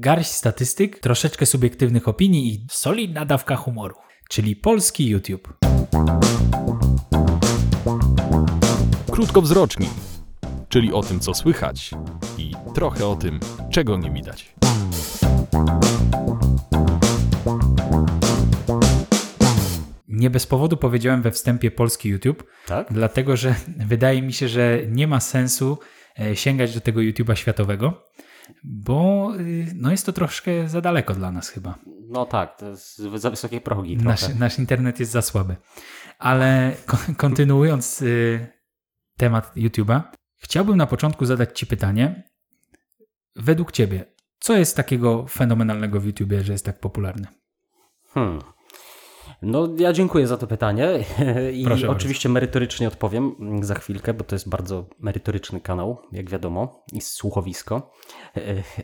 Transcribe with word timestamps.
garść 0.00 0.30
statystyk, 0.30 0.98
troszeczkę 0.98 1.46
subiektywnych 1.46 2.08
opinii 2.08 2.54
i 2.54 2.66
solidna 2.70 3.24
dawka 3.24 3.56
humoru, 3.56 3.94
czyli 4.28 4.56
polski 4.56 5.08
YouTube. 5.08 5.54
Krótkowzroczni, 9.10 9.88
czyli 10.68 10.92
o 10.92 11.02
tym, 11.02 11.20
co 11.20 11.34
słychać 11.34 11.90
i 12.38 12.52
trochę 12.74 13.06
o 13.06 13.16
tym, 13.16 13.40
czego 13.70 13.96
nie 13.96 14.10
widać. 14.10 14.54
Nie 20.08 20.30
bez 20.30 20.46
powodu 20.46 20.76
powiedziałem 20.76 21.22
we 21.22 21.30
wstępie 21.30 21.70
polski 21.70 22.08
YouTube, 22.08 22.44
Tak? 22.66 22.86
dlatego 22.90 23.36
że 23.36 23.54
wydaje 23.92 24.22
mi 24.22 24.32
się, 24.32 24.48
że 24.48 24.78
nie 24.88 25.06
ma 25.06 25.20
sensu 25.20 25.78
e, 26.20 26.36
sięgać 26.36 26.74
do 26.74 26.80
tego 26.80 27.00
YouTube'a 27.00 27.34
światowego, 27.34 28.10
bo 28.64 29.32
y, 29.38 29.72
no 29.74 29.90
jest 29.90 30.06
to 30.06 30.12
troszkę 30.12 30.68
za 30.68 30.80
daleko 30.80 31.14
dla 31.14 31.32
nas 31.32 31.48
chyba. 31.48 31.78
No 32.08 32.26
tak, 32.26 32.58
to 32.58 32.68
jest 32.68 32.96
za 32.98 33.30
wysokie 33.30 33.60
progi. 33.60 33.96
Nasz, 33.96 34.34
nasz 34.34 34.58
internet 34.58 35.00
jest 35.00 35.12
za 35.12 35.22
słaby. 35.22 35.56
Ale 36.18 36.72
kon- 36.86 37.14
kontynuując 37.14 38.02
y, 38.02 38.46
temat 39.16 39.56
YouTube'a, 39.56 40.00
chciałbym 40.36 40.76
na 40.76 40.86
początku 40.86 41.26
zadać 41.26 41.58
Ci 41.58 41.66
pytanie. 41.66 42.30
Według 43.36 43.72
Ciebie, 43.72 44.04
co 44.38 44.56
jest 44.56 44.76
takiego 44.76 45.26
fenomenalnego 45.26 46.00
w 46.00 46.04
YouTubie, 46.04 46.42
że 46.42 46.52
jest 46.52 46.64
tak 46.64 46.80
popularny? 46.80 47.26
Hmm. 48.14 48.38
No, 49.42 49.68
ja 49.78 49.92
dziękuję 49.92 50.26
za 50.26 50.36
to 50.36 50.46
pytanie 50.46 50.88
i 51.52 51.64
Proszę 51.64 51.80
bardzo. 51.86 51.96
oczywiście 51.96 52.28
merytorycznie 52.28 52.88
odpowiem 52.88 53.34
za 53.62 53.74
chwilkę, 53.74 54.14
bo 54.14 54.24
to 54.24 54.34
jest 54.34 54.48
bardzo 54.48 54.84
merytoryczny 54.98 55.60
kanał, 55.60 55.98
jak 56.12 56.30
wiadomo, 56.30 56.84
i 56.92 57.00
słuchowisko. 57.00 57.90
E, 58.36 58.40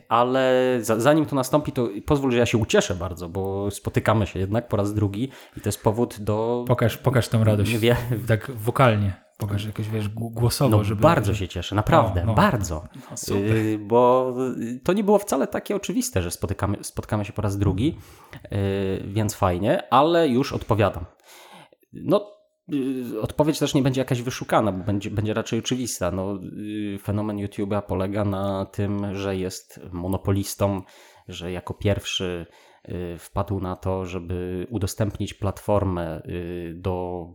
Ale 0.09 0.77
za- 0.81 0.99
zanim 0.99 1.25
to 1.25 1.35
nastąpi, 1.35 1.71
to 1.71 1.87
pozwól, 2.05 2.31
że 2.31 2.37
ja 2.37 2.45
się 2.45 2.57
ucieszę 2.57 2.95
bardzo, 2.95 3.29
bo 3.29 3.71
spotykamy 3.71 4.27
się 4.27 4.39
jednak 4.39 4.67
po 4.67 4.77
raz 4.77 4.93
drugi 4.93 5.23
i 5.57 5.61
to 5.61 5.67
jest 5.69 5.83
powód 5.83 6.17
do. 6.19 6.65
Pokaż, 6.67 6.97
pokaż 6.97 7.27
tą 7.27 7.43
radość. 7.43 7.77
Wie- 7.77 7.95
Tak 8.27 8.51
wokalnie. 8.55 9.26
Pokaż 9.37 9.65
jakoś, 9.65 9.89
wiesz, 9.89 10.09
gł- 10.09 10.33
głosowo, 10.33 10.77
No, 10.77 10.83
żeby... 10.83 11.01
bardzo 11.01 11.35
się 11.35 11.47
cieszę, 11.47 11.75
naprawdę, 11.75 12.21
No, 12.21 12.25
no. 12.27 12.33
bardzo. 12.33 12.83
No, 13.11 13.17
super. 13.17 13.55
Y, 13.55 13.79
Bo 13.79 14.33
to 14.83 14.93
nie 14.93 15.03
było 15.03 15.19
wcale 15.19 15.47
takie 15.47 15.75
oczywiste, 15.75 16.21
że 16.21 16.31
spotykamy, 16.31 16.77
spotkamy 16.83 17.25
się 17.25 17.33
po 17.33 17.41
raz 17.41 17.57
drugi, 17.57 17.97
y, 18.45 19.03
więc 19.07 19.35
fajnie, 19.35 19.93
ale 19.93 20.27
już 20.27 20.53
odpowiadam. 20.53 21.05
No, 21.93 22.31
y, 22.73 23.21
odpowiedź 23.21 23.59
też 23.59 23.73
nie 23.73 23.81
będzie 23.81 24.01
jakaś 24.01 24.21
wyszukana, 24.21 24.71
bo 24.71 24.83
będzie, 24.83 25.11
będzie 25.11 25.33
raczej 25.33 25.59
oczywista. 25.59 26.11
No, 26.11 26.39
y, 26.95 26.99
fenomen 27.03 27.37
YouTube'a 27.37 27.81
polega 27.81 28.25
na 28.25 28.65
tym, 28.65 29.15
że 29.15 29.35
jest 29.37 29.79
monopolistą, 29.91 30.81
że 31.27 31.51
jako 31.51 31.73
pierwszy 31.73 32.45
y, 32.89 33.17
wpadł 33.19 33.59
na 33.59 33.75
to, 33.75 34.05
żeby 34.05 34.67
udostępnić 34.69 35.33
platformę 35.33 36.21
y, 36.25 36.73
do 36.77 37.25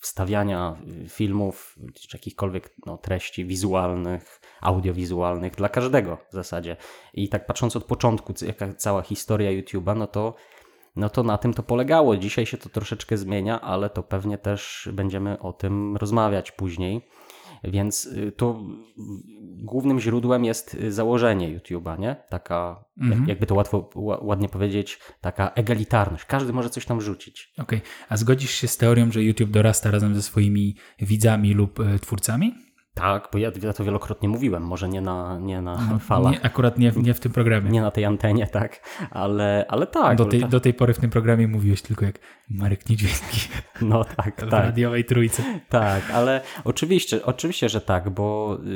wstawiania 0.00 0.76
y, 1.04 1.08
filmów 1.08 1.78
czy 1.94 2.16
jakichkolwiek 2.16 2.74
no, 2.86 2.98
treści 2.98 3.44
wizualnych, 3.44 4.40
audiowizualnych 4.60 5.54
dla 5.54 5.68
każdego 5.68 6.18
w 6.30 6.32
zasadzie. 6.32 6.76
I 7.14 7.28
tak 7.28 7.46
patrząc 7.46 7.76
od 7.76 7.84
początku, 7.84 8.34
jaka 8.46 8.74
cała 8.74 9.02
historia 9.02 9.62
YouTube'a, 9.62 9.96
no 9.96 10.06
to, 10.06 10.34
no 10.96 11.10
to 11.10 11.22
na 11.22 11.38
tym 11.38 11.54
to 11.54 11.62
polegało. 11.62 12.16
Dzisiaj 12.16 12.46
się 12.46 12.56
to 12.56 12.68
troszeczkę 12.68 13.16
zmienia, 13.16 13.60
ale 13.60 13.90
to 13.90 14.02
pewnie 14.02 14.38
też 14.38 14.88
będziemy 14.92 15.38
o 15.38 15.52
tym 15.52 15.96
rozmawiać 15.96 16.52
później. 16.52 17.08
Więc 17.64 18.06
y, 18.06 18.32
to 18.32 18.62
y, 18.98 19.02
głównym 19.64 20.00
źródłem 20.00 20.44
jest 20.44 20.74
y, 20.74 20.92
założenie 20.92 21.58
YouTube'a, 21.58 21.98
nie? 21.98 22.16
Taka, 22.28 22.84
Mhm. 23.00 23.20
jak, 23.20 23.28
jakby 23.28 23.46
to 23.46 23.54
łatwo, 23.54 23.90
ła- 23.94 24.24
ładnie 24.24 24.48
powiedzieć, 24.48 24.98
taka 25.20 25.50
egalitarność. 25.50 26.24
Każdy 26.24 26.52
może 26.52 26.70
coś 26.70 26.86
tam 26.86 27.00
rzucić. 27.00 27.52
Okej, 27.58 27.80
a 28.08 28.16
zgodzisz 28.16 28.50
się 28.50 28.68
z 28.68 28.76
teorią, 28.76 29.12
że 29.12 29.22
YouTube 29.22 29.50
dorasta 29.50 29.90
razem 29.90 30.14
ze 30.14 30.22
swoimi 30.22 30.76
widzami 31.00 31.54
lub 31.54 31.80
e, 31.80 31.98
twórcami? 31.98 32.54
Tak, 33.00 33.28
bo 33.32 33.38
ja, 33.38 33.50
ja 33.62 33.72
to 33.72 33.84
wielokrotnie 33.84 34.28
mówiłem, 34.28 34.62
może 34.62 34.88
nie 34.88 35.00
na, 35.00 35.38
nie 35.38 35.62
na 35.62 35.98
falach, 35.98 36.32
Nie, 36.32 36.44
akurat 36.44 36.78
nie, 36.78 36.92
w- 36.92 37.02
nie 37.02 37.14
w 37.14 37.20
tym 37.20 37.32
programie. 37.32 37.70
nie 37.70 37.80
na 37.80 37.90
tej 37.90 38.04
antenie, 38.04 38.46
tak, 38.46 38.88
ale, 39.10 39.64
ale 39.68 39.86
tak. 39.86 40.16
do, 40.16 40.24
bo 40.24 40.30
tej, 40.30 40.40
tak- 40.40 40.50
do 40.50 40.60
tej 40.60 40.74
pory 40.74 40.94
w 40.94 40.98
tym 40.98 41.10
programie 41.10 41.48
mówiłeś 41.48 41.82
tylko 41.82 42.04
jak 42.04 42.18
Marek 42.50 42.88
Niedźwiecki 42.88 43.40
No 43.82 44.04
tak, 44.04 44.36
w 44.36 44.40
tak, 44.50 44.64
radiowej 44.64 45.04
trójce. 45.04 45.42
tak, 45.68 46.10
ale 46.10 46.40
oczywiście, 46.64 47.24
oczywiście, 47.26 47.68
że 47.68 47.80
tak, 47.80 48.10
bo 48.10 48.58
y, 48.66 48.68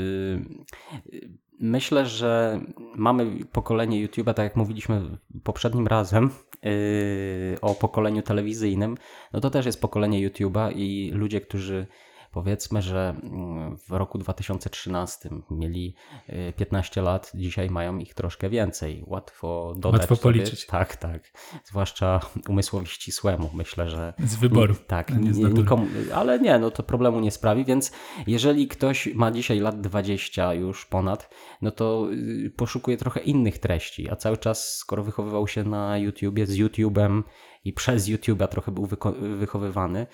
y, 1.14 1.28
myślę, 1.60 2.06
że 2.06 2.60
mamy 2.96 3.26
pokolenie 3.52 4.06
YouTube'a, 4.08 4.34
tak 4.34 4.44
jak 4.44 4.56
mówiliśmy 4.56 5.02
poprzednim 5.44 5.86
razem 5.86 6.30
y, 6.66 7.56
o 7.60 7.74
pokoleniu 7.74 8.22
telewizyjnym, 8.22 8.96
no 9.32 9.40
to 9.40 9.50
też 9.50 9.66
jest 9.66 9.80
pokolenie 9.80 10.28
YouTube'a 10.30 10.72
i 10.76 11.10
ludzie, 11.14 11.40
którzy 11.40 11.86
powiedzmy, 12.34 12.82
że 12.82 13.14
mm, 13.22 13.76
w 13.76 13.90
roku 13.90 14.18
2013 14.18 15.30
mieli 15.50 15.94
y, 16.28 16.52
15 16.56 17.02
lat, 17.02 17.32
dzisiaj 17.34 17.70
mają 17.70 17.98
ich 17.98 18.14
troszkę 18.14 18.48
więcej. 18.48 19.04
Łatwo 19.06 19.74
dodać 19.76 20.00
Łatwo 20.00 20.16
sobie. 20.16 20.22
policzyć. 20.22 20.66
Tak, 20.66 20.96
tak. 20.96 21.32
Zwłaszcza 21.64 22.20
umysłowi 22.48 22.86
ścisłemu. 22.86 23.50
Myślę, 23.54 23.90
że 23.90 24.14
Z 24.18 24.34
wyboru. 24.36 24.74
tak, 24.86 25.10
nie 25.18 25.30
nikomu, 25.30 25.86
ale 26.14 26.40
nie, 26.40 26.58
no 26.58 26.70
to 26.70 26.82
problemu 26.82 27.20
nie 27.20 27.30
sprawi, 27.30 27.64
więc 27.64 27.92
jeżeli 28.26 28.68
ktoś 28.68 29.06
ma 29.14 29.30
dzisiaj 29.30 29.60
lat 29.60 29.80
20 29.80 30.54
już 30.54 30.86
ponad, 30.86 31.34
no 31.62 31.70
to 31.70 32.08
y, 32.46 32.50
poszukuje 32.56 32.96
trochę 32.96 33.20
innych 33.20 33.58
treści, 33.58 34.10
a 34.10 34.16
cały 34.16 34.36
czas, 34.38 34.76
skoro 34.76 35.02
wychowywał 35.02 35.48
się 35.48 35.64
na 35.64 35.98
YouTubie, 35.98 36.46
z 36.46 36.54
YouTubem 36.56 37.24
i 37.64 37.72
przez 37.72 38.08
YouTube'a 38.08 38.48
trochę 38.48 38.72
był 38.72 38.88
wychowywany, 39.20 40.06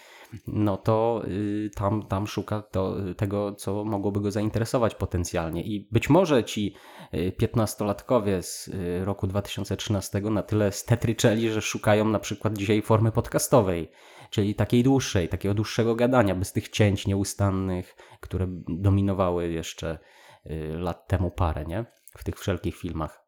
no 0.47 0.77
to 0.77 1.23
y, 1.29 1.71
tam, 1.75 2.03
tam 2.03 2.27
szuka 2.27 2.63
to, 2.63 2.97
tego, 3.17 3.55
co 3.55 3.85
mogłoby 3.85 4.21
go 4.21 4.31
zainteresować 4.31 4.95
potencjalnie. 4.95 5.63
I 5.63 5.89
być 5.93 6.11
może 6.11 6.45
ci 6.45 6.75
y, 7.15 7.33
15-latkowie 7.41 8.43
z 8.43 8.69
y, 8.69 9.05
roku 9.05 9.27
2013 9.27 10.21
na 10.21 10.43
tyle 10.43 10.73
stetryczeli, 10.73 11.51
że 11.51 11.63
szukają 11.63 12.05
na 12.05 12.19
przykład 12.19 12.59
dzisiaj 12.59 12.83
formy 12.83 13.13
podcastowej, 13.13 13.91
czyli 14.31 14.55
takiej 14.55 14.83
dłuższej, 14.83 15.29
takiego 15.29 15.55
dłuższego 15.55 15.95
gadania, 15.95 16.35
bez 16.35 16.53
tych 16.53 16.69
cięć 16.69 17.07
nieustannych, 17.07 17.97
które 18.21 18.47
dominowały 18.69 19.49
jeszcze 19.49 19.99
y, 20.47 20.79
lat 20.79 21.09
temu 21.09 21.31
parę, 21.31 21.65
nie? 21.65 21.85
W 22.19 22.25
tych 22.25 22.39
wszelkich 22.39 22.77
filmach. 22.77 23.25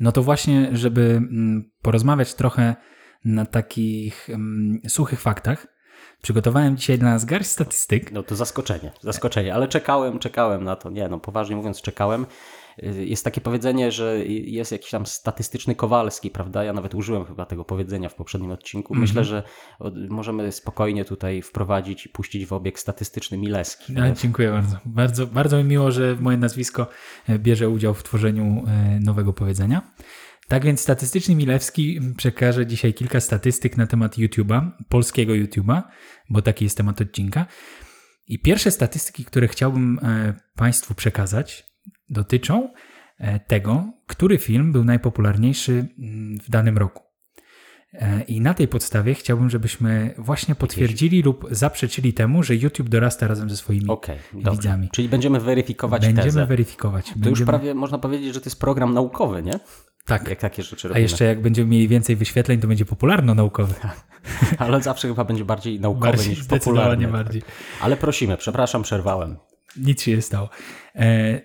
No 0.00 0.12
to 0.12 0.22
właśnie, 0.22 0.68
żeby 0.72 1.00
mm, 1.02 1.70
porozmawiać 1.82 2.34
trochę 2.34 2.76
na 3.24 3.46
takich 3.46 4.30
mm, 4.30 4.80
suchych 4.88 5.20
faktach, 5.20 5.66
przygotowałem 6.22 6.76
dzisiaj 6.76 6.98
dla 6.98 7.10
nas 7.10 7.24
garść 7.24 7.50
statystyk. 7.50 8.12
No 8.12 8.22
to 8.22 8.36
zaskoczenie, 8.36 8.92
zaskoczenie, 9.00 9.54
ale 9.54 9.68
czekałem, 9.68 10.18
czekałem 10.18 10.64
na 10.64 10.76
to. 10.76 10.90
Nie, 10.90 11.08
no 11.08 11.18
poważnie 11.18 11.56
mówiąc, 11.56 11.82
czekałem. 11.82 12.26
Y, 12.82 13.06
Jest 13.06 13.24
takie 13.24 13.40
powiedzenie, 13.40 13.92
że 13.92 14.24
jest 14.26 14.72
jakiś 14.72 14.90
tam 14.90 15.06
statystyczny 15.06 15.74
Kowalski, 15.74 16.30
prawda? 16.30 16.64
Ja 16.64 16.72
nawet 16.72 16.94
użyłem 16.94 17.24
chyba 17.24 17.46
tego 17.46 17.64
powiedzenia 17.64 18.08
w 18.08 18.14
poprzednim 18.14 18.50
odcinku. 18.50 18.94
Myślę, 18.94 19.24
że 19.24 19.42
możemy 20.08 20.52
spokojnie 20.52 21.04
tutaj 21.04 21.42
wprowadzić 21.42 22.06
i 22.06 22.08
puścić 22.08 22.46
w 22.46 22.52
obieg 22.52 22.78
statystyczny 22.78 23.38
Mileski. 23.38 23.94
Dziękuję 24.14 24.50
bardzo. 24.50 24.76
bardzo. 24.84 25.26
Bardzo 25.26 25.56
mi 25.56 25.64
miło, 25.64 25.90
że 25.90 26.16
moje 26.20 26.36
nazwisko 26.36 26.86
e, 27.28 27.38
bierze 27.38 27.68
udział 27.68 27.94
w 27.94 28.02
tworzeniu 28.02 28.64
e, 28.66 29.00
nowego 29.00 29.32
powiedzenia. 29.32 29.82
Tak 30.50 30.64
więc 30.64 30.80
statystyczny 30.80 31.34
Milewski 31.34 32.00
przekaże 32.16 32.66
dzisiaj 32.66 32.94
kilka 32.94 33.20
statystyk 33.20 33.76
na 33.76 33.86
temat 33.86 34.18
YouTube'a, 34.18 34.70
polskiego 34.88 35.32
YouTube'a, 35.32 35.82
bo 36.30 36.42
taki 36.42 36.64
jest 36.64 36.76
temat 36.76 37.00
odcinka. 37.00 37.46
I 38.26 38.38
pierwsze 38.38 38.70
statystyki, 38.70 39.24
które 39.24 39.48
chciałbym 39.48 39.98
e, 40.02 40.34
Państwu 40.56 40.94
przekazać, 40.94 41.66
dotyczą 42.08 42.72
e, 43.18 43.40
tego, 43.40 43.92
który 44.06 44.38
film 44.38 44.72
był 44.72 44.84
najpopularniejszy 44.84 45.72
mm, 45.98 46.38
w 46.38 46.50
danym 46.50 46.78
roku. 46.78 47.02
E, 47.92 48.22
I 48.22 48.40
na 48.40 48.54
tej 48.54 48.68
podstawie 48.68 49.14
chciałbym, 49.14 49.50
żebyśmy 49.50 50.14
właśnie 50.18 50.54
potwierdzili 50.54 51.22
lub 51.22 51.46
zaprzeczyli 51.50 52.12
temu, 52.12 52.42
że 52.42 52.56
YouTube 52.56 52.88
dorasta 52.88 53.28
razem 53.28 53.50
ze 53.50 53.56
swoimi 53.56 53.86
dobrze. 53.86 54.18
widzami. 54.52 54.88
Czyli 54.92 55.08
będziemy 55.08 55.40
weryfikować 55.40 56.02
Będziemy 56.02 56.24
tezę. 56.24 56.46
weryfikować. 56.46 57.06
To 57.06 57.12
Będziemy... 57.12 57.30
już 57.30 57.46
prawie 57.46 57.74
można 57.74 57.98
powiedzieć, 57.98 58.34
że 58.34 58.40
to 58.40 58.46
jest 58.46 58.60
program 58.60 58.94
naukowy, 58.94 59.42
nie? 59.42 59.60
Tak. 60.04 60.28
Jak 60.28 60.38
takie 60.40 60.62
rzeczy 60.62 60.86
A 60.86 60.88
robimy. 60.88 61.02
jeszcze 61.02 61.24
jak 61.24 61.42
będziemy 61.42 61.70
mieli 61.70 61.88
więcej 61.88 62.16
wyświetleń, 62.16 62.60
to 62.60 62.68
będzie 62.68 62.84
popularno-naukowy. 62.84 63.74
Ale 64.58 64.82
zawsze 64.82 65.08
chyba 65.08 65.24
będzie 65.24 65.44
bardziej 65.44 65.80
naukowy 65.80 66.06
Bardziej, 66.06 66.30
niż 66.30 66.44
popularny. 66.44 67.08
bardziej. 67.08 67.42
Ale 67.80 67.96
prosimy, 67.96 68.36
przepraszam, 68.36 68.82
przerwałem. 68.82 69.36
Nic 69.76 70.02
się 70.02 70.16
nie 70.16 70.22
stało. 70.22 70.48
E, 70.94 71.40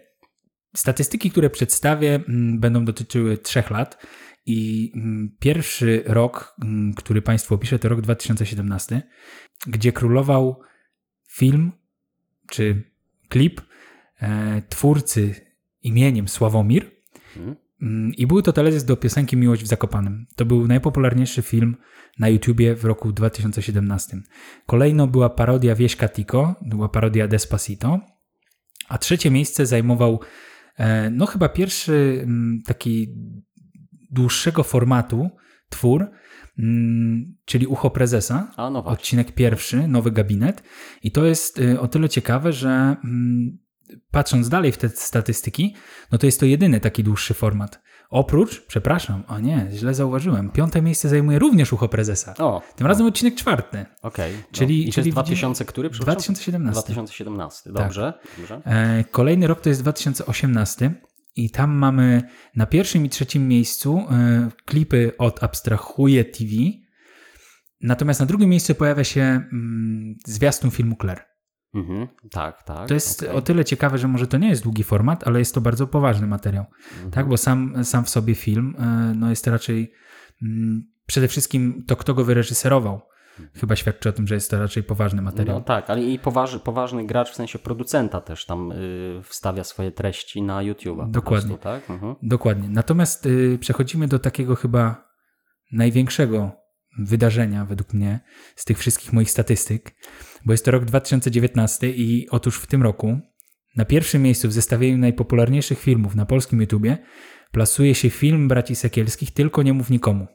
statystyki, 0.75 1.31
które 1.31 1.50
przedstawię, 1.50 2.16
mm, 2.28 2.60
będą 2.60 2.86
dotyczyły 2.86 3.38
trzech 3.38 3.69
lat. 3.72 4.06
I 4.46 4.92
mm, 4.96 5.36
pierwszy 5.40 6.04
rok, 6.06 6.56
mm, 6.63 6.94
który 6.94 7.22
Państwu 7.22 7.56
opiszę, 7.56 7.80
to 7.80 7.90
rok 7.90 8.02
2017, 8.02 9.02
gdzie 9.68 9.92
królował 9.92 10.62
film 11.28 11.72
czy 12.50 12.84
klip 13.30 13.62
e, 14.22 14.62
twórcy 14.69 15.36
imieniem 15.81 16.28
Sławomir, 16.28 16.92
Mhm. 17.38 17.56
I 18.17 18.27
był 18.27 18.41
to 18.41 18.53
teledysk 18.53 18.85
do 18.85 18.97
piosenki 18.97 19.37
Miłość 19.37 19.63
w 19.63 19.67
Zakopanem. 19.67 20.25
To 20.35 20.45
był 20.45 20.67
najpopularniejszy 20.67 21.41
film 21.41 21.75
na 22.19 22.29
YouTubie 22.29 22.75
w 22.75 22.85
roku 22.85 23.11
2017. 23.11 24.17
Kolejno 24.65 25.07
była 25.07 25.29
parodia 25.29 25.75
Wieśka 25.75 26.09
Tico, 26.09 26.55
była 26.61 26.89
parodia 26.89 27.27
Despacito, 27.27 27.99
a 28.87 28.97
trzecie 28.97 29.31
miejsce 29.31 29.65
zajmował 29.65 30.19
e, 30.77 31.09
no 31.09 31.25
chyba 31.25 31.49
pierwszy 31.49 32.19
mm, 32.23 32.61
taki 32.65 33.07
dłuższego 34.11 34.63
formatu 34.63 35.29
twór, 35.69 36.05
mm, 36.59 37.35
czyli 37.45 37.67
Ucho 37.67 37.89
Prezesa, 37.89 38.51
A 38.57 38.69
no 38.69 38.85
odcinek 38.85 39.31
pierwszy, 39.31 39.87
Nowy 39.87 40.11
Gabinet. 40.11 40.63
I 41.03 41.11
to 41.11 41.25
jest 41.25 41.59
y, 41.59 41.79
o 41.79 41.87
tyle 41.87 42.09
ciekawe, 42.09 42.53
że 42.53 42.69
mm, 42.69 43.57
patrząc 44.11 44.49
dalej 44.49 44.71
w 44.71 44.77
te 44.77 44.89
statystyki, 44.89 45.75
no 46.11 46.17
to 46.17 46.25
jest 46.25 46.39
to 46.39 46.45
jedyny 46.45 46.79
taki 46.79 47.03
dłuższy 47.03 47.33
format. 47.33 47.81
Oprócz, 48.09 48.65
przepraszam, 48.65 49.23
o 49.27 49.39
nie, 49.39 49.67
źle 49.71 49.93
zauważyłem, 49.93 50.49
piąte 50.49 50.81
miejsce 50.81 51.09
zajmuje 51.09 51.39
również 51.39 51.73
Ucho 51.73 51.89
Prezesa. 51.89 52.33
O, 52.37 52.61
Tym 52.75 52.87
razem 52.87 53.07
odcinek 53.07 53.35
czwarty, 53.35 53.85
okej. 54.01 54.33
No. 54.37 54.43
Czyli- 54.51 54.83
I 54.83 54.85
to 54.85 54.93
czyli 54.93 55.07
jest 55.07 55.15
2000 55.15 55.65
który? 55.65 55.89
przepraszam? 55.89 56.15
2017. 56.15 56.81
2017, 56.81 57.71
dobrze. 57.73 58.13
dobrze. 58.37 58.61
E, 58.65 59.03
Kolejny 59.03 59.47
rok 59.47 59.61
to 59.61 59.69
jest 59.69 59.81
2018 59.81 60.91
i 61.35 61.49
tam 61.49 61.71
mamy 61.71 62.21
na 62.55 62.65
pierwszym 62.65 63.05
i 63.05 63.09
trzecim 63.09 63.47
miejscu 63.47 63.97
e, 64.11 64.49
klipy 64.65 65.11
od 65.17 65.43
Abstrahuje 65.43 66.25
TV. 66.25 66.51
Natomiast 67.81 68.19
na 68.19 68.25
drugim 68.25 68.49
miejscu 68.49 68.75
pojawia 68.75 69.03
się 69.03 69.21
mm, 69.21 70.15
zwiastun 70.25 70.71
filmu 70.71 70.95
Claire. 71.01 71.21
Mhm, 71.75 72.07
tak, 72.31 72.63
tak. 72.63 72.88
To 72.88 72.94
jest 72.94 73.24
okej. 73.24 73.36
o 73.36 73.42
tyle 73.42 73.66
ciekawe, 73.66 73.98
że 73.98 74.07
może 74.07 74.27
to 74.27 74.38
nie 74.38 74.50
jest 74.50 74.63
długi 74.63 74.83
format, 74.83 75.27
ale 75.27 75.39
jest 75.39 75.56
to 75.56 75.62
bardzo 75.62 75.88
poważny 75.88 76.27
materiał. 76.27 76.66
Mhm. 76.94 77.12
Tak, 77.12 77.27
bo 77.27 77.38
sam, 77.38 77.86
sam 77.86 78.06
w 78.06 78.10
sobie 78.10 78.36
film 78.36 78.75
e, 78.80 79.13
no 79.16 79.30
jest 79.30 79.48
raczej 79.48 79.94
mm, 80.42 80.83
przede 81.06 81.27
wszystkim 81.27 81.83
to, 81.88 81.95
kto 81.95 82.13
go 82.13 82.25
wyreżyserował. 82.25 83.01
Chyba 83.56 83.75
świadczy 83.75 84.10
o 84.10 84.12
tym, 84.12 84.27
że 84.27 84.36
jest 84.36 84.51
to 84.51 84.60
raczej 84.60 84.83
poważny 84.83 85.22
materiał. 85.22 85.60
No 85.60 85.66
tak, 85.66 85.89
ale 85.89 86.04
i 86.04 86.19
poważ, 86.19 86.60
poważny 86.60 87.06
gracz 87.06 87.31
w 87.31 87.36
sensie 87.36 87.60
producenta 87.60 88.21
też 88.21 88.45
tam 88.45 88.71
y, 88.71 89.21
wstawia 89.24 89.63
swoje 89.63 89.92
treści 89.92 90.42
na 90.42 90.57
YouTube'a. 90.60 91.12
Dokładnie. 91.12 91.48
Prostu, 91.48 91.63
tak? 91.63 91.89
Mhm. 91.89 92.16
Dokładnie. 92.24 92.69
Natomiast 92.69 93.25
y, 93.25 93.57
przechodzimy 93.62 94.07
do 94.07 94.19
takiego 94.19 94.56
chyba 94.56 95.10
największego 95.71 96.51
wydarzenia 97.00 97.66
według 97.66 97.94
mnie 97.94 98.19
z 98.56 98.66
tych 98.66 98.80
wszystkich 98.80 99.13
moich 99.13 99.31
statystyk, 99.31 99.95
bo 100.45 100.53
jest 100.53 100.65
to 100.65 100.71
rok 100.71 100.86
2019 100.86 101.89
i 101.89 102.30
otóż 102.30 102.57
w 102.57 102.68
tym 102.68 102.83
roku 102.83 103.19
na 103.75 103.86
pierwszym 103.86 104.21
miejscu 104.21 104.47
w 104.47 104.53
zestawieniu 104.53 104.97
najpopularniejszych 104.97 105.80
filmów 105.80 106.15
na 106.15 106.25
polskim 106.25 106.62
YouTubie 106.62 106.97
plasuje 107.51 107.95
się 107.95 108.09
film 108.09 108.47
Braci 108.47 108.75
Sekielskich 108.75 109.31
Tylko 109.31 109.63
nie 109.63 109.74
mów 109.74 109.89
nikomu. 109.89 110.27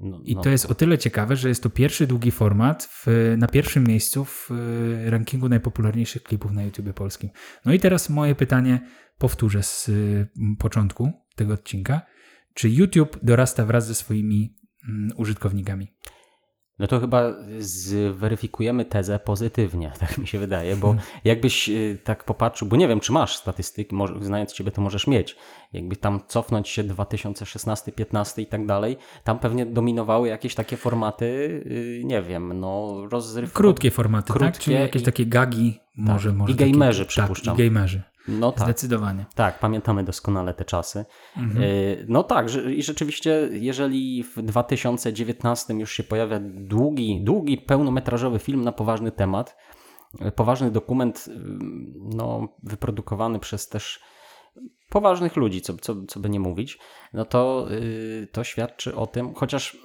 No, 0.00 0.20
I 0.24 0.34
no. 0.34 0.40
to 0.40 0.50
jest 0.50 0.66
o 0.66 0.74
tyle 0.74 0.98
ciekawe, 0.98 1.36
że 1.36 1.48
jest 1.48 1.62
to 1.62 1.70
pierwszy 1.70 2.06
długi 2.06 2.30
format 2.30 2.84
w, 2.84 3.34
na 3.38 3.48
pierwszym 3.48 3.84
miejscu 3.84 4.24
w 4.24 4.50
y, 4.50 5.10
rankingu 5.10 5.48
najpopularniejszych 5.48 6.22
klipów 6.22 6.52
na 6.52 6.62
YouTube 6.62 6.92
polskim. 6.92 7.30
No 7.64 7.72
i 7.72 7.80
teraz 7.80 8.10
moje 8.10 8.34
pytanie 8.34 8.80
powtórzę 9.18 9.62
z 9.62 9.88
y, 9.88 10.28
początku 10.58 11.12
tego 11.36 11.54
odcinka. 11.54 12.00
Czy 12.54 12.70
YouTube 12.70 13.18
dorasta 13.22 13.66
wraz 13.66 13.86
ze 13.86 13.94
swoimi 13.94 14.56
mm, 14.88 15.10
użytkownikami? 15.16 15.88
No 16.78 16.86
to 16.86 17.00
chyba 17.00 17.34
zweryfikujemy 17.58 18.84
tezę 18.84 19.18
pozytywnie, 19.18 19.92
tak 20.00 20.18
mi 20.18 20.26
się 20.26 20.38
wydaje, 20.38 20.76
bo 20.76 20.96
jakbyś 21.24 21.68
y, 21.68 21.98
tak 22.04 22.24
popatrzył, 22.24 22.68
bo 22.68 22.76
nie 22.76 22.88
wiem, 22.88 23.00
czy 23.00 23.12
masz 23.12 23.36
statystyki, 23.36 23.94
może, 23.94 24.14
znając 24.20 24.52
Ciebie 24.52 24.70
to 24.70 24.80
możesz 24.82 25.06
mieć, 25.06 25.36
jakby 25.72 25.96
tam 25.96 26.20
cofnąć 26.28 26.68
się 26.68 26.84
2016, 26.84 27.92
15 27.92 28.42
i 28.42 28.46
tak 28.46 28.66
dalej, 28.66 28.96
tam 29.24 29.38
pewnie 29.38 29.66
dominowały 29.66 30.28
jakieś 30.28 30.54
takie 30.54 30.76
formaty, 30.76 31.24
y, 31.66 32.02
nie 32.04 32.22
wiem, 32.22 32.60
no 32.60 33.02
rozrywkowe. 33.10 33.56
Krótkie 33.62 33.90
formaty, 33.90 34.28
tak? 34.28 34.36
Krótkie 34.36 34.58
Czyli 34.64 34.76
jakieś 34.76 35.02
i- 35.02 35.04
takie 35.04 35.26
gagi, 35.26 35.80
może, 35.96 36.32
może. 36.32 36.52
I 36.52 36.56
gamerzy, 36.56 36.98
takie, 37.04 37.08
przypuszczam. 37.08 37.56
Tak, 37.56 37.66
i 37.66 37.68
gamerzy. 37.70 38.02
No 38.28 38.52
tak. 38.52 38.64
Zdecydowanie. 38.64 39.26
Tak, 39.34 39.58
pamiętamy 39.58 40.04
doskonale 40.04 40.54
te 40.54 40.64
czasy. 40.64 41.04
Mhm. 41.36 41.62
Y, 41.62 42.06
No 42.08 42.22
tak, 42.22 42.46
i 42.76 42.82
rzeczywiście, 42.82 43.48
jeżeli 43.52 44.22
w 44.22 44.42
2019 44.42 45.74
już 45.74 45.92
się 45.92 46.02
pojawia 46.02 46.40
długi, 46.42 47.20
długi, 47.24 47.58
pełnometrażowy 47.58 48.38
film 48.38 48.64
na 48.64 48.72
poważny 48.72 49.12
temat, 49.12 49.56
y, 50.26 50.32
poważny 50.32 50.70
dokument, 50.70 51.28
y, 51.28 51.32
no, 52.16 52.48
wyprodukowany 52.62 53.38
przez 53.38 53.68
też 53.68 54.00
poważnych 54.88 55.36
ludzi, 55.36 55.60
co, 55.60 55.74
co, 55.74 55.94
co 56.08 56.20
by 56.20 56.30
nie 56.30 56.40
mówić, 56.40 56.78
no 57.12 57.24
to, 57.24 57.66
to 58.32 58.44
świadczy 58.44 58.94
o 58.96 59.06
tym, 59.06 59.34
chociaż 59.34 59.76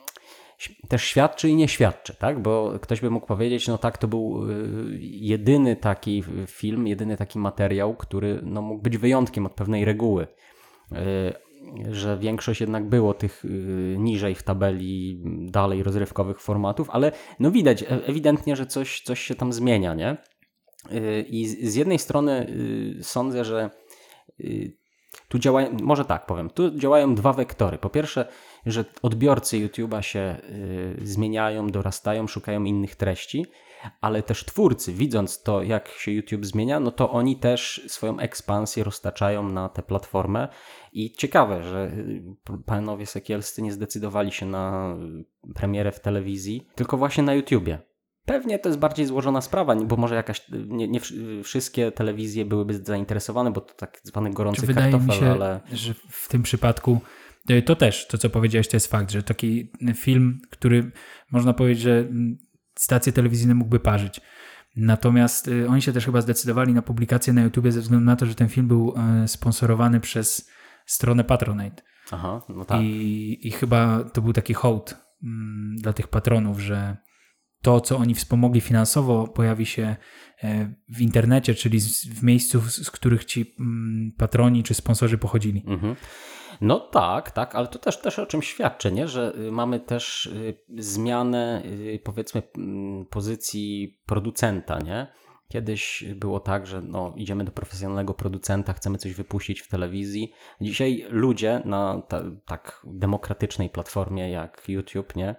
też 0.87 1.03
świadczy 1.03 1.49
i 1.49 1.55
nie 1.55 1.67
świadczy, 1.67 2.15
tak? 2.15 2.41
Bo 2.41 2.79
ktoś 2.81 3.01
by 3.01 3.09
mógł 3.09 3.27
powiedzieć, 3.27 3.67
no 3.67 3.77
tak, 3.77 3.97
to 3.97 4.07
był 4.07 4.49
y, 4.49 4.99
jedyny 5.01 5.75
taki 5.75 6.23
film, 6.47 6.87
jedyny 6.87 7.17
taki 7.17 7.39
materiał, 7.39 7.95
który 7.95 8.39
no, 8.43 8.61
mógł 8.61 8.81
być 8.81 8.97
wyjątkiem 8.97 9.45
od 9.45 9.53
pewnej 9.53 9.85
reguły. 9.85 10.27
Y, 10.91 11.93
Że 11.93 12.17
większość 12.17 12.61
jednak 12.61 12.89
było 12.89 13.13
tych 13.13 13.45
y, 13.45 13.95
niżej 13.99 14.35
w 14.35 14.43
tabeli, 14.43 15.21
dalej 15.51 15.83
rozrywkowych 15.83 16.41
formatów, 16.41 16.89
ale 16.89 17.11
no 17.39 17.51
widać 17.51 17.83
e- 17.83 18.05
ewidentnie, 18.05 18.55
że 18.55 18.65
coś, 18.65 19.01
coś 19.01 19.19
się 19.21 19.35
tam 19.35 19.53
zmienia, 19.53 19.95
nie? 19.95 20.17
I 21.27 21.47
z 21.47 21.75
jednej 21.75 21.99
strony 21.99 22.53
sądzę, 23.01 23.45
że 23.45 23.69
tu 25.27 25.39
działają, 25.39 25.77
może 25.81 26.05
tak 26.05 26.25
powiem, 26.25 26.49
tu 26.49 26.77
działają 26.77 27.15
dwa 27.15 27.33
wektory. 27.33 27.77
Po 27.77 27.89
pierwsze, 27.89 28.27
że 28.65 28.85
odbiorcy 29.01 29.57
YouTube'a 29.57 30.01
się 30.01 30.37
y, 31.01 31.07
zmieniają, 31.07 31.67
dorastają, 31.67 32.27
szukają 32.27 32.63
innych 32.63 32.95
treści, 32.95 33.45
ale 34.01 34.23
też 34.23 34.45
twórcy, 34.45 34.93
widząc 34.93 35.43
to, 35.43 35.63
jak 35.63 35.87
się 35.87 36.11
YouTube 36.11 36.45
zmienia, 36.45 36.79
no 36.79 36.91
to 36.91 37.11
oni 37.11 37.35
też 37.35 37.81
swoją 37.87 38.19
ekspansję 38.19 38.83
roztaczają 38.83 39.49
na 39.49 39.69
tę 39.69 39.81
platformę. 39.81 40.47
I 40.93 41.11
ciekawe, 41.11 41.63
że 41.63 41.91
y, 41.97 42.23
panowie 42.65 43.05
Sekielscy 43.05 43.61
nie 43.61 43.71
zdecydowali 43.71 44.31
się 44.31 44.45
na 44.45 44.95
y, 45.49 45.53
premierę 45.53 45.91
w 45.91 45.99
telewizji, 45.99 46.67
tylko 46.75 46.97
właśnie 46.97 47.23
na 47.23 47.33
YouTubie. 47.33 47.79
Pewnie 48.25 48.59
to 48.59 48.69
jest 48.69 48.79
bardziej 48.79 49.05
złożona 49.05 49.41
sprawa, 49.41 49.75
bo 49.75 49.97
może 49.97 50.15
jakaś, 50.15 50.41
nie, 50.67 50.87
nie 50.87 50.99
wszy- 50.99 51.43
wszystkie 51.43 51.91
telewizje 51.91 52.45
byłyby 52.45 52.73
zainteresowane, 52.73 53.51
bo 53.51 53.61
to 53.61 53.73
tak 53.73 53.99
zwany 54.03 54.31
gorący 54.31 54.65
Wydaje 54.65 54.91
kartofel, 54.91 55.15
mi 55.15 55.21
się, 55.21 55.31
ale... 55.31 55.59
że 55.73 55.93
w 56.09 56.27
tym 56.27 56.43
przypadku 56.43 56.91
y, 56.91 57.30
to 57.65 57.75
też, 57.75 58.07
to 58.07 58.17
co 58.17 58.29
powiedziałeś, 58.29 58.67
to 58.67 58.75
jest 58.75 58.87
fakt, 58.87 59.11
że 59.11 59.23
taki 59.23 59.71
film, 59.95 60.41
który 60.49 60.91
można 61.31 61.53
powiedzieć, 61.53 61.83
że 61.83 61.99
mm, 61.99 62.37
stacje 62.75 63.13
telewizyjne 63.13 63.55
mógłby 63.55 63.79
parzyć. 63.79 64.21
Natomiast 64.75 65.47
y, 65.47 65.67
oni 65.69 65.81
się 65.81 65.93
też 65.93 66.05
chyba 66.05 66.21
zdecydowali 66.21 66.73
na 66.73 66.81
publikację 66.81 67.33
na 67.33 67.41
YouTube 67.41 67.67
ze 67.69 67.81
względu 67.81 68.05
na 68.05 68.15
to, 68.15 68.25
że 68.25 68.35
ten 68.35 68.49
film 68.49 68.67
był 68.67 68.93
y, 69.23 69.27
sponsorowany 69.27 69.99
przez 69.99 70.49
stronę 70.85 71.23
Patronite. 71.23 71.83
Aha, 72.11 72.41
no 72.49 72.65
tak. 72.65 72.81
I, 72.81 73.47
I 73.47 73.51
chyba 73.51 74.03
to 74.03 74.21
był 74.21 74.33
taki 74.33 74.53
hołd 74.53 74.95
mm, 75.23 75.75
dla 75.77 75.93
tych 75.93 76.07
patronów, 76.07 76.59
że 76.59 76.97
to, 77.61 77.81
co 77.81 77.97
oni 77.97 78.15
wspomogli 78.15 78.61
finansowo, 78.61 79.27
pojawi 79.27 79.65
się 79.65 79.95
e, 80.43 80.73
w 80.89 81.01
internecie, 81.01 81.55
czyli 81.55 81.79
w 82.15 82.23
miejscu, 82.23 82.61
z, 82.61 82.75
z 82.75 82.91
których 82.91 83.25
ci 83.25 83.55
mm, 83.59 84.11
patroni 84.17 84.63
czy 84.63 84.73
sponsorzy 84.73 85.17
pochodzili. 85.17 85.63
Mhm. 85.67 85.95
No 86.61 86.79
tak, 86.79 87.31
tak, 87.31 87.55
ale 87.55 87.67
to 87.67 87.79
też, 87.79 88.01
też 88.01 88.19
o 88.19 88.25
czym 88.25 88.41
świadczy, 88.41 88.91
nie? 88.91 89.07
że 89.07 89.33
y, 89.35 89.51
mamy 89.51 89.79
też 89.79 90.25
y, 90.25 90.57
zmianę 90.77 91.63
y, 91.65 91.99
powiedzmy 92.03 92.43
pozycji 93.09 93.99
producenta, 94.05 94.79
nie? 94.79 95.07
Kiedyś 95.47 96.03
było 96.15 96.39
tak, 96.39 96.67
że 96.67 96.81
no, 96.81 97.13
idziemy 97.15 97.43
do 97.43 97.51
profesjonalnego 97.51 98.13
producenta, 98.13 98.73
chcemy 98.73 98.97
coś 98.97 99.13
wypuścić 99.13 99.61
w 99.61 99.67
telewizji. 99.67 100.33
Dzisiaj 100.61 101.05
ludzie 101.09 101.61
na 101.65 102.01
ta, 102.07 102.23
tak 102.45 102.81
demokratycznej 102.85 103.69
platformie 103.69 104.31
jak 104.31 104.63
YouTube, 104.69 105.15
nie? 105.15 105.35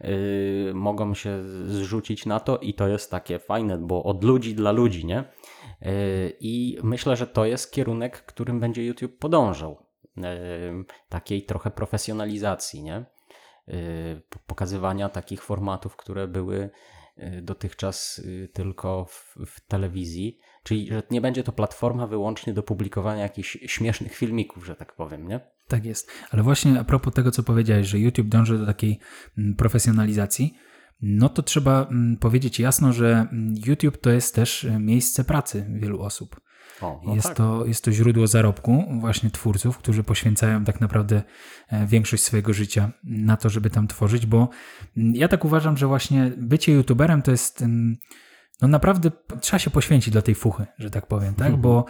Yy, 0.00 0.72
mogą 0.74 1.14
się 1.14 1.42
zrzucić 1.64 2.26
na 2.26 2.40
to 2.40 2.58
i 2.58 2.74
to 2.74 2.88
jest 2.88 3.10
takie 3.10 3.38
fajne, 3.38 3.78
bo 3.78 4.04
od 4.04 4.24
ludzi 4.24 4.54
dla 4.54 4.72
ludzi, 4.72 5.06
nie? 5.06 5.24
Yy, 5.82 5.90
I 6.40 6.78
myślę, 6.82 7.16
że 7.16 7.26
to 7.26 7.44
jest 7.44 7.72
kierunek, 7.72 8.24
którym 8.26 8.60
będzie 8.60 8.84
YouTube 8.84 9.18
podążał. 9.18 9.87
Takiej 11.08 11.42
trochę 11.42 11.70
profesjonalizacji, 11.70 12.82
nie? 12.82 13.04
Po- 14.28 14.38
pokazywania 14.46 15.08
takich 15.08 15.42
formatów, 15.42 15.96
które 15.96 16.28
były 16.28 16.70
yy, 17.16 17.42
dotychczas 17.42 18.20
yy, 18.24 18.48
tylko 18.48 19.04
w, 19.04 19.36
w 19.46 19.60
telewizji. 19.60 20.38
Czyli, 20.62 20.88
że 20.88 21.02
nie 21.10 21.20
będzie 21.20 21.42
to 21.42 21.52
platforma 21.52 22.06
wyłącznie 22.06 22.52
do 22.52 22.62
publikowania 22.62 23.22
jakichś 23.22 23.58
śmiesznych 23.66 24.14
filmików, 24.14 24.66
że 24.66 24.76
tak 24.76 24.92
powiem, 24.92 25.28
nie? 25.28 25.40
Tak 25.68 25.84
jest. 25.84 26.10
Ale 26.30 26.42
właśnie 26.42 26.80
a 26.80 26.84
propos 26.84 27.14
tego, 27.14 27.30
co 27.30 27.42
powiedziałeś, 27.42 27.86
że 27.86 27.98
YouTube 27.98 28.28
dąży 28.28 28.58
do 28.58 28.66
takiej 28.66 28.98
mm, 29.38 29.54
profesjonalizacji, 29.54 30.54
no 31.02 31.28
to 31.28 31.42
trzeba 31.42 31.86
mm, 31.90 32.16
powiedzieć 32.16 32.60
jasno, 32.60 32.92
że 32.92 33.26
mm, 33.32 33.54
YouTube 33.66 33.98
to 33.98 34.10
jest 34.10 34.34
też 34.34 34.64
e, 34.64 34.78
miejsce 34.78 35.24
pracy 35.24 35.66
wielu 35.68 36.02
osób. 36.02 36.40
O, 36.80 37.00
no 37.06 37.14
jest, 37.14 37.26
tak. 37.26 37.36
to, 37.36 37.66
jest 37.66 37.84
to 37.84 37.92
źródło 37.92 38.26
zarobku 38.26 38.84
właśnie 39.00 39.30
twórców, 39.30 39.78
którzy 39.78 40.02
poświęcają 40.02 40.64
tak 40.64 40.80
naprawdę 40.80 41.22
e, 41.68 41.86
większość 41.86 42.22
swojego 42.22 42.52
życia 42.52 42.90
na 43.04 43.36
to, 43.36 43.48
żeby 43.48 43.70
tam 43.70 43.88
tworzyć, 43.88 44.26
bo 44.26 44.48
mm, 44.96 45.14
ja 45.14 45.28
tak 45.28 45.44
uważam, 45.44 45.76
że 45.76 45.86
właśnie 45.86 46.32
bycie 46.36 46.72
youtuberem 46.72 47.22
to 47.22 47.30
jest 47.30 47.64
no 48.62 48.68
naprawdę 48.68 49.10
trzeba 49.40 49.58
się 49.58 49.70
poświęcić 49.70 50.12
dla 50.12 50.22
tej 50.22 50.34
fuchy, 50.34 50.66
że 50.78 50.90
tak 50.90 51.06
powiem, 51.06 51.34
tak? 51.34 51.56
Bo 51.56 51.84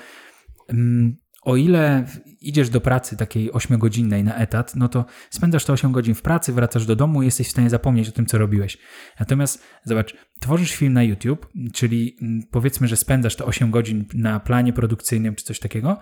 mm, 0.69 1.17
o 1.49 1.57
ile 1.57 2.05
idziesz 2.41 2.71
do 2.71 2.81
pracy 2.81 3.17
takiej 3.17 3.53
8-godzinnej 3.53 4.25
na 4.25 4.35
etat, 4.35 4.77
no 4.77 4.89
to 4.89 5.05
spędzasz 5.31 5.65
te 5.65 5.73
8 5.73 5.93
godzin 5.93 6.15
w 6.15 6.23
pracy, 6.23 6.53
wracasz 6.53 6.87
do 6.87 6.97
domu 6.97 7.23
i 7.23 7.25
jesteś 7.25 7.49
w 7.49 7.51
stanie 7.51 7.71
zapomnieć 7.71 8.09
o 8.09 8.13
tym, 8.13 8.27
co 8.27 8.39
robiłeś. 8.39 8.79
Natomiast 9.21 9.63
zobacz, 9.85 10.17
tworzysz 10.41 10.73
film 10.73 10.93
na 10.93 11.03
YouTube, 11.03 11.47
czyli 11.73 12.17
mm, 12.23 12.43
powiedzmy, 12.51 12.89
że 12.89 12.97
spędzasz 12.97 13.37
te 13.37 13.45
8 13.45 13.71
godzin 13.71 14.05
na 14.15 14.41
planie 14.41 14.73
produkcyjnym 14.73 15.35
czy 15.35 15.45
coś 15.45 15.59
takiego, 15.59 15.99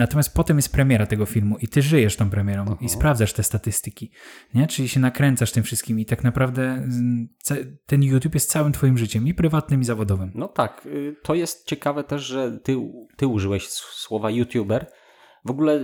Natomiast 0.00 0.34
potem 0.34 0.56
jest 0.56 0.72
premiera 0.72 1.06
tego 1.06 1.26
filmu 1.26 1.56
i 1.58 1.68
ty 1.68 1.82
żyjesz 1.82 2.16
tą 2.16 2.30
premierą 2.30 2.76
i 2.80 2.88
sprawdzasz 2.88 3.32
te 3.32 3.42
statystyki, 3.42 4.10
nie? 4.54 4.66
Czyli 4.66 4.88
się 4.88 5.00
nakręcasz 5.00 5.52
tym 5.52 5.62
wszystkim 5.62 6.00
i 6.00 6.04
tak 6.04 6.24
naprawdę 6.24 6.88
ten 7.86 8.02
YouTube 8.02 8.34
jest 8.34 8.50
całym 8.50 8.72
twoim 8.72 8.98
życiem 8.98 9.26
i 9.26 9.34
prywatnym 9.34 9.80
i 9.80 9.84
zawodowym. 9.84 10.32
No 10.34 10.48
tak, 10.48 10.86
y, 10.86 11.16
to 11.22 11.34
jest 11.34 11.66
ciekawe 11.66 12.04
też, 12.04 12.22
że 12.22 12.58
ty, 12.58 12.76
ty 13.16 13.26
użyłeś 13.26 13.68
słowa 13.68 14.30
youtuber. 14.30 14.86
W 15.44 15.50
ogóle 15.50 15.80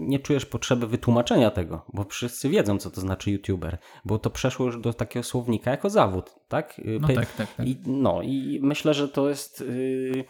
nie 0.00 0.18
czujesz 0.18 0.46
potrzeby 0.46 0.86
wytłumaczenia 0.86 1.50
tego, 1.50 1.86
bo 1.92 2.04
wszyscy 2.04 2.48
wiedzą, 2.48 2.78
co 2.78 2.90
to 2.90 3.00
znaczy 3.00 3.30
youtuber, 3.30 3.78
bo 4.04 4.18
to 4.18 4.30
przeszło 4.30 4.66
już 4.66 4.80
do 4.80 4.92
takiego 4.92 5.22
słownika 5.22 5.70
jako 5.70 5.90
zawód, 5.90 6.34
tak? 6.48 6.78
Y, 6.78 6.98
No 7.00 7.08
tak, 7.08 7.32
tak, 7.32 7.54
tak. 7.54 7.66
I, 7.66 7.80
no 7.86 8.22
i 8.22 8.60
myślę, 8.62 8.94
że 8.94 9.08
to 9.08 9.28
jest 9.28 9.60
yy, 9.60 10.24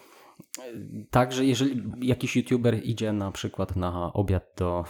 tak, 1.11 1.33
że 1.33 1.45
jeżeli 1.45 1.83
jakiś 2.01 2.37
youtuber 2.37 2.85
idzie 2.85 3.13
na 3.13 3.31
przykład 3.31 3.77
na 3.77 4.13
obiad 4.13 4.53
do 4.57 4.85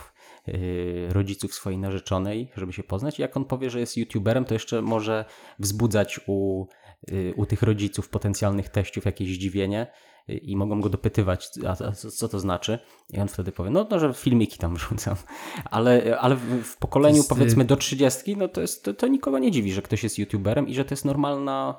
yy, 0.47 1.09
rodziców 1.13 1.55
swojej 1.55 1.79
narzeczonej, 1.79 2.51
żeby 2.57 2.73
się 2.73 2.83
poznać, 2.83 3.19
i 3.19 3.23
jak 3.23 3.37
on 3.37 3.45
powie, 3.45 3.71
że 3.71 3.81
jest 3.81 3.97
youtuberem, 3.97 4.45
to 4.45 4.55
jeszcze 4.55 4.83
może 4.83 5.25
wzbudzać 5.59 6.21
u, 6.27 6.67
yy, 7.09 7.35
u 7.37 7.47
tych 7.47 7.63
rodziców 7.63 8.09
potencjalnych 8.09 8.69
teściów 8.69 9.05
jakieś 9.05 9.35
zdziwienie 9.35 9.87
yy, 10.29 10.37
i 10.37 10.57
mogą 10.57 10.81
go 10.81 10.89
dopytywać, 10.89 11.51
a, 11.67 11.93
co, 11.93 12.29
to 12.29 12.41
znaczy? 12.41 12.79
I 13.11 13.19
on 13.19 13.29
wtedy 13.29 13.53
powie, 13.53 13.71
no, 13.71 13.87
no 13.91 13.99
że 13.99 14.15
filmiki 14.15 14.59
tam 14.59 14.75
wrzucam. 14.75 15.17
Ale, 15.71 16.19
ale 16.21 16.37
w, 16.37 16.77
pokoleniu 16.77 17.17
jest, 17.17 17.29
powiedzmy 17.29 17.65
do 17.65 17.77
30, 17.77 18.37
no 18.37 18.49
to, 18.49 18.61
jest, 18.61 18.85
to, 18.85 18.95
to 18.95 19.07
nikogo 19.07 19.39
nie 19.39 19.51
dziwi, 19.51 19.73
że 19.73 19.83
ktoś 19.83 20.03
jest 20.03 20.19
youtuberem 20.19 20.69
i 20.69 20.75
że 20.75 20.85
to 20.85 20.93
jest 20.95 21.05
normalna 21.05 21.77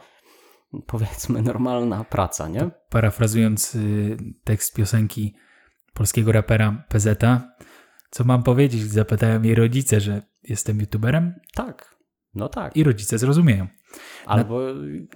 powiedzmy 0.88 1.42
normalna 1.42 2.04
praca, 2.04 2.48
nie? 2.48 2.70
Parafrazując 2.90 3.76
y, 3.76 4.18
tekst 4.44 4.76
piosenki 4.76 5.36
polskiego 5.94 6.32
rapera 6.32 6.84
PZ, 6.90 7.08
co 8.10 8.24
mam 8.24 8.44
powiedzieć? 8.44 8.82
Zapytają 8.82 9.42
jej 9.42 9.56
rodzice, 9.56 10.02
że 10.02 10.22
jestem 10.44 10.80
youtuberem 10.80 11.34
Tak. 11.56 11.98
No 12.36 12.50
tak. 12.50 12.78
i 12.78 12.84
rodzice 12.84 13.18
zrozumieją. 13.18 13.68
Albo 14.26 14.60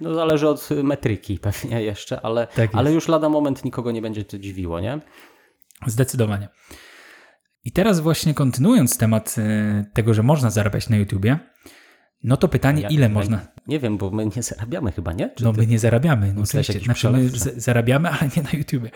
no, 0.00 0.14
zależy 0.14 0.48
od 0.48 0.68
metryki 0.82 1.38
pewnie 1.38 1.82
jeszcze, 1.82 2.20
ale, 2.20 2.46
Tak 2.46 2.70
ale 2.72 2.92
już 2.92 3.08
lada 3.08 3.28
moment 3.28 3.64
nikogo 3.64 3.92
nie 3.92 4.02
będzie 4.02 4.24
to 4.24 4.38
dziwiło, 4.38 4.80
nie? 4.80 5.00
Zdecydowanie. 5.86 6.48
I 7.64 7.72
teraz 7.72 8.00
właśnie 8.00 8.34
kontynuując 8.34 8.98
temat 8.98 9.34
y, 9.38 9.84
tego, 9.94 10.14
że 10.14 10.22
można 10.22 10.50
zarabiać 10.50 10.88
na 10.88 10.96
YouTubie, 10.96 11.38
no 12.24 12.36
to 12.36 12.48
pytanie, 12.48 12.82
Ja- 12.82 12.88
ile 12.88 13.02
ja 13.06 13.08
można? 13.08 13.40
Nie 13.66 13.80
wiem, 13.80 13.98
bo 13.98 14.10
my 14.10 14.26
nie 14.36 14.42
zarabiamy 14.42 14.92
chyba, 14.92 15.12
nie? 15.12 15.30
Czy 15.36 15.44
No 15.44 15.52
ty- 15.52 15.58
my 15.60 15.66
nie 15.66 15.78
zarabiamy, 15.78 16.34
no 16.34 16.42
oczywiście. 16.42 16.80
Znaczy 16.80 17.10
my 17.10 17.28
zarabiamy, 17.56 18.08
ale 18.10 18.30
nie 18.36 18.42
na 18.42 18.50
YouTubie. 18.52 18.90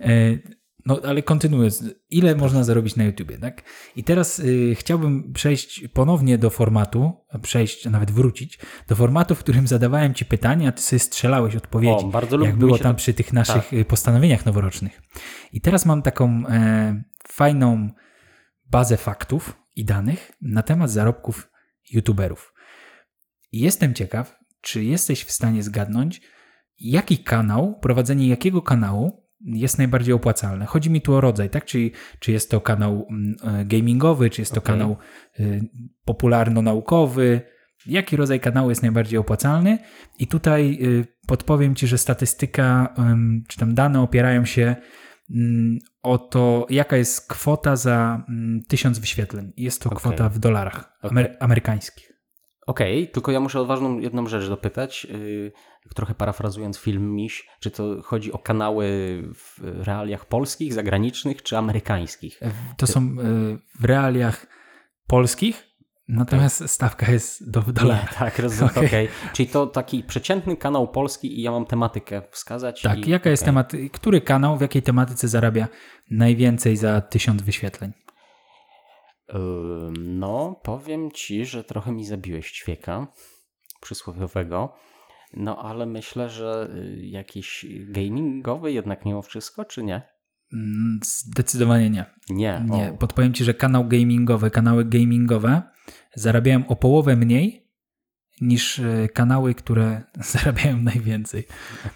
E, 0.00 0.38
No 0.88 1.00
ale 1.04 1.22
kontynuując, 1.22 1.84
ile 2.10 2.34
można 2.34 2.64
zarobić 2.64 2.96
na 2.96 3.04
YouTubie, 3.04 3.38
tak? 3.38 3.62
I 3.96 4.04
teraz 4.04 4.38
y, 4.38 4.74
chciałbym 4.78 5.32
przejść 5.32 5.88
ponownie 5.88 6.38
do 6.38 6.50
formatu, 6.50 7.12
przejść, 7.42 7.86
a 7.86 7.90
nawet 7.90 8.10
wrócić, 8.10 8.58
do 8.88 8.94
formatu, 8.96 9.34
w 9.34 9.38
którym 9.38 9.66
zadawałem 9.66 10.14
Ci 10.14 10.24
pytania, 10.24 10.68
a 10.68 10.72
Ty 10.72 10.82
sobie 10.82 11.00
strzelałeś 11.00 11.56
odpowiedzi, 11.56 12.04
O, 12.04 12.08
bardzo 12.08 12.40
jak 12.44 12.56
było 12.56 12.78
tam 12.78 12.92
to- 12.92 12.98
przy 12.98 13.14
tych 13.14 13.32
naszych 13.32 13.72
y, 13.72 13.84
postanowieniach 13.84 14.46
noworocznych. 14.46 15.02
I 15.52 15.60
teraz 15.60 15.86
mam 15.86 16.02
taką 16.02 16.46
e, 16.48 17.02
fajną 17.28 17.88
bazę 18.70 18.96
faktów 18.96 19.56
i 19.76 19.84
danych 19.84 20.32
na 20.42 20.62
temat 20.62 20.90
zarobków 20.90 21.48
YouTuberów. 21.90 22.54
Jestem 23.52 23.94
ciekaw, 23.94 24.38
czy 24.60 24.84
jesteś 24.84 25.24
w 25.24 25.30
stanie 25.30 25.62
zgadnąć, 25.62 26.20
jaki 26.78 27.18
kanał, 27.18 27.78
prowadzenie 27.80 28.28
jakiego 28.28 28.62
kanału 28.62 29.26
jest 29.40 29.78
najbardziej 29.78 30.14
opłacalne. 30.14 30.66
Chodzi 30.66 30.90
mi 30.90 31.00
tu 31.00 31.14
o 31.14 31.20
rodzaj, 31.20 31.50
tak? 31.50 31.64
Czyli 31.64 31.92
czy 32.20 32.32
jest 32.32 32.50
to 32.50 32.60
kanał 32.60 33.06
mm, 33.10 33.36
e, 33.44 33.64
gamingowy, 33.64 34.30
czy 34.30 34.42
jest 34.42 34.54
to 34.54 34.60
kanał 34.60 34.96
y, 35.40 35.60
popularno-naukowy, 36.04 37.40
jaki 37.86 38.16
rodzaj 38.16 38.40
kanału 38.40 38.68
jest 38.68 38.82
najbardziej 38.82 39.18
opłacalny. 39.18 39.78
I 40.18 40.26
tutaj 40.26 40.78
y, 40.82 41.06
podpowiem 41.26 41.74
Ci, 41.74 41.86
że 41.86 41.98
statystyka, 41.98 42.94
czy 43.48 43.58
tam 43.58 43.74
dane 43.74 44.00
opierają 44.00 44.44
się 44.44 44.76
o 46.02 46.18
to, 46.18 46.66
jaka 46.70 46.96
jest 46.96 47.28
kwota 47.28 47.76
za 47.76 48.24
mm, 48.28 48.62
tysiąc 48.68 48.98
wyświetleń. 48.98 49.52
Jest 49.56 49.82
to 49.82 49.90
Okej. 49.90 49.98
kwota 49.98 50.28
w 50.28 50.38
dolarach 50.38 50.98
amery- 51.02 51.36
amerykańskich. 51.40 52.12
Okej, 52.66 53.08
tylko 53.10 53.32
ja 53.32 53.40
muszę 53.40 53.60
o 53.60 53.66
ważną 53.66 53.98
jedną 53.98 54.26
rzecz 54.26 54.48
dopytać, 54.48 55.04
yy, 55.04 55.52
trochę 55.94 56.14
parafrazując 56.14 56.78
film 56.78 57.14
Miś, 57.14 57.48
czy 57.60 57.70
to 57.70 58.02
chodzi 58.02 58.32
o 58.32 58.38
kanały 58.38 58.88
w 59.34 59.60
realiach 59.62 60.24
polskich, 60.24 60.72
zagranicznych 60.72 61.42
czy 61.42 61.58
amerykańskich? 61.58 62.40
To 62.76 62.86
są 62.86 63.00
y, 63.00 63.58
w 63.80 63.84
realiach 63.84 64.46
polskich, 65.06 65.75
natomiast 66.08 66.68
stawka 66.70 67.12
jest 67.12 67.50
do. 67.50 67.62
Nie, 67.84 68.06
tak, 68.18 68.38
rozumiem. 68.38 68.70
Okej. 68.70 68.86
Okej. 68.86 69.08
Czyli 69.32 69.48
to 69.48 69.66
taki 69.66 70.02
przeciętny 70.02 70.56
kanał 70.56 70.88
polski 70.88 71.38
i 71.38 71.42
ja 71.42 71.50
mam 71.50 71.66
tematykę 71.66 72.22
wskazać. 72.30 72.82
Tak, 72.82 73.06
i... 73.06 73.10
jaka 73.10 73.30
jest 73.30 73.42
okej. 73.42 73.48
temat, 73.48 73.72
który 73.92 74.20
kanał 74.20 74.58
w 74.58 74.60
jakiej 74.60 74.82
tematyce 74.82 75.28
zarabia 75.28 75.68
najwięcej 76.10 76.76
za 76.76 77.00
tysiąc 77.00 77.42
wyświetleń? 77.42 77.92
No, 79.98 80.60
powiem 80.62 81.10
ci, 81.10 81.46
że 81.46 81.64
trochę 81.64 81.92
mi 81.92 82.04
zabiłeś 82.04 82.52
ćwieka 82.52 83.06
przysłowiowego. 83.80 84.72
No, 85.32 85.58
ale 85.58 85.86
myślę, 85.86 86.28
że 86.28 86.68
y, 86.74 87.06
jakiś 87.06 87.66
gamingowy 87.88 88.72
jednak 88.72 89.04
mimo 89.04 89.22
wszystko, 89.22 89.64
czy 89.64 89.82
nie? 89.82 90.02
Mm, 90.52 91.00
Zdecydowanie 91.04 91.90
nie. 91.90 92.04
Nie. 92.30 92.64
Nie, 92.70 92.92
O, 92.92 92.96
podpowiem 92.96 93.32
Ci, 93.34 93.44
że 93.44 93.54
kanał 93.54 93.88
gamingowy, 93.88 94.50
kanały 94.50 94.84
gamingowe 94.84 95.62
zarabiają 96.14 96.66
o 96.68 96.76
połowę 96.76 97.16
mniej 97.16 97.66
niż 98.40 98.78
e, 98.78 99.08
kanały, 99.08 99.54
które 99.54 100.02
zarabiają 100.32 100.76
najwięcej. 100.76 101.46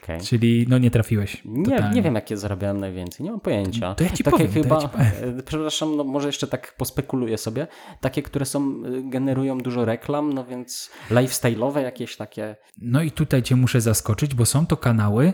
okej. 0.03 0.21
Czyli 0.21 0.67
no 0.69 0.79
nie 0.79 0.91
trafiłeś. 0.91 1.43
Nie, 1.45 1.65
totalnie. 1.65 1.97
nie 1.97 2.03
wiem, 2.03 2.15
jakie 2.15 2.37
zarabiałem 2.37 2.81
najwięcej, 2.81 3.25
nie 3.25 3.31
mam 3.31 3.41
pojęcia. 3.41 3.95
To 3.95 4.05
ja 4.05 4.11
ci 4.11 4.25
takie 4.25 4.31
powiem, 4.37 4.53
to 4.53 4.59
ja 4.59 4.63
chyba, 4.63 4.83
ci 4.83 4.89
powiem. 4.89 5.39
e, 5.39 5.43
przepraszam, 5.43 5.97
no 5.97 6.05
może 6.05 6.29
jeszcze 6.29 6.47
tak 6.47 6.77
pospekuluję 6.77 7.39
sobie. 7.39 7.67
Takie, 8.01 8.23
które 8.23 8.45
są, 8.47 8.85
y, 8.87 9.03
generują 9.11 9.59
dużo 9.59 9.85
reklam, 9.85 10.33
no 10.33 10.45
więc 10.45 10.91
lifestyle'owe 11.11 11.79
jakieś 11.79 12.17
takie. 12.17 12.57
No 12.79 13.03
i 13.03 13.11
tutaj 13.11 13.43
Cię 13.43 13.57
muszę 13.57 13.81
zaskoczyć, 13.81 14.35
bo 14.35 14.47
są 14.47 14.67
to 14.67 14.77
kanały 14.77 15.33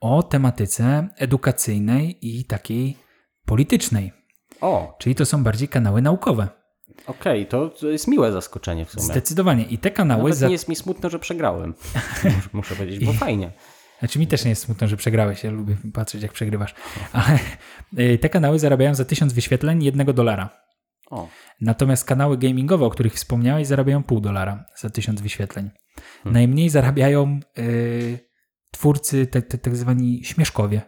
o 0.00 0.22
tematyce 0.22 1.08
edukacyjnej 1.16 2.18
i 2.22 2.44
takiej 2.44 2.96
politycznej. 3.46 4.12
O, 4.60 4.96
Czyli 4.98 5.14
to 5.14 5.26
są 5.26 5.44
bardziej 5.44 5.68
kanały 5.68 6.02
naukowe. 6.02 6.48
okej, 7.06 7.46
to, 7.46 7.68
to 7.68 7.88
jest 7.90 8.08
miłe 8.08 8.32
zaskoczenie 8.32 8.84
w 8.84 8.90
sumie. 8.90 9.04
Zdecydowanie. 9.04 9.64
I 9.64 9.78
te 9.78 9.90
kanały... 9.90 10.22
Nawet 10.22 10.36
Za... 10.38 10.46
nie 10.46 10.52
jest 10.52 10.68
mi 10.68 10.76
smutno, 10.76 11.10
że 11.10 11.18
przegrałem. 11.18 11.74
Muszę- 12.24 12.48
Muszę 12.52 12.76
powiedzieć, 12.76 13.04
bo 13.04 13.12
fajnie. 13.12 13.52
Znaczy 13.98 14.18
mi 14.18 14.26
też 14.26 14.44
nie 14.44 14.50
jest 14.50 14.62
smutno, 14.62 14.88
że 14.88 14.96
przegrałeś. 14.96 15.44
Ja 15.44 15.50
lubię 15.50 15.76
patrzeć, 15.94 16.22
jak 16.22 16.32
przegrywasz. 16.32 16.74
Ale 17.12 17.38
y, 17.98 18.18
te 18.18 18.28
kanały 18.28 18.58
zarabiają 18.58 18.94
za 18.94 19.04
tysiąc 19.04 19.32
wyświetleń 19.32 19.84
jednego 19.84 20.12
dolara. 20.12 20.50
O, 21.10 21.28
Natomiast 21.60 22.04
kanały 22.04 22.38
gamingowe, 22.38 22.86
o 22.86 22.90
których 22.90 23.14
wspomniałeś, 23.14 23.66
zarabiają 23.66 24.02
pół 24.02 24.20
dolara 24.20 24.64
za 24.76 24.90
tysiąc 24.90 25.20
wyświetleń. 25.20 25.70
Hmm. 26.22 26.32
Najmniej 26.32 26.68
zarabiają 26.70 27.40
y, 27.58 28.27
twórcy, 28.70 29.26
tak 29.26 29.46
te, 29.46 29.58
tak 29.58 29.76
zwani 29.76 30.24
śmieszkowie. 30.24 30.82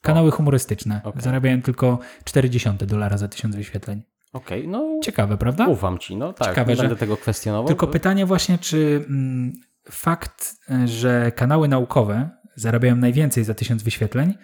Kanały 0.00 0.30
humorystyczne. 0.30 1.00
Okej. 1.04 1.22
Zarabiają 1.22 1.62
tylko 1.62 1.98
0,4 2.24 2.86
dolara 2.86 3.18
za 3.18 3.28
tysiąc 3.28 3.56
wyświetleń. 3.56 4.02
okej, 4.32 4.68
no 4.68 5.00
Ciekawe, 5.02 5.36
prawda? 5.38 5.66
ufam 5.66 5.98
ci, 5.98 6.16
no 6.16 6.32
tak, 6.32 6.48
Ciekawe, 6.48 6.72
nie 6.72 6.76
że- 6.76 6.82
będę 6.82 6.96
tego 6.96 7.16
kwestionował. 7.16 7.66
Tylko 7.68 7.86
pytanie 7.86 8.26
właśnie, 8.26 8.58
czy 8.58 9.04
mm, 9.08 9.52
fakt, 9.90 10.54
y, 10.84 10.88
że 10.88 11.32
kanały 11.36 11.68
naukowe 11.68 12.30
zarabiają 12.56 12.96
najwięcej 12.96 13.44
za 13.44 13.54
tysiąc 13.54 13.82
wyświetleń, 13.82 14.34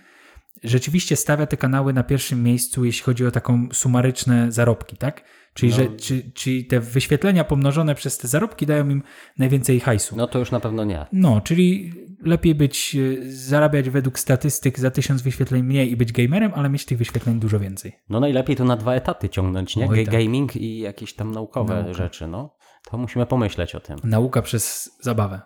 rzeczywiście 0.65 1.17
stawia 1.17 1.47
te 1.47 1.57
kanały 1.57 1.93
na 1.93 2.03
pierwszym 2.03 2.43
miejscu, 2.43 2.85
jeśli 2.85 3.03
chodzi 3.05 3.27
o 3.27 3.31
taką 3.31 3.69
sumaryczne 3.73 4.53
zarobki, 4.53 4.97
tak? 4.97 5.25
Czyli, 5.59 5.73
No. 5.73 5.77
że, 5.77 5.89
czy, 5.89 6.31
czyli 6.35 6.65
te 6.65 6.81
wyświetlenia 6.81 7.45
pomnożone 7.45 7.95
przez 7.95 8.19
te 8.19 8.29
zarobki 8.29 8.67
dają 8.67 8.89
im 8.89 9.03
najwięcej 9.39 9.81
hajsu. 9.81 10.17
No 10.17 10.27
to 10.27 10.39
już 10.39 10.51
na 10.51 10.61
pewno 10.61 10.85
nie. 10.85 11.07
No, 11.13 11.41
czyli 11.41 11.93
lepiej 12.23 12.55
być, 12.55 12.97
e, 12.97 13.33
zarabiać 13.33 13.91
według 13.91 14.19
statystyk 14.19 14.79
za 14.79 14.91
tysiąc 14.91 15.23
wyświetleń 15.23 15.63
mniej 15.63 15.91
i 15.91 15.97
być 15.97 16.13
gamerem, 16.13 16.53
ale 16.55 16.69
mieć 16.69 16.85
tych 16.85 16.99
wyświetleń 16.99 17.41
dużo 17.41 17.59
więcej. 17.61 17.93
No 18.09 18.21
najlepiej 18.21 18.57
to 18.57 18.65
na 18.65 18.77
dwa 18.77 18.95
etaty 18.95 19.29
ciągnąć, 19.29 19.77
nie? 19.77 19.89
Oj, 19.89 20.05
tak. 20.05 20.15
Gaming 20.15 20.57
i 20.57 20.79
jakieś 20.79 21.15
tam 21.15 21.33
naukowe 21.33 21.75
Nauka. 21.75 21.93
rzeczy, 21.93 22.27
no. 22.27 22.57
To 22.91 22.99
musimy 22.99 23.27
pomyśleć 23.27 23.75
o 23.75 23.81
tym. 23.81 23.97
Nauka 24.05 24.43
przez 24.43 24.91
zabawę, 25.01 25.41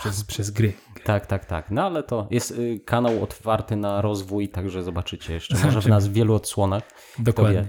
przez, 0.00 0.24
przez 0.24 0.50
gry. 0.50 0.72
Tak, 1.04 1.26
tak, 1.26 1.44
tak. 1.44 1.70
No 1.70 1.86
ale 1.86 2.02
to 2.02 2.28
jest 2.30 2.50
y, 2.50 2.80
kanał 2.84 3.22
otwarty 3.22 3.76
na 3.76 4.00
rozwój, 4.02 4.48
także 4.48 4.82
zobaczycie 4.82 5.34
jeszcze. 5.34 5.56
Może 5.64 5.80
w 5.80 5.86
nas 5.86 6.08
w 6.08 6.12
wielu 6.12 6.34
odsłonach. 6.34 6.82
Dokładnie. 7.18 7.68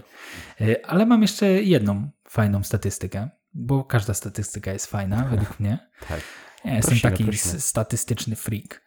E, 0.61 0.85
Ale 0.85 1.05
mam 1.05 1.21
jeszcze 1.21 1.47
jedną 1.47 2.09
fajną 2.29 2.63
statystykę, 2.63 3.29
bo 3.53 3.83
każda 3.83 4.13
statystyka 4.13 4.73
jest 4.73 4.85
fajna 4.85 5.23
według 5.23 5.59
mnie. 5.59 5.77
Tak. 6.09 6.21
Ja 6.65 6.75
jestem 6.75 6.91
Prosimy, 6.91 7.11
taki 7.11 7.23
prosimy. 7.23 7.59
statystyczny 7.59 8.35
freak. 8.35 8.81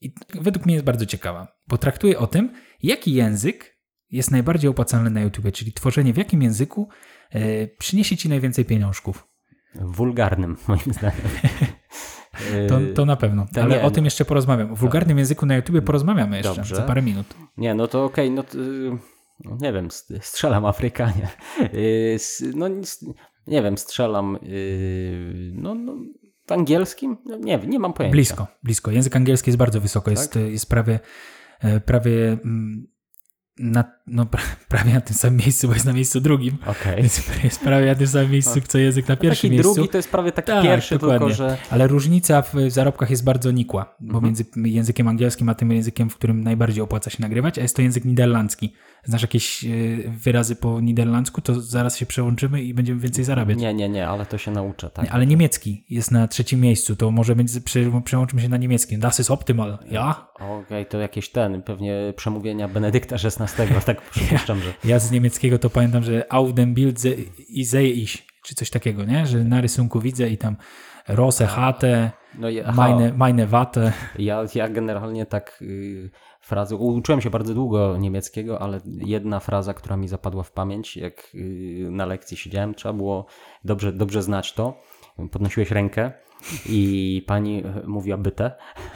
I 0.00 0.14
według 0.34 0.66
mnie 0.66 0.74
jest 0.74 0.86
bardzo 0.86 1.06
ciekawa, 1.06 1.56
bo 1.68 1.78
traktuje 1.78 2.18
o 2.18 2.26
tym, 2.26 2.52
jaki 2.82 3.14
język 3.14 3.78
jest 4.10 4.30
najbardziej 4.30 4.70
opłacalny 4.70 5.10
na 5.10 5.20
YouTube, 5.20 5.52
czyli 5.52 5.72
tworzenie 5.72 6.12
w 6.12 6.16
jakim 6.16 6.42
języku 6.42 6.88
e, 7.30 7.66
przyniesie 7.66 8.16
ci 8.16 8.28
najwięcej 8.28 8.64
pieniążków. 8.64 9.28
Wulgarnym, 9.74 10.56
moim 10.68 10.92
zdaniem. 10.92 11.20
To, 12.68 12.78
to 12.94 13.04
na 13.04 13.16
pewno, 13.16 13.46
ale 13.56 13.68
nie, 13.68 13.80
o 13.80 13.84
no. 13.84 13.90
tym 13.90 14.04
jeszcze 14.04 14.24
porozmawiam. 14.24 14.72
O 14.72 14.76
wulgarnym 14.76 15.18
języku 15.18 15.46
na 15.46 15.56
YouTube 15.56 15.84
porozmawiamy 15.84 16.36
jeszcze 16.36 16.54
Dobrze. 16.54 16.76
za 16.76 16.82
parę 16.82 17.02
minut. 17.02 17.34
Nie, 17.56 17.74
no 17.74 17.88
to 17.88 18.04
okej, 18.04 18.30
no 18.30 18.42
to, 18.42 18.58
y, 18.58 18.60
no 18.90 18.98
nie 19.60 19.72
wiem, 19.72 19.88
st- 19.90 20.24
strzelam 20.24 20.64
Afrykanie. 20.66 21.28
Y, 21.74 22.18
No 22.54 22.68
nic- 22.68 23.04
nie 23.46 23.62
wiem, 23.62 23.78
strzelam 23.78 24.38
y, 24.42 25.52
no, 25.54 25.74
no, 25.74 25.96
w 26.46 26.52
angielskim? 26.52 27.16
No, 27.24 27.36
nie 27.36 27.58
nie 27.58 27.78
mam 27.78 27.92
pojęcia. 27.92 28.12
Blisko, 28.12 28.46
blisko. 28.62 28.90
Język 28.90 29.16
angielski 29.16 29.50
jest 29.50 29.58
bardzo 29.58 29.80
wysoko, 29.80 30.10
jest, 30.10 30.32
Tak? 30.32 30.42
jest 30.42 30.68
prawie, 30.68 31.00
e, 31.60 31.80
prawie 31.80 32.32
mm, 32.32 32.86
na, 33.58 33.84
no, 34.06 34.24
pra- 34.24 34.56
prawie 34.68 34.94
na 34.94 35.00
tym 35.00 35.16
samym 35.16 35.38
miejscu, 35.38 35.68
bo 35.68 35.74
jest 35.74 35.86
na 35.86 35.92
miejscu 35.92 36.20
drugim. 36.20 36.56
Okej. 36.66 37.02
Jest, 37.02 37.44
jest 37.44 37.60
prawie 37.60 37.86
na 37.86 37.94
tym 37.94 38.06
samym 38.06 38.30
miejscu, 38.30 38.60
co 38.68 38.78
język 38.78 39.08
na 39.08 39.16
pierwszym 39.16 39.48
Taki 39.50 39.54
miejscu. 39.54 39.74
drugi 39.74 39.88
to 39.88 39.96
jest 39.98 40.10
prawie 40.10 40.32
taki 40.32 40.46
Tak, 40.46 40.62
pierwszy, 40.62 40.94
dokładnie. 40.94 41.18
tylko 41.18 41.34
że... 41.34 41.56
Ale 41.70 41.86
różnica 41.86 42.42
w 42.42 42.52
zarobkach 42.68 43.10
jest 43.10 43.24
bardzo 43.24 43.50
nikła, 43.50 43.94
bo 44.00 44.18
Mhm. 44.18 44.24
między 44.24 44.44
językiem 44.56 45.08
angielskim 45.08 45.48
a 45.48 45.54
tym 45.54 45.72
językiem, 45.72 46.10
w 46.10 46.14
którym 46.16 46.44
najbardziej 46.44 46.82
opłaca 46.82 47.10
się 47.10 47.22
nagrywać, 47.22 47.58
a 47.58 47.62
jest 47.62 47.76
to 47.76 47.82
język 47.82 48.04
niderlandzki. 48.04 48.72
Znasz 49.04 49.22
jakieś 49.22 49.64
e, 49.64 49.68
wyrazy 50.08 50.56
po 50.56 50.80
niderlandzku, 50.80 51.40
to 51.40 51.60
zaraz 51.60 51.96
się 51.96 52.06
przełączymy 52.06 52.62
i 52.62 52.74
będziemy 52.74 53.00
więcej 53.00 53.24
zarabiać. 53.24 53.58
Nie, 53.58 53.74
nie, 53.74 53.88
nie, 53.88 54.08
ale 54.08 54.26
to 54.26 54.38
się 54.38 54.50
nauczę, 54.50 54.90
tak. 54.90 55.04
Nie, 55.04 55.12
Ale 55.12 55.26
niemiecki 55.26 55.84
jest 55.90 56.10
na 56.10 56.28
trzecim 56.28 56.60
miejscu, 56.60 56.96
to 56.96 57.10
może 57.10 57.36
prze, 57.64 58.02
przełączymy 58.04 58.42
się 58.42 58.48
na 58.48 58.56
niemiecki. 58.56 58.98
Das 58.98 59.20
ist 59.20 59.30
optimal, 59.30 59.78
ja? 59.90 60.26
Okej, 60.40 60.86
to 60.86 60.98
jakieś 60.98 61.30
ten, 61.30 61.62
pewnie 61.62 62.12
przemówienia 62.16 62.68
Benedykta 62.68 63.16
XVI, 63.16 63.64
tak 63.86 64.02
przypuszczam, 64.10 64.60
że... 64.60 64.72
Ja 64.84 64.98
z 64.98 65.10
niemieckiego 65.10 65.58
to 65.58 65.70
pamiętam, 65.70 66.02
że 66.02 66.32
auf 66.32 66.54
dem 66.54 66.74
Bild 66.74 66.98
i 67.48 67.64
sehe 67.64 67.88
ich, 67.88 68.16
czy 68.42 68.54
coś 68.54 68.70
takiego, 68.70 69.04
nie? 69.04 69.26
Że 69.26 69.44
na 69.44 69.60
rysunku 69.60 70.00
widzę 70.00 70.28
i 70.28 70.38
tam 70.38 70.56
Rose, 71.08 71.46
Hate, 71.46 72.10
No, 72.38 72.48
aha, 72.64 72.72
meine, 72.72 73.12
meine 73.12 73.46
Wate. 73.46 73.92
Ja, 74.18 74.44
ja 74.54 74.68
generalnie 74.68 75.26
tak 75.26 75.58
y, 75.62 76.10
frazę, 76.40 76.76
uczyłem 76.76 77.20
się 77.20 77.30
bardzo 77.30 77.54
długo 77.54 77.96
niemieckiego, 77.96 78.62
ale 78.62 78.80
jedna 78.84 79.40
fraza, 79.40 79.74
która 79.74 79.96
mi 79.96 80.08
zapadła 80.08 80.42
w 80.42 80.52
pamięć, 80.52 80.96
jak 80.96 81.30
y, 81.34 81.88
na 81.90 82.06
lekcji 82.06 82.36
siedziałem, 82.36 82.74
trzeba 82.74 82.92
było 82.92 83.26
dobrze, 83.64 83.92
dobrze 83.92 84.22
znać 84.22 84.52
to. 84.52 84.80
Podnosiłeś 85.30 85.70
rękę 85.70 86.12
i 86.66 87.22
pani 87.26 87.58
y, 87.58 87.86
mówiła 87.86 88.16
byte. 88.18 88.52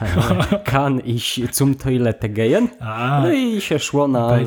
Kann 0.65 0.99
ich 0.99 1.55
zum 1.55 1.75
Toilette 1.75 2.29
gehen? 2.29 2.67
No 3.21 3.31
i 3.31 3.61
się 3.61 3.79
szło 3.79 4.07
na... 4.07 4.39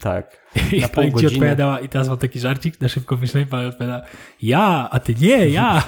Tak. 0.00 0.48
i 0.72 0.80
na 0.80 0.88
pani 0.88 1.14
ci 1.14 1.26
odpowiadała 1.26 1.80
i 1.80 1.88
teraz 1.88 2.08
mam 2.08 2.18
taki 2.18 2.40
żarcik, 2.40 2.80
na 2.80 2.88
szybko 2.88 3.16
myślę, 3.16 3.40
i 3.40 3.46
pani 3.46 3.66
odpowiada, 3.66 4.02
ja, 4.42 4.88
a 4.90 5.00
ty 5.00 5.14
nie, 5.20 5.48
ja. 5.48 5.82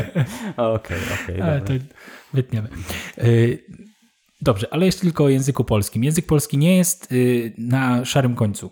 Okej, 0.56 0.98
okej, 1.24 1.40
Ale 1.40 1.60
dobra. 1.60 1.78
to 1.78 1.84
wytniemy. 2.32 2.68
Y, 3.18 3.64
Dobrze, 4.42 4.66
ale 4.70 4.86
jeszcze 4.86 5.02
tylko 5.02 5.24
o 5.24 5.28
języku 5.28 5.64
polskim. 5.64 6.04
Język 6.04 6.26
polski 6.26 6.58
nie 6.58 6.76
jest 6.76 7.12
y, 7.12 7.52
na 7.58 8.04
szarym 8.04 8.34
końcu. 8.34 8.70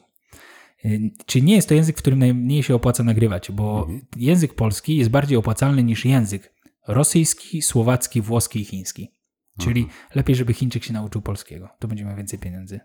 Y, 0.84 1.10
Czyli 1.26 1.44
nie 1.44 1.54
jest 1.54 1.68
to 1.68 1.74
język, 1.74 1.96
w 1.96 1.98
którym 1.98 2.18
najmniej 2.18 2.62
się 2.62 2.74
opłaca 2.74 3.02
nagrywać, 3.02 3.52
bo 3.52 3.88
język 4.16 4.54
polski 4.54 4.96
jest 4.96 5.10
bardziej 5.10 5.38
opłacalny 5.38 5.82
niż 5.82 6.04
język 6.04 6.52
rosyjski, 6.94 7.62
słowacki, 7.62 8.20
włoski 8.20 8.60
i 8.60 8.64
chiński. 8.64 9.14
Czyli 9.60 9.86
lepiej, 10.14 10.36
żeby 10.36 10.52
Chińczyk 10.52 10.84
się 10.84 10.92
nauczył 10.92 11.22
polskiego. 11.22 11.68
To 11.78 11.88
będzie 11.88 12.04
miał 12.04 12.16
więcej 12.16 12.38
pieniędzy. 12.38 12.80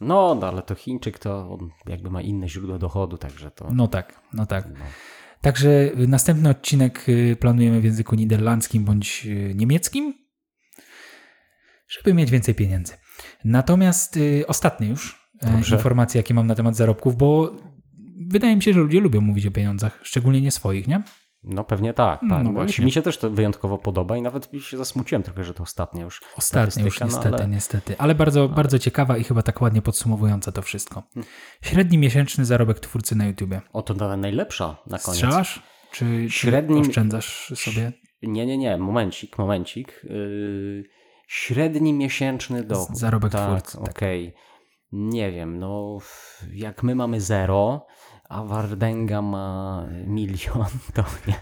No, 0.00 0.34
no, 0.34 0.48
ale 0.48 0.62
to 0.62 0.74
Chińczyk 0.74 1.18
to 1.18 1.58
jakby 1.86 2.10
ma 2.10 2.22
inne 2.22 2.48
źródło 2.48 2.78
dochodu, 2.78 3.18
także 3.18 3.50
to... 3.50 3.70
No 3.74 3.88
tak, 3.88 4.20
no 4.32 4.46
tak. 4.46 4.68
Także 5.40 5.68
y, 6.00 6.08
następny 6.08 6.48
odcinek 6.48 7.08
y, 7.08 7.36
planujemy 7.40 7.80
w 7.80 7.84
języku 7.84 8.14
niderlandzkim 8.14 8.84
bądź 8.84 9.26
y, 9.26 9.54
niemieckim, 9.54 10.14
żeby 11.88 12.14
mieć 12.14 12.30
więcej 12.30 12.54
pieniędzy. 12.54 12.92
Natomiast 13.44 14.16
y, 14.16 14.44
ostatnie 14.46 14.88
już 14.88 15.28
e, 15.40 15.52
Dobrze. 15.52 15.76
informacje, 15.76 16.18
jakie 16.18 16.34
mam 16.34 16.46
na 16.46 16.54
temat 16.54 16.76
zarobków, 16.76 17.16
bo 17.16 17.56
wydaje 18.28 18.56
mi 18.56 18.62
się, 18.62 18.72
że 18.72 18.80
ludzie 18.80 19.00
lubią 19.00 19.20
mówić 19.20 19.46
o 19.46 19.50
pieniądzach, 19.50 20.00
szczególnie 20.02 20.40
nie 20.40 20.50
swoich, 20.50 20.88
nie? 20.88 21.02
No 21.44 21.64
pewnie 21.64 21.94
tak, 21.94 22.20
tak. 22.20 22.28
No 22.30 22.42
No 22.42 22.52
właśnie. 22.52 22.84
Mi 22.84 22.92
się 22.92 23.02
też 23.02 23.18
to 23.18 23.30
wyjątkowo 23.30 23.78
podoba 23.78 24.16
i 24.16 24.22
nawet 24.22 24.48
się 24.60 24.76
zasmuciłem 24.76 25.22
trochę, 25.22 25.44
że 25.44 25.54
to 25.54 25.62
ostatnie 25.62 26.02
już. 26.02 26.20
Ostatnio 26.36 26.84
już 26.84 27.00
no 27.00 27.06
niestety, 27.06 27.28
ale- 27.36 27.48
niestety. 27.48 27.94
Ale 27.98 28.14
bardzo, 28.14 28.48
bardzo 28.48 28.78
ciekawa 28.78 29.16
i 29.16 29.24
chyba 29.24 29.42
tak 29.42 29.60
ładnie 29.60 29.82
podsumowująca 29.82 30.52
to 30.52 30.62
wszystko. 30.62 31.02
Hmm. 31.14 31.32
Średni 31.62 31.98
miesięczny 31.98 32.44
zarobek 32.44 32.80
twórcy 32.80 33.16
na 33.16 33.26
YouTubie. 33.26 33.60
O, 33.72 33.82
to 33.82 33.94
nawet 33.94 34.20
najlepsza 34.20 34.76
na 34.86 34.98
koniec. 34.98 35.16
Strzelasz? 35.16 35.62
Czy, 35.92 36.26
Średnim- 36.28 36.80
oszczędzasz 36.80 37.52
sobie? 37.56 37.92
Nie, 38.22 38.46
nie, 38.46 38.58
nie, 38.58 38.78
momencik, 38.78 39.38
momencik. 39.38 40.00
Yy, 40.04 40.84
średni 41.28 41.92
miesięczny 41.92 42.62
dochód. 42.64 42.98
zarobek 42.98 43.32
tak, 43.32 43.48
twórcy, 43.62 43.78
tak. 43.78 43.90
Okej. 43.90 44.34
Nie 44.92 45.32
wiem, 45.32 45.58
no 45.58 45.98
jak 46.52 46.82
my 46.82 46.94
mamy 46.94 47.20
zero, 47.20 47.86
a 48.32 48.44
Wardenga 48.44 49.22
ma 49.22 49.86
milion, 50.06 50.66
to 50.94 51.04
nie. 51.26 51.40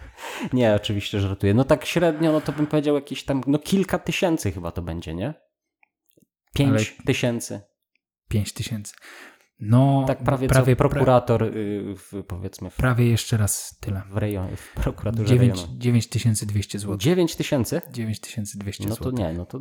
Nie, 0.52 0.74
oczywiście 0.74 1.20
żartuję. 1.20 1.54
No 1.54 1.64
tak 1.64 1.84
średnio, 1.84 2.32
no 2.32 2.40
to 2.40 2.52
bym 2.52 2.66
powiedział 2.66 2.94
jakieś 2.94 3.24
tam, 3.24 3.40
no 3.46 3.58
kilka 3.58 3.98
tysięcy 3.98 4.52
chyba 4.52 4.72
to 4.72 4.82
będzie, 4.82 5.14
nie? 5.14 5.34
Pięć 6.54 6.70
Ale- 6.70 7.04
tysięcy. 7.06 7.60
5 8.28 8.52
tysięcy. 8.52 8.94
No, 9.60 10.04
Tak 10.06 10.18
prawie, 10.18 10.48
prawie, 10.48 10.72
co 10.72 10.78
prokurator 10.78 11.42
y, 11.42 11.94
w, 11.96 12.22
powiedzmy 12.28 12.70
w, 12.70 12.76
prawie 12.76 13.06
jeszcze 13.10 13.36
raz 13.36 13.78
tyle. 13.80 14.02
w 14.10 14.16
rejonie, 14.16 14.56
w 14.56 14.72
prokuraturze 14.74 15.24
9, 15.24 15.58
rejonu. 15.60 15.78
9200 15.78 16.78
zł. 16.78 16.96
9 16.96 17.36
tysięcy? 17.36 17.80
9200 17.92 18.84
No 18.88 18.94
zł. 18.94 19.12
to 19.12 19.18
nie, 19.18 19.32
no 19.32 19.46
to 19.46 19.60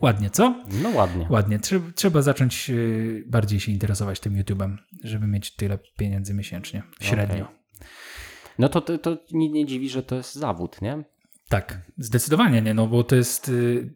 Ładnie, 0.00 0.30
co? 0.30 0.64
no 0.82 0.88
ładnie. 0.88 1.26
Ładnie. 1.30 1.58
Trzeba, 1.58 1.92
trzeba 1.94 2.22
zacząć 2.22 2.70
y, 2.70 3.24
bardziej 3.26 3.60
się 3.60 3.72
interesować 3.72 4.20
tym 4.20 4.34
YouTube'em, 4.34 4.76
żeby 5.04 5.26
mieć 5.26 5.56
tyle 5.56 5.78
pieniędzy 5.98 6.34
miesięcznie. 6.34 6.82
Średnio. 7.00 7.44
Okej. 7.44 7.56
No 8.58 8.68
to, 8.68 8.80
to, 8.80 8.98
to 8.98 9.18
nie, 9.32 9.48
nie 9.50 9.66
dziwi, 9.66 9.88
że 9.90 10.02
to 10.02 10.16
jest 10.16 10.34
zawód, 10.34 10.82
nie? 10.82 11.04
Tak, 11.48 11.80
zdecydowanie 11.98 12.62
nie, 12.62 12.74
no 12.74 12.86
bo 12.86 13.04
to 13.04 13.16
jest 13.16 13.48
y, 13.48 13.94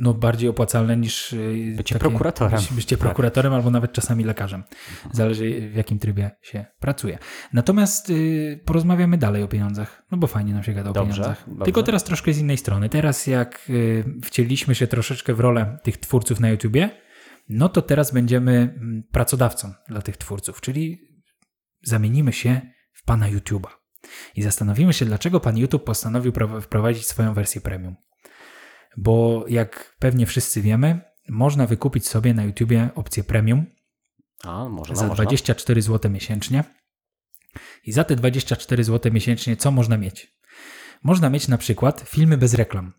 no, 0.00 0.14
bardziej 0.14 0.48
opłacalne 0.48 0.96
niż 0.96 1.32
y, 1.32 1.74
Bycie 1.76 1.98
prokuratorem. 1.98 2.60
Bycie, 2.70 2.96
Tak. 2.96 3.06
prokuratorem 3.06 3.52
albo 3.54 3.70
nawet 3.70 3.92
czasami 3.92 4.24
lekarzem. 4.24 4.62
Zależy 5.12 5.70
w 5.70 5.74
jakim 5.74 5.98
trybie 5.98 6.30
się 6.42 6.66
pracuje. 6.80 7.18
Natomiast 7.52 8.10
y, 8.10 8.60
porozmawiamy 8.64 9.18
dalej 9.18 9.42
o 9.42 9.48
pieniądzach, 9.48 10.02
no 10.10 10.18
bo 10.18 10.26
fajnie 10.26 10.52
nam 10.54 10.62
się 10.62 10.72
gada 10.72 10.90
o 10.90 10.92
Dobrze, 10.92 11.12
pieniądzach. 11.22 11.48
dobrze. 11.48 11.64
Tylko 11.64 11.82
teraz 11.82 12.04
troszkę 12.04 12.32
z 12.32 12.38
innej 12.38 12.56
strony. 12.56 12.88
Teraz 12.88 13.26
jak 13.26 13.66
y, 13.70 14.04
wcieliliśmy 14.24 14.74
się 14.74 14.86
troszeczkę 14.86 15.34
w 15.34 15.40
rolę 15.40 15.78
tych 15.82 15.96
twórców 15.96 16.40
na 16.40 16.48
YouTubie, 16.50 16.90
no 17.48 17.68
to 17.68 17.82
teraz 17.82 18.12
będziemy 18.12 18.52
mm, 18.52 19.02
pracodawcą 19.12 19.72
dla 19.88 20.02
tych 20.02 20.16
twórców, 20.16 20.60
czyli 20.60 21.00
zamienimy 21.82 22.32
się 22.32 22.60
w 22.92 23.04
pana 23.04 23.26
YouTube'a. 23.30 23.68
I 24.36 24.42
zastanowimy 24.42 24.92
się, 24.92 25.04
dlaczego 25.04 25.40
pan 25.40 25.58
YouTube 25.58 25.84
postanowił 25.84 26.32
wprowadzić 26.60 27.06
swoją 27.06 27.34
wersję 27.34 27.60
premium. 27.60 27.96
Bo 28.96 29.44
jak 29.48 29.96
pewnie 29.98 30.26
wszyscy 30.26 30.62
wiemy, 30.62 31.00
można 31.28 31.66
wykupić 31.66 32.08
sobie 32.08 32.34
na 32.34 32.44
YouTubie 32.44 32.90
opcję 32.94 33.24
premium 33.24 33.66
A, 34.44 34.68
może, 34.68 34.92
no, 34.92 34.98
za 34.98 35.06
można. 35.06 35.14
24 35.14 35.82
zł 35.82 36.10
miesięcznie. 36.10 36.64
I 37.84 37.92
za 37.92 38.04
te 38.04 38.16
24 38.16 38.84
zł 38.84 39.12
miesięcznie 39.12 39.56
co 39.56 39.70
można 39.70 39.96
mieć? 39.96 40.36
Można 41.02 41.30
mieć 41.30 41.48
na 41.48 41.58
przykład 41.58 42.00
filmy 42.00 42.38
bez 42.38 42.54
reklam. 42.54 42.92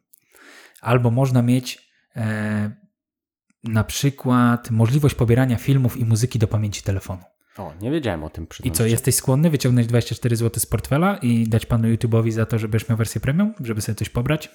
Albo 0.82 1.12
można 1.12 1.42
mieć 1.42 1.92
e, 2.16 2.72
na 3.64 3.84
przykład 3.84 4.72
możliwość 4.72 5.16
pobierania 5.16 5.58
filmów 5.58 5.98
i 5.98 6.06
muzyki 6.06 6.40
do 6.40 6.48
pamięci 6.48 6.84
telefonu. 6.84 7.22
O, 7.58 7.74
nie 7.82 7.92
wiedziałem 7.92 8.24
o 8.24 8.30
tym 8.30 8.48
I 8.64 8.72
co, 8.72 8.86
jesteś 8.86 9.16
skłonny 9.16 9.50
wyciągnąć 9.50 9.88
24 9.88 10.36
zł 10.36 10.60
z 10.60 10.66
portfela 10.66 11.18
i 11.18 11.48
dać 11.48 11.66
panu 11.66 11.88
YouTube'owi 11.88 12.32
za 12.32 12.46
to, 12.46 12.60
żebyś 12.60 12.90
miał 12.90 12.98
wersję 12.98 13.22
premium, 13.22 13.54
żeby 13.60 13.82
sobie 13.82 13.96
coś 13.96 14.10
pobrać? 14.10 14.50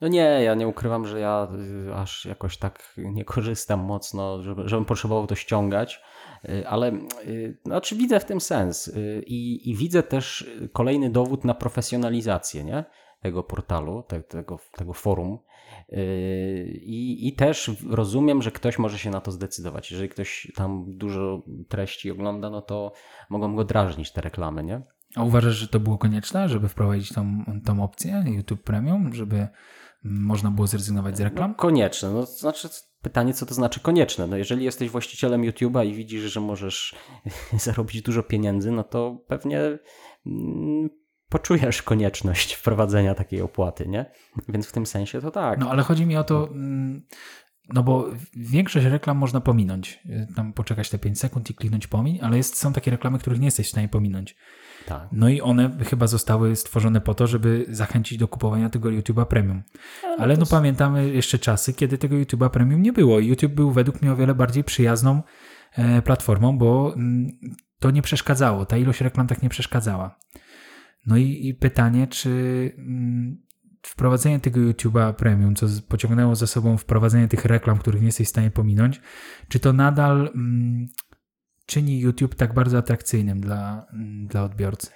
No 0.00 0.08
nie, 0.08 0.42
ja 0.42 0.54
nie 0.54 0.68
ukrywam, 0.68 1.06
że 1.06 1.20
ja 1.20 1.48
y, 1.88 1.94
aż 1.94 2.24
jakoś 2.24 2.56
tak 2.56 2.94
nie 2.96 3.24
korzystam 3.24 3.80
mocno, 3.80 4.42
żeby, 4.42 4.68
żebym 4.68 4.84
potrzebował 4.84 5.26
to 5.26 5.34
ściągać, 5.34 6.00
y, 6.44 6.68
ale 6.68 6.92
y, 7.26 7.58
znaczy 7.64 7.96
widzę 7.96 8.20
w 8.20 8.24
tym 8.24 8.40
sens 8.40 8.92
i, 9.26 9.70
i 9.70 9.76
widzę 9.76 10.02
też 10.02 10.50
kolejny 10.72 11.10
dowód 11.10 11.44
na 11.44 11.54
profesjonalizację 11.54 12.64
nie? 12.64 12.84
tego 13.20 13.42
portalu, 13.42 14.02
te, 14.02 14.22
tego, 14.22 14.58
tego 14.76 14.92
forum. 14.92 15.38
I, 16.82 17.28
I 17.28 17.32
też 17.32 17.70
rozumiem, 17.90 18.42
że 18.42 18.50
ktoś 18.50 18.78
może 18.78 18.98
się 18.98 19.10
na 19.10 19.20
to 19.20 19.32
zdecydować. 19.32 19.90
Jeżeli 19.90 20.08
ktoś 20.08 20.52
tam 20.54 20.84
dużo 20.86 21.42
treści 21.68 22.10
ogląda, 22.10 22.50
no 22.50 22.62
to 22.62 22.92
mogą 23.30 23.56
go 23.56 23.64
drażnić 23.64 24.12
te 24.12 24.20
reklamy, 24.20 24.64
nie? 24.64 24.82
A 25.16 25.22
uważasz, 25.22 25.54
że 25.54 25.68
to 25.68 25.80
było 25.80 25.98
konieczne, 25.98 26.48
żeby 26.48 26.68
wprowadzić 26.68 27.12
tą, 27.12 27.44
tą 27.64 27.84
opcję 27.84 28.24
YouTube 28.26 28.62
Premium, 28.62 29.14
żeby 29.14 29.48
można 30.04 30.50
było 30.50 30.66
zrezygnować 30.66 31.16
z 31.16 31.20
reklam? 31.20 31.50
No, 31.50 31.56
konieczne. 31.56 32.10
No, 32.10 32.20
to 32.20 32.32
znaczy 32.32 32.68
pytanie, 33.02 33.34
co 33.34 33.46
to 33.46 33.54
znaczy 33.54 33.80
konieczne. 33.80 34.26
No, 34.26 34.36
jeżeli 34.36 34.64
jesteś 34.64 34.90
właścicielem 34.90 35.42
YouTube'a 35.42 35.86
i 35.86 35.94
widzisz, 35.94 36.22
że 36.32 36.40
możesz 36.40 36.94
zarobić 37.64 38.02
dużo 38.02 38.22
pieniędzy, 38.22 38.70
no 38.70 38.84
to 38.84 39.24
pewnie 39.26 39.60
mm, 40.26 40.90
poczujesz 41.28 41.82
konieczność 41.82 42.52
wprowadzenia 42.52 43.14
takiej 43.14 43.42
opłaty, 43.42 43.88
nie? 43.88 44.10
Więc 44.48 44.66
w 44.66 44.72
tym 44.72 44.86
sensie 44.86 45.20
to 45.20 45.30
tak. 45.30 45.58
No 45.58 45.70
ale 45.70 45.82
chodzi 45.82 46.06
mi 46.06 46.16
o 46.16 46.24
to, 46.24 46.48
mm, 46.48 47.06
no 47.68 47.82
bo 47.82 48.10
większość 48.36 48.86
reklam 48.86 49.16
można 49.16 49.40
pominąć. 49.40 50.00
Tam 50.36 50.52
poczekać 50.52 50.90
te 50.90 50.98
5 50.98 51.20
sekund 51.20 51.50
i 51.50 51.54
kliknąć 51.54 51.86
pomiń, 51.86 52.18
ale 52.22 52.36
jest, 52.36 52.56
są 52.56 52.72
takie 52.72 52.90
reklamy, 52.90 53.18
których 53.18 53.40
nie 53.40 53.44
jesteś 53.44 53.66
w 53.66 53.70
stanie 53.70 53.88
pominąć. 53.88 54.36
Tak. 54.86 55.08
No 55.12 55.28
i 55.28 55.40
one 55.40 55.78
chyba 55.84 56.06
zostały 56.06 56.56
stworzone 56.56 57.00
po 57.00 57.14
to, 57.14 57.26
żeby 57.26 57.66
zachęcić 57.68 58.18
do 58.18 58.28
kupowania 58.28 58.70
tego 58.70 58.88
YouTube'a 58.88 59.26
Premium. 59.26 59.62
No, 60.02 60.16
Ale 60.18 60.36
no 60.36 60.46
pamiętamy 60.46 61.08
jeszcze 61.10 61.38
czasy, 61.38 61.74
kiedy 61.74 61.98
tego 61.98 62.16
YouTube'a 62.16 62.50
Premium 62.50 62.82
nie 62.82 62.92
było. 62.92 63.20
YouTube 63.20 63.52
był 63.52 63.70
według 63.70 64.02
mnie 64.02 64.12
o 64.12 64.16
wiele 64.16 64.34
bardziej 64.34 64.64
przyjazną 64.64 65.22
e, 65.72 66.02
platformą, 66.02 66.58
bo 66.58 66.94
mm, 66.96 67.28
to 67.78 67.90
nie 67.90 68.02
przeszkadzało. 68.02 68.66
Ta 68.66 68.76
ilość 68.76 69.00
reklam 69.00 69.26
tak 69.26 69.42
nie 69.42 69.48
przeszkadzała. 69.48 70.18
No 71.06 71.16
i, 71.16 71.48
i 71.48 71.54
pytanie, 71.54 72.06
czy 72.06 72.30
mm, 72.78 73.43
wprowadzenie 73.86 74.40
tego 74.40 74.60
YouTube'a 74.60 75.14
Premium, 75.14 75.54
co 75.54 75.66
pociągnęło 75.88 76.34
za 76.34 76.46
sobą 76.46 76.76
wprowadzenie 76.76 77.28
tych 77.28 77.44
reklam, 77.44 77.78
których 77.78 78.00
nie 78.00 78.06
jesteś 78.06 78.26
w 78.26 78.30
stanie 78.30 78.50
pominąć, 78.50 79.00
czy 79.48 79.60
to 79.60 79.72
nadal 79.72 80.30
mm, 80.34 80.86
czyni 81.66 82.00
YouTube 82.00 82.34
tak 82.34 82.54
bardzo 82.54 82.78
atrakcyjnym 82.78 83.40
dla, 83.40 83.86
dla 84.26 84.44
odbiorcy? 84.44 84.88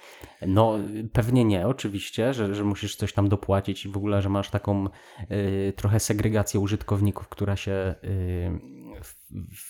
No, 0.47 0.79
pewnie 1.13 1.45
nie, 1.45 1.67
oczywiście, 1.67 2.33
że, 2.33 2.55
że 2.55 2.63
musisz 2.63 2.95
coś 2.95 3.13
tam 3.13 3.29
dopłacić 3.29 3.85
i 3.85 3.89
w 3.89 3.97
ogóle, 3.97 4.21
że 4.21 4.29
masz 4.29 4.49
taką 4.49 4.87
y, 5.31 5.73
trochę 5.75 5.99
segregację 5.99 6.59
użytkowników, 6.59 7.27
która 7.27 7.55
się 7.55 7.95
y, 8.03 8.59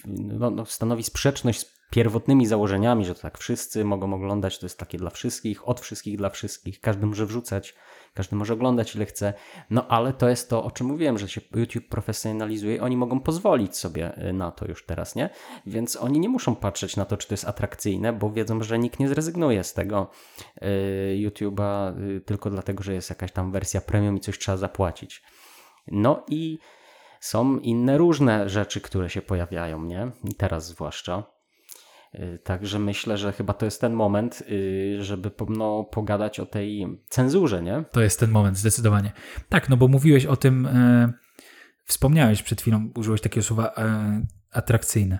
no, 0.07 0.49
no, 0.49 0.65
stanowi 0.65 1.03
sprzeczność 1.03 1.59
z 1.59 1.79
pierwotnymi 1.91 2.45
założeniami, 2.45 3.05
że 3.05 3.15
to 3.15 3.21
tak 3.21 3.37
wszyscy 3.37 3.85
mogą 3.85 4.13
oglądać, 4.13 4.59
to 4.59 4.65
jest 4.65 4.79
takie 4.79 4.97
dla 4.97 5.09
wszystkich, 5.09 5.67
od 5.67 5.79
wszystkich 5.79 6.17
dla 6.17 6.29
wszystkich, 6.29 6.79
każdy 6.79 7.05
może 7.05 7.25
wrzucać 7.25 7.75
każdy 8.13 8.35
może 8.35 8.53
oglądać 8.53 8.95
ile 8.95 9.05
chce. 9.05 9.33
No 9.69 9.87
ale 9.87 10.13
to 10.13 10.29
jest 10.29 10.49
to, 10.49 10.63
o 10.63 10.71
czym 10.71 10.87
mówiłem, 10.87 11.17
że 11.17 11.29
się 11.29 11.41
YouTube 11.55 11.87
profesjonalizuje 11.87 12.75
i 12.75 12.79
oni 12.79 12.97
mogą 12.97 13.19
pozwolić 13.19 13.77
sobie 13.77 14.27
y, 14.29 14.33
na 14.33 14.51
to 14.51 14.65
już 14.67 14.85
teraz, 14.85 15.15
nie? 15.15 15.29
Więc 15.65 15.95
oni 15.95 16.19
nie 16.19 16.29
muszą 16.29 16.55
patrzeć 16.55 16.97
na 16.97 17.05
to, 17.05 17.17
czy 17.17 17.27
to 17.27 17.33
jest 17.33 17.47
atrakcyjne, 17.47 18.13
bo 18.13 18.31
wiedzą, 18.31 18.63
że 18.63 18.79
nikt 18.79 18.99
nie 18.99 19.07
zrezygnuje 19.07 19.63
z 19.63 19.73
tego 19.73 20.09
y, 20.57 20.65
YouTube'a 21.17 21.99
y, 22.01 22.21
tylko 22.21 22.49
dlatego, 22.49 22.83
że 22.83 22.93
jest 22.93 23.09
jakaś 23.09 23.31
tam 23.31 23.51
wersja 23.51 23.81
premium 23.81 24.17
i 24.17 24.19
coś 24.19 24.39
trzeba 24.39 24.57
zapłacić. 24.57 25.23
No 25.87 26.23
i 26.27 26.59
są 27.19 27.57
inne 27.57 27.97
różne 27.97 28.49
rzeczy, 28.49 28.81
które 28.81 29.09
się 29.09 29.21
pojawiają, 29.21 29.83
nie? 29.83 30.11
Teraz 30.37 30.67
zwłaszcza. 30.67 31.38
Y, 32.15 32.39
także 32.43 32.79
myślę, 32.79 33.17
że 33.17 33.31
chyba 33.31 33.53
to 33.53 33.65
jest 33.65 33.81
ten 33.81 33.93
moment, 33.93 34.43
y, 34.51 34.97
żeby 35.03 35.31
no, 35.49 35.83
pogadać 35.83 36.39
o 36.39 36.45
tej 36.45 36.85
cenzurze, 37.09 37.63
nie? 37.63 37.83
To 37.91 38.01
jest 38.01 38.19
ten 38.19 38.31
moment, 38.31 38.57
zdecydowanie. 38.57 39.11
Tak, 39.49 39.69
no 39.69 39.77
bo 39.77 39.87
mówiłeś 39.87 40.25
o 40.25 40.35
tym, 40.35 40.65
e, 40.65 41.13
wspomniałeś 41.85 42.43
przed 42.43 42.61
chwilą, 42.61 42.91
użyłeś 42.95 43.21
takiego 43.21 43.43
słowa 43.43 43.73
e, 43.77 44.21
atrakcyjne. 44.51 45.19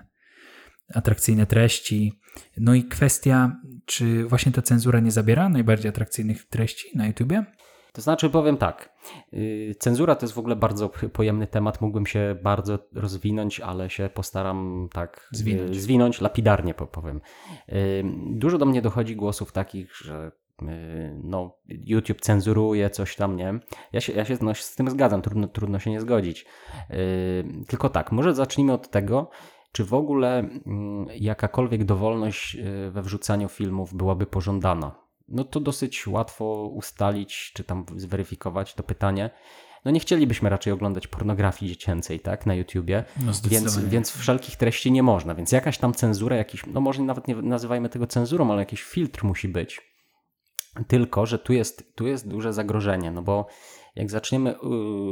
Atrakcyjne 0.94 1.46
treści. 1.46 2.20
No 2.56 2.74
i 2.74 2.84
kwestia, 2.84 3.56
czy 3.86 4.24
właśnie 4.24 4.52
ta 4.52 4.62
cenzura 4.62 5.00
nie 5.00 5.10
zabiera 5.10 5.48
najbardziej 5.48 5.88
atrakcyjnych 5.88 6.48
treści 6.48 6.98
na 6.98 7.06
YouTubie? 7.06 7.44
To 7.92 8.02
znaczy, 8.02 8.30
powiem 8.30 8.56
tak. 8.56 8.92
Y, 9.32 9.74
cenzura 9.78 10.14
to 10.14 10.26
jest 10.26 10.34
w 10.34 10.38
ogóle 10.38 10.56
bardzo 10.56 10.90
pojemny 11.12 11.46
temat. 11.46 11.80
Mógłbym 11.80 12.06
się 12.06 12.36
bardzo 12.42 12.78
rozwinąć, 12.94 13.60
ale 13.60 13.90
się 13.90 14.10
postaram 14.14 14.88
tak 14.92 15.28
y, 15.34 15.38
zwinąć, 15.38 15.80
zwinąć 15.80 16.20
lapidarnie 16.20 16.74
powiem. 16.74 17.20
Y, 17.68 18.04
dużo 18.30 18.58
do 18.58 18.66
mnie 18.66 18.82
dochodzi 18.82 19.16
głosów 19.16 19.52
takich, 19.52 19.96
że 19.96 20.32
no, 21.22 21.56
YouTube 21.68 22.20
cenzuruje 22.20 22.90
coś 22.90 23.16
tam, 23.16 23.36
nie? 23.36 23.60
Ja 23.92 24.00
się, 24.00 24.12
ja 24.12 24.24
się 24.24 24.36
no, 24.40 24.54
z 24.54 24.74
tym 24.74 24.90
zgadzam, 24.90 25.22
trudno, 25.22 25.48
trudno 25.48 25.78
się 25.78 25.90
nie 25.90 26.00
zgodzić. 26.00 26.46
Tylko 27.66 27.88
tak, 27.88 28.12
może 28.12 28.34
zacznijmy 28.34 28.72
od 28.72 28.90
tego, 28.90 29.30
czy 29.72 29.84
w 29.84 29.94
ogóle 29.94 30.38
mm, 30.38 31.06
jakakolwiek 31.14 31.84
dowolność 31.84 32.56
we 32.90 33.02
wrzucaniu 33.02 33.48
filmów 33.48 33.94
byłaby 33.94 34.26
pożądana 34.26 35.09
no 35.30 35.44
to 35.44 35.60
dosyć 35.60 36.06
łatwo 36.06 36.66
ustalić, 36.66 37.52
czy 37.54 37.64
tam 37.64 37.86
zweryfikować 37.96 38.74
to 38.74 38.82
pytanie. 38.82 39.30
No 39.84 39.90
nie 39.90 40.00
chcielibyśmy 40.00 40.50
raczej 40.50 40.72
oglądać 40.72 41.06
pornografii 41.06 41.72
dziecięcej, 41.72 42.20
tak, 42.20 42.46
na 42.46 42.54
YouTubie, 42.54 43.04
no 43.20 43.32
więc, 43.44 43.78
więc 43.78 44.10
wszelkich 44.10 44.56
treści 44.56 44.92
nie 44.92 45.02
można, 45.02 45.34
więc 45.34 45.52
jakaś 45.52 45.78
tam 45.78 45.94
cenzura, 45.94 46.36
jakiś, 46.36 46.66
no 46.66 46.80
może 46.80 47.02
nawet 47.02 47.28
nie 47.28 47.34
nazywajmy 47.34 47.88
tego 47.88 48.06
cenzurą, 48.06 48.50
ale 48.50 48.58
jakiś 48.60 48.82
filtr 48.82 49.24
musi 49.24 49.48
być. 49.48 49.80
Tylko, 50.88 51.26
że 51.26 51.38
tu 51.38 51.52
jest, 51.52 51.94
tu 51.94 52.06
jest 52.06 52.28
duże 52.28 52.52
zagrożenie, 52.52 53.10
no 53.10 53.22
bo 53.22 53.46
jak 53.96 54.10
zaczniemy 54.10 54.54
y, 54.54 54.56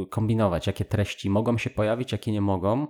kombinować, 0.09 0.67
jakie 0.67 0.85
treści 0.85 1.29
mogą 1.29 1.57
się 1.57 1.69
pojawić, 1.69 2.11
jakie 2.11 2.31
nie 2.31 2.41
mogą, 2.41 2.87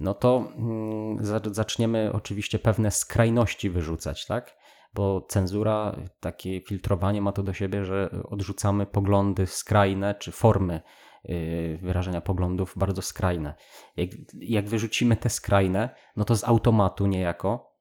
no 0.00 0.14
to 0.14 0.52
mm, 0.56 1.18
zaczniemy 1.54 2.10
oczywiście 2.12 2.58
pewne 2.58 2.90
skrajności 2.90 3.70
wyrzucać, 3.70 4.26
tak? 4.26 4.56
Bo 4.94 5.26
cenzura, 5.28 5.96
takie 6.20 6.60
filtrowanie 6.60 7.22
ma 7.22 7.32
to 7.32 7.42
do 7.42 7.52
siebie, 7.52 7.84
że 7.84 8.10
odrzucamy 8.24 8.86
poglądy 8.86 9.46
skrajne 9.46 10.14
czy 10.14 10.32
formy 10.32 10.80
y, 11.28 11.78
wyrażenia 11.82 12.20
poglądów 12.20 12.72
bardzo 12.76 13.02
skrajne. 13.02 13.54
Jak, 13.96 14.10
jak 14.40 14.68
wyrzucimy 14.68 15.16
te 15.16 15.30
skrajne, 15.30 15.90
no 16.16 16.24
to 16.24 16.36
z 16.36 16.44
automatu 16.44 17.06
niejako 17.06 17.74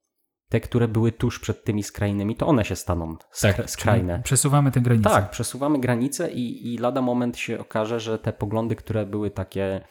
te, 0.50 0.60
które 0.60 0.88
były 0.88 1.12
tuż 1.12 1.40
przed 1.40 1.64
tymi 1.64 1.84
skrajnymi, 1.84 2.36
to 2.36 2.48
one 2.48 2.66
się 2.66 2.76
staną 2.76 3.16
skra 3.32 3.54
tak, 3.54 3.70
skrajne. 3.70 4.22
Przesuwamy 4.24 4.72
tę 4.72 4.82
granicę. 4.82 5.10
Tak, 5.10 5.30
przesuwamy 5.30 5.80
granicę 5.80 6.32
i, 6.32 6.74
i 6.74 6.78
lada 6.78 7.02
moment 7.02 7.38
się 7.38 7.60
okaże, 7.60 8.00
że 8.00 8.20
te 8.20 8.34
poglądy, 8.34 8.76
które 8.76 9.06
były 9.06 9.32
takie, 9.32 9.82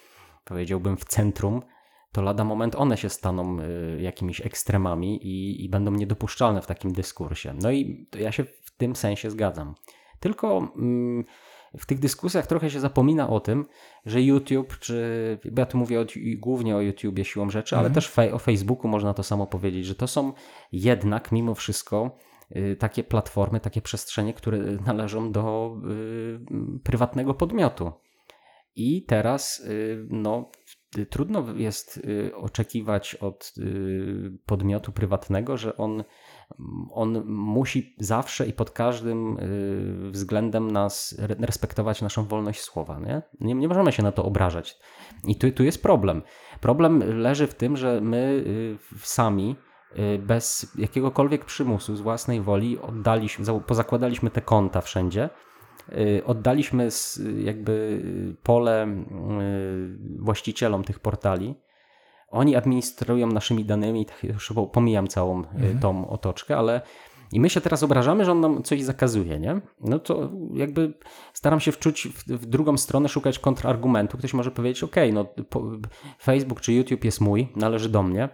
powiedziałbym, 0.44 0.96
w 0.96 1.04
centrum, 1.04 1.62
to 2.12 2.22
lada 2.22 2.44
moment 2.44 2.74
one 2.74 2.96
się 2.96 3.08
staną 3.08 3.60
y, 3.60 4.02
jakimiś 4.02 4.40
ekstremami 4.40 5.26
i, 5.26 5.64
i 5.64 5.68
będą 5.68 5.90
niedopuszczalne 5.90 6.62
w 6.62 6.66
takim 6.66 6.92
dyskursie. 6.92 7.54
No 7.62 7.70
i 7.70 8.08
ja 8.18 8.32
się 8.32 8.44
w 8.44 8.76
tym 8.76 8.96
sensie 8.96 9.30
zgadzam. 9.30 9.74
Tylko 10.20 10.72
mm, 10.76 11.24
w 11.78 11.86
tych 11.86 11.98
dyskusjach 11.98 12.46
trochę 12.46 12.70
się 12.70 12.80
zapomina 12.80 13.28
o 13.28 13.40
tym, 13.40 13.66
że 14.06 14.22
YouTube, 14.22 14.78
czy 14.78 15.38
ja 15.56 15.66
tu 15.66 15.78
mówię 15.78 16.00
o, 16.00 16.04
głównie 16.36 16.76
o 16.76 16.80
YouTubie 16.80 17.24
siłą 17.24 17.50
rzeczy, 17.50 17.76
mhm. 17.76 17.86
ale 17.86 17.94
też 17.94 18.18
o 18.32 18.38
Facebooku 18.38 18.88
można 18.88 19.14
to 19.14 19.22
samo 19.22 19.46
powiedzieć, 19.46 19.86
że 19.86 19.94
to 19.94 20.06
są 20.06 20.32
jednak 20.72 21.32
mimo 21.32 21.54
wszystko 21.54 22.16
y, 22.56 22.76
takie 22.76 23.04
platformy, 23.04 23.60
takie 23.60 23.82
przestrzenie, 23.82 24.34
które 24.34 24.58
należą 24.86 25.32
do 25.32 25.76
y, 25.90 26.80
prywatnego 26.84 27.34
podmiotu. 27.34 27.92
I 28.76 29.04
teraz 29.04 29.62
no, 30.08 30.50
trudno 31.10 31.44
jest 31.56 31.96
y, 31.96 32.36
oczekiwać 32.36 33.14
od 33.14 33.54
y, 33.58 34.38
podmiotu 34.46 34.92
prywatnego, 34.92 35.56
że 35.56 35.76
on, 35.76 36.04
on 36.90 37.24
musi 37.26 37.96
zawsze 37.98 38.46
i 38.46 38.52
pod 38.52 38.70
każdym 38.70 39.38
y, 39.38 40.10
względem 40.10 40.70
nas 40.70 41.16
respektować 41.18 42.02
naszą 42.02 42.24
wolność 42.24 42.60
słowa. 42.60 42.98
Nie, 42.98 43.22
nie, 43.40 43.54
nie 43.54 43.68
możemy 43.68 43.92
się 43.92 44.02
na 44.02 44.12
to 44.12 44.24
obrażać. 44.24 44.78
I 45.24 45.36
tu, 45.36 45.50
tu 45.50 45.64
jest 45.64 45.82
problem. 45.82 46.22
Problem 46.60 47.20
leży 47.20 47.46
w 47.46 47.54
tym, 47.54 47.76
że 47.76 48.00
my 48.00 48.44
sami 48.96 49.56
bez 50.18 50.72
jakiegokolwiek 50.78 51.44
przymusu, 51.44 51.96
z 51.96 52.00
własnej 52.00 52.40
woli 52.40 52.78
oddaliśmy, 52.78 53.60
pozakładaliśmy 53.66 54.30
te 54.30 54.40
konta 54.40 54.80
wszędzie 54.80 55.28
Y, 55.28 55.51
oddaliśmy 56.24 56.88
jakby 57.38 58.02
pole 58.42 58.86
y, 58.86 60.18
właścicielom 60.18 60.84
tych 60.84 60.98
portali. 61.00 61.54
oni 62.28 62.56
administrują 62.56 63.26
naszymi 63.26 63.64
danymi, 63.64 64.06
tak 64.06 64.24
już 64.24 64.52
pomijam 64.72 65.08
całą 65.08 65.42
y, 65.42 65.46
Mhm. 65.54 65.78
tą 65.78 66.08
otoczkę, 66.08 66.56
ale 66.56 66.80
i 67.32 67.40
my 67.40 67.50
się 67.50 67.60
teraz 67.60 67.82
obrażamy, 67.82 68.24
że 68.24 68.32
on 68.32 68.40
nam 68.40 68.62
coś 68.62 68.82
zakazuje, 68.82 69.40
nie? 69.40 69.60
No 69.80 69.98
to 69.98 70.30
jakby 70.54 70.94
staram 71.32 71.60
się 71.60 71.72
wczuć 71.72 72.08
w, 72.08 72.24
w 72.24 72.46
drugą 72.46 72.76
stronę, 72.76 73.08
szukać 73.08 73.38
kontrargumentu. 73.38 74.18
Ktoś 74.18 74.34
może 74.34 74.50
powiedzieć, 74.50 74.82
ok, 74.82 74.96
no 75.12 75.26
Facebook 76.22 76.60
czy 76.60 76.72
YouTube 76.72 77.04
jest 77.04 77.20
mój, 77.20 77.48
należy 77.56 77.88
do 77.88 78.02
mnie. 78.02 78.28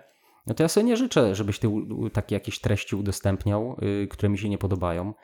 No 0.46 0.54
to 0.54 0.62
ja 0.62 0.68
sobie 0.68 0.86
nie 0.86 0.96
życzę, 0.96 1.34
żebyś 1.34 1.58
ty 1.58 1.68
takie 2.12 2.34
jakieś 2.36 2.60
treści 2.60 2.96
udostępniał, 2.96 3.76
y, 4.02 4.08
które 4.10 4.28
mi 4.28 4.38
się 4.38 4.48
nie 4.48 4.58
podobają. 4.58 5.14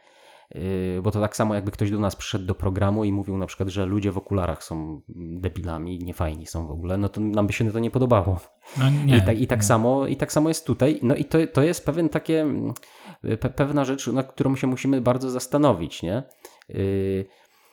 Y, 0.57 1.01
bo 1.03 1.11
to 1.11 1.21
tak 1.21 1.37
samo 1.37 1.55
jakby 1.55 1.71
ktoś 1.71 1.91
do 1.91 1.99
nas 1.99 2.17
przyszedł 2.17 2.47
do 2.47 2.55
programu 2.55 3.05
i 3.05 3.13
mówił 3.13 3.39
na 3.39 3.47
przykład, 3.47 3.69
że 3.69 3.87
ludzie 3.87 4.13
w 4.13 4.19
okularach 4.19 4.65
są 4.65 5.01
debilami, 5.17 5.99
niefajni 5.99 6.47
są 6.47 6.67
w 6.67 6.71
ogóle, 6.71 6.97
no 6.97 7.09
to 7.09 7.21
nam 7.21 7.47
by 7.47 7.53
się 7.53 7.73
to 7.73 7.79
nie 7.79 7.91
podobało. 7.91 8.41
No 8.79 8.91
nie, 8.91 9.17
I, 9.17 9.23
tak, 9.23 9.41
i, 9.41 9.47
tak 9.47 9.59
nie. 9.59 9.65
samo, 9.65 10.07
I 10.07 10.17
tak 10.17 10.33
samo 10.33 10.49
jest 10.49 10.67
tutaj. 10.67 10.99
No 11.03 11.15
i 11.15 11.25
to, 11.25 11.39
to 11.53 11.63
jest 11.63 11.87
pewien 11.87 12.09
takie, 12.09 12.41
mm, 12.41 12.75
pe, 13.23 13.51
pewna 13.51 13.85
rzecz, 13.85 14.07
nad 14.07 14.33
którą 14.33 14.57
się 14.57 14.67
musimy 14.67 15.01
bardzo 15.01 15.31
zastanowić, 15.31 16.03
nie? 16.03 16.23
Yy, 16.69 17.25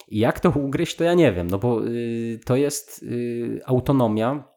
jak 0.08 0.40
to 0.40 0.50
ugryźć, 0.50 0.96
to 0.96 1.04
ja 1.04 1.14
nie 1.14 1.32
wiem, 1.32 1.48
no 1.48 1.58
bo 1.58 1.82
yy, 1.82 2.40
to 2.46 2.56
jest 2.56 3.04
yy, 3.04 3.62
autonomia 3.66 4.52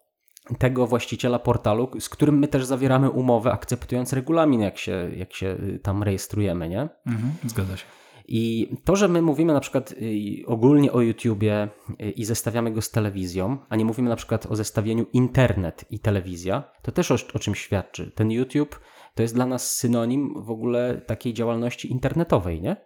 tego 0.59 0.87
właściciela 0.87 1.39
portalu, 1.39 1.91
z 2.01 2.09
którym 2.09 2.39
my 2.39 2.49
też 2.49 2.65
zawieramy 2.65 3.11
umowę, 3.11 3.53
akceptując 3.53 4.13
regulamin, 4.13 4.61
jak 4.61 4.79
się, 4.79 5.11
jak 5.17 5.35
się 5.35 5.47
y, 5.47 5.79
tam 5.83 6.03
rejestrujemy, 6.03 6.69
nie? 6.69 6.89
Mhm, 7.07 7.33
zgadza 7.47 7.77
się. 7.77 7.85
I 8.29 8.69
to, 8.85 8.97
że 8.97 9.09
my 9.09 9.23
mówimy 9.23 9.53
na 9.53 9.61
przykład 9.61 9.93
y, 9.93 10.47
ogólnie 10.47 10.93
o 10.93 11.01
YouTubie 11.01 11.69
y, 12.01 12.11
i 12.11 12.25
zestawiamy 12.25 12.73
go 12.73 12.83
z 12.83 12.91
telewizją, 12.91 13.59
a 13.69 13.77
nie 13.77 13.85
mówimy 13.85 14.09
na 14.09 14.17
przykład 14.17 14.47
o 14.47 14.57
zestawieniu 14.57 15.07
internet 15.13 15.85
i 15.91 15.99
telewizja, 15.99 16.73
to 16.83 16.93
też 16.93 17.11
o, 17.11 17.17
o 17.35 17.39
czym 17.39 17.55
świadczy. 17.55 18.13
Ten 18.15 18.31
YouTube 18.31 18.81
to 19.15 19.23
jest 19.23 19.35
dla 19.35 19.47
nas 19.47 19.77
synonim 19.77 20.43
w 20.43 20.51
ogóle 20.51 21.01
takiej 21.07 21.35
działalności 21.35 21.93
internetowej, 21.93 22.61
nie? 22.61 22.77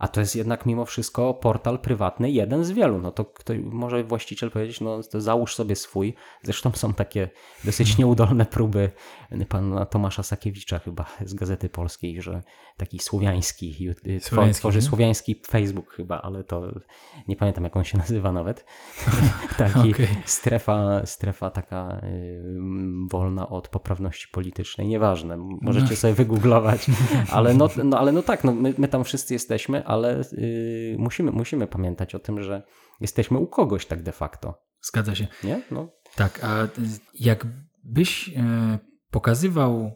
A 0.00 0.08
to 0.08 0.20
jest 0.20 0.36
jednak 0.36 0.66
mimo 0.66 0.84
wszystko 0.84 1.34
portal 1.34 1.78
prywatny, 1.78 2.30
jeden 2.30 2.64
z 2.64 2.70
wielu. 2.70 2.98
No 2.98 3.10
to 3.12 3.24
ktoś, 3.24 3.58
może 3.64 4.04
właściciel 4.04 4.50
powiedzieć, 4.50 4.80
no 4.80 5.02
to 5.02 5.20
załóż 5.20 5.54
sobie 5.54 5.76
swój. 5.76 6.14
Zresztą 6.42 6.70
są 6.74 6.94
takie 6.94 7.28
dosyć 7.64 7.98
nieudolne 7.98 8.46
próby 8.46 8.90
pana 9.48 9.86
Tomasza 9.86 10.22
Sakiewicza 10.22 10.78
chyba 10.78 11.04
z 11.24 11.34
Gazety 11.34 11.68
Polskiej, 11.68 12.22
że 12.22 12.42
taki 12.76 12.98
słowiański, 12.98 13.88
Słowiański, 14.20 14.60
tworzy 14.60 14.78
nie? 14.78 14.82
słowiański 14.82 15.42
Facebook 15.46 15.90
chyba, 15.92 16.22
ale 16.22 16.44
to 16.44 16.62
nie 17.28 17.36
pamiętam 17.36 17.64
jak 17.64 17.76
on 17.76 17.84
się 17.84 17.98
nazywa 17.98 18.32
nawet. 18.32 18.64
taki 19.58 19.90
Okej. 19.92 20.08
strefa, 20.24 21.06
strefa 21.06 21.50
taka 21.50 22.00
wolna 23.10 23.48
od 23.48 23.68
poprawności 23.68 24.28
politycznej, 24.32 24.88
nieważne, 24.88 25.36
możecie 25.60 25.90
No. 25.90 25.96
sobie 25.96 26.14
wygooglować, 26.14 26.86
ale 27.30 27.54
no, 27.54 27.68
no, 27.84 27.98
ale 27.98 28.12
no 28.12 28.22
tak, 28.22 28.44
no, 28.44 28.52
my, 28.52 28.74
my 28.78 28.88
tam 28.88 29.04
wszyscy 29.04 29.34
jesteśmy, 29.34 29.84
ale 29.90 30.20
y, 30.20 30.96
musimy, 30.98 31.32
musimy 31.32 31.66
pamiętać 31.66 32.14
o 32.14 32.18
tym, 32.18 32.42
że 32.42 32.62
jesteśmy 33.00 33.38
u 33.38 33.46
kogoś 33.46 33.86
tak 33.86 34.02
de 34.02 34.12
facto, 34.12 34.62
Zgadza 34.82 35.14
się. 35.14 35.26
nie? 35.44 35.62
No, 35.70 35.88
Tak, 36.16 36.40
a 36.44 36.68
jakbyś 37.14 38.28
e, 38.28 38.78
pokazywał 39.10 39.90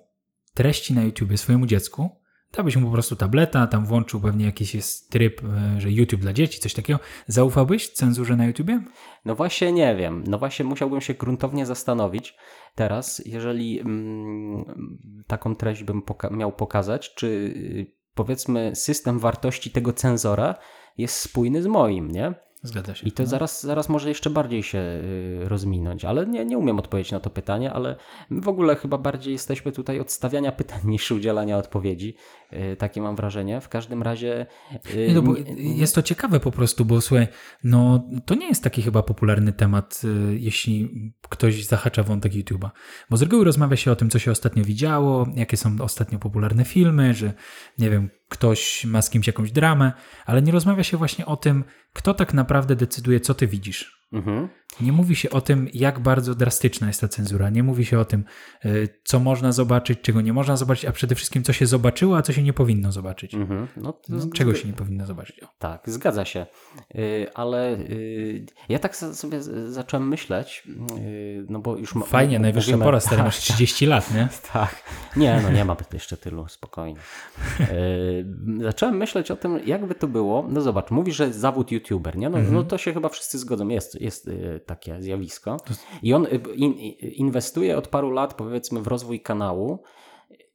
treści 0.55 0.95
na 0.95 1.03
YouTube 1.03 1.39
swojemu 1.39 1.67
dziecku, 1.67 2.11
dałbyś 2.53 2.77
mu 2.77 2.87
po 2.87 2.93
prostu 2.93 3.17
tableta, 3.17 3.67
tam 3.67 3.87
włączył 3.87 4.21
pewnie 4.21 4.45
jakiś 4.47 4.75
jest 4.75 5.11
tryb, 5.11 5.43
e, 5.45 5.81
że 5.81 5.91
YouTube 5.93 6.21
dla 6.21 6.33
dzieci, 6.33 6.61
coś 6.61 6.75
takiego. 6.75 6.99
Zaufałbyś 7.27 7.89
cenzurze 7.93 8.37
na 8.37 8.47
YouTubie? 8.47 8.81
no 9.25 9.35
właśnie 9.35 9.73
nie 9.73 9.97
wiem, 9.97 10.25
no 10.27 10.39
właśnie 10.39 10.65
musiałbym 10.65 11.01
się 11.01 11.15
gruntownie 11.15 11.67
zastanowić 11.67 12.37
teraz, 12.75 13.23
jeżeli 13.27 13.81
mm, 13.81 15.25
taką 15.27 15.57
treść 15.57 15.85
bym 15.85 16.03
poka- 16.03 16.37
miał 16.37 16.53
pokazać, 16.53 17.15
czy 17.15 17.27
y, 17.27 18.04
powiedzmy 18.15 18.77
system 18.77 19.19
wartości 19.19 19.71
tego 19.71 19.93
cenzora 19.93 20.55
jest 20.99 21.17
spójny 21.17 21.63
z 21.63 21.67
moim, 21.67 22.11
nie? 22.11 22.35
Zgadza 22.67 22.95
się. 22.95 23.07
I 23.09 23.13
to 23.13 23.23
No. 23.23 23.29
zaraz, 23.29 23.63
zaraz 23.63 23.89
może 23.89 24.09
jeszcze 24.09 24.31
bardziej 24.31 24.63
się 24.63 24.79
y, 24.79 25.41
rozminąć, 25.49 26.05
ale 26.05 26.27
nie, 26.27 26.45
nie 26.45 26.59
umiem 26.59 26.79
odpowiedzieć 26.79 27.13
na 27.13 27.21
to 27.21 27.31
pytanie, 27.31 27.73
ale 27.73 27.97
my 28.31 28.41
w 28.41 28.49
ogóle 28.49 28.77
chyba 28.77 28.99
bardziej 28.99 29.33
jesteśmy 29.33 29.73
tutaj 29.73 30.01
od 30.01 30.13
stawiania 30.13 30.53
pytań 30.53 30.81
niż 30.93 31.11
udzielania 31.11 31.59
odpowiedzi. 31.59 32.15
Y, 32.53 32.77
Takie 32.77 33.03
mam 33.03 33.17
wrażenie. 33.17 33.61
W 33.61 33.69
każdym 33.69 34.03
razie. 34.03 34.47
y, 34.95 35.09
Nie, 35.09 35.15
no 35.15 35.35
jest 35.57 35.95
to 35.95 36.03
ciekawe 36.03 36.41
po 36.41 36.51
prostu, 36.51 36.85
bo 36.85 37.01
słuchaj, 37.01 37.27
no 37.65 38.09
to 38.27 38.35
nie 38.35 38.49
jest 38.49 38.65
taki 38.65 38.83
chyba 38.83 39.03
popularny 39.03 39.53
temat, 39.53 40.03
jeśli 40.39 40.91
ktoś 41.29 41.65
zahacza 41.65 42.03
wątek 42.03 42.33
YouTube'a. 42.33 42.71
Bo 43.11 43.17
z 43.17 43.23
reguły 43.23 43.45
rozmawia 43.45 43.77
się 43.77 43.93
o 43.93 43.97
tym, 43.97 44.11
co 44.11 44.19
się 44.19 44.31
ostatnio 44.31 44.65
widziało, 44.65 45.27
jakie 45.37 45.57
są 45.57 45.77
ostatnio 45.81 46.19
popularne 46.19 46.65
filmy, 46.65 47.15
że 47.15 47.33
nie 47.79 47.91
wiem, 47.91 48.11
ktoś 48.35 48.85
ma 48.85 49.03
z 49.03 49.11
kimś 49.11 49.27
jakąś 49.27 49.53
dramę, 49.53 49.93
ale 50.27 50.43
nie 50.43 50.53
rozmawia 50.53 50.83
się 50.83 50.97
właśnie 50.97 51.27
o 51.27 51.37
tym, 51.37 51.65
kto 51.93 52.15
tak 52.15 52.35
naprawdę 52.35 52.77
decyduje, 52.77 53.21
co 53.21 53.35
ty 53.35 53.47
widzisz. 53.47 54.04
Mhm. 54.13 54.49
Nie 54.81 54.93
mówi 54.93 55.17
się 55.17 55.31
o 55.31 55.41
tym, 55.41 55.69
jak 55.75 56.01
bardzo 56.01 56.35
drastyczna 56.35 56.87
jest 56.87 57.01
ta 57.01 57.09
cenzura. 57.09 57.51
Nie 57.51 57.63
mówi 57.63 57.85
się 57.85 57.99
o 57.99 58.05
tym, 58.05 58.25
y, 58.65 58.89
co 59.05 59.19
można 59.21 59.53
zobaczyć, 59.53 60.01
czego 60.01 60.21
nie 60.21 60.33
można 60.33 60.57
zobaczyć, 60.57 60.85
a 60.85 60.93
przede 60.93 61.15
wszystkim, 61.15 61.43
co 61.43 61.53
się 61.53 61.67
zobaczyło, 61.67 62.17
a 62.17 62.23
co 62.23 62.33
się 62.33 62.43
nie 62.43 62.53
powinno 62.53 62.93
zobaczyć. 62.93 63.35
Mhm. 63.35 63.69
No, 63.77 64.01
No, 64.09 64.19
Czego 64.35 64.55
się 64.55 64.69
nie 64.69 64.75
powinno 64.75 65.07
zobaczyć. 65.07 65.43
O. 65.43 65.47
Tak, 65.59 65.83
zgadza 65.87 66.25
się. 66.25 66.47
Y, 66.95 67.27
Ale 67.35 67.73
y, 67.79 68.47
ja 68.69 68.79
tak 68.79 68.97
sobie 68.97 69.43
zacząłem 69.73 70.09
myśleć, 70.09 70.69
no 71.49 71.59
bo 71.61 71.77
już. 71.77 71.95
Fajnie, 72.07 72.39
najwyższa 72.39 72.71
mówimy- 72.71 72.85
pora, 72.85 73.01
stary, 73.01 73.17
tak, 73.17 73.25
masz 73.29 73.39
30 73.39 73.87
lat, 73.87 74.15
nie? 74.15 74.29
Tak. 74.53 74.83
Nie, 75.17 75.41
no 75.43 75.51
nie 75.51 75.65
ma 75.65 75.77
jeszcze 75.93 76.17
tylu, 76.17 76.49
spokojnie. 76.49 77.01
Zacząłem 78.63 78.97
myśleć 78.97 79.31
o 79.31 79.37
tym, 79.37 79.61
jakby 79.67 79.95
to 79.95 80.09
było. 80.09 80.47
No 80.51 80.61
zobacz, 80.61 80.91
mówisz, 80.91 81.17
że 81.17 81.33
zawód 81.33 81.73
youtuber, 81.73 82.17
nie? 82.17 82.31
No, 82.31 82.39
Mhm. 82.39 82.55
no 82.55 82.63
to 82.65 82.79
się 82.79 82.93
chyba 82.95 83.09
wszyscy 83.09 83.39
zgodzą, 83.39 83.69
jest, 83.69 84.01
jest 84.05 84.27
yy, 84.27 84.61
takie 84.67 85.03
zjawisko. 85.03 85.57
I 86.03 86.15
on 86.15 86.27
y, 86.27 86.41
in, 86.55 86.75
inwestuje 87.01 87.79
od 87.79 87.89
paru 87.89 88.11
lat, 88.11 88.35
powiedzmy, 88.35 88.81
w 88.81 88.87
rozwój 88.87 89.21
kanału. 89.21 89.83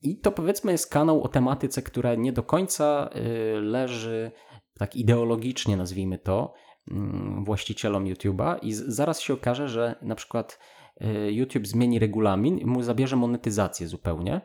I 0.02 0.20
to 0.20 0.32
powiedzmy 0.32 0.72
jest 0.72 0.90
kanał 0.90 1.24
o 1.24 1.28
tematyce, 1.28 1.82
która 1.82 2.16
nie 2.16 2.34
do 2.34 2.44
końca 2.44 3.10
y, 3.16 3.62
leży 3.62 4.32
tak 4.80 4.96
ideologicznie, 4.96 5.78
nazwijmy 5.78 6.18
to, 6.18 6.54
mm, 6.92 7.44
właścicielom 7.46 8.06
YouTube'a 8.06 8.60
i 8.62 8.74
zaraz 8.74 9.22
się 9.22 9.34
okaże, 9.34 9.70
że 9.70 9.96
na 10.02 10.16
przykład 10.16 10.60
y, 11.02 11.32
YouTube 11.32 11.68
zmieni 11.68 12.00
regulamin 12.00 12.58
i 12.58 12.66
mu 12.66 12.84
zabierze 12.84 13.16
monetyzację 13.16 13.88
zupełnie. 13.88 14.42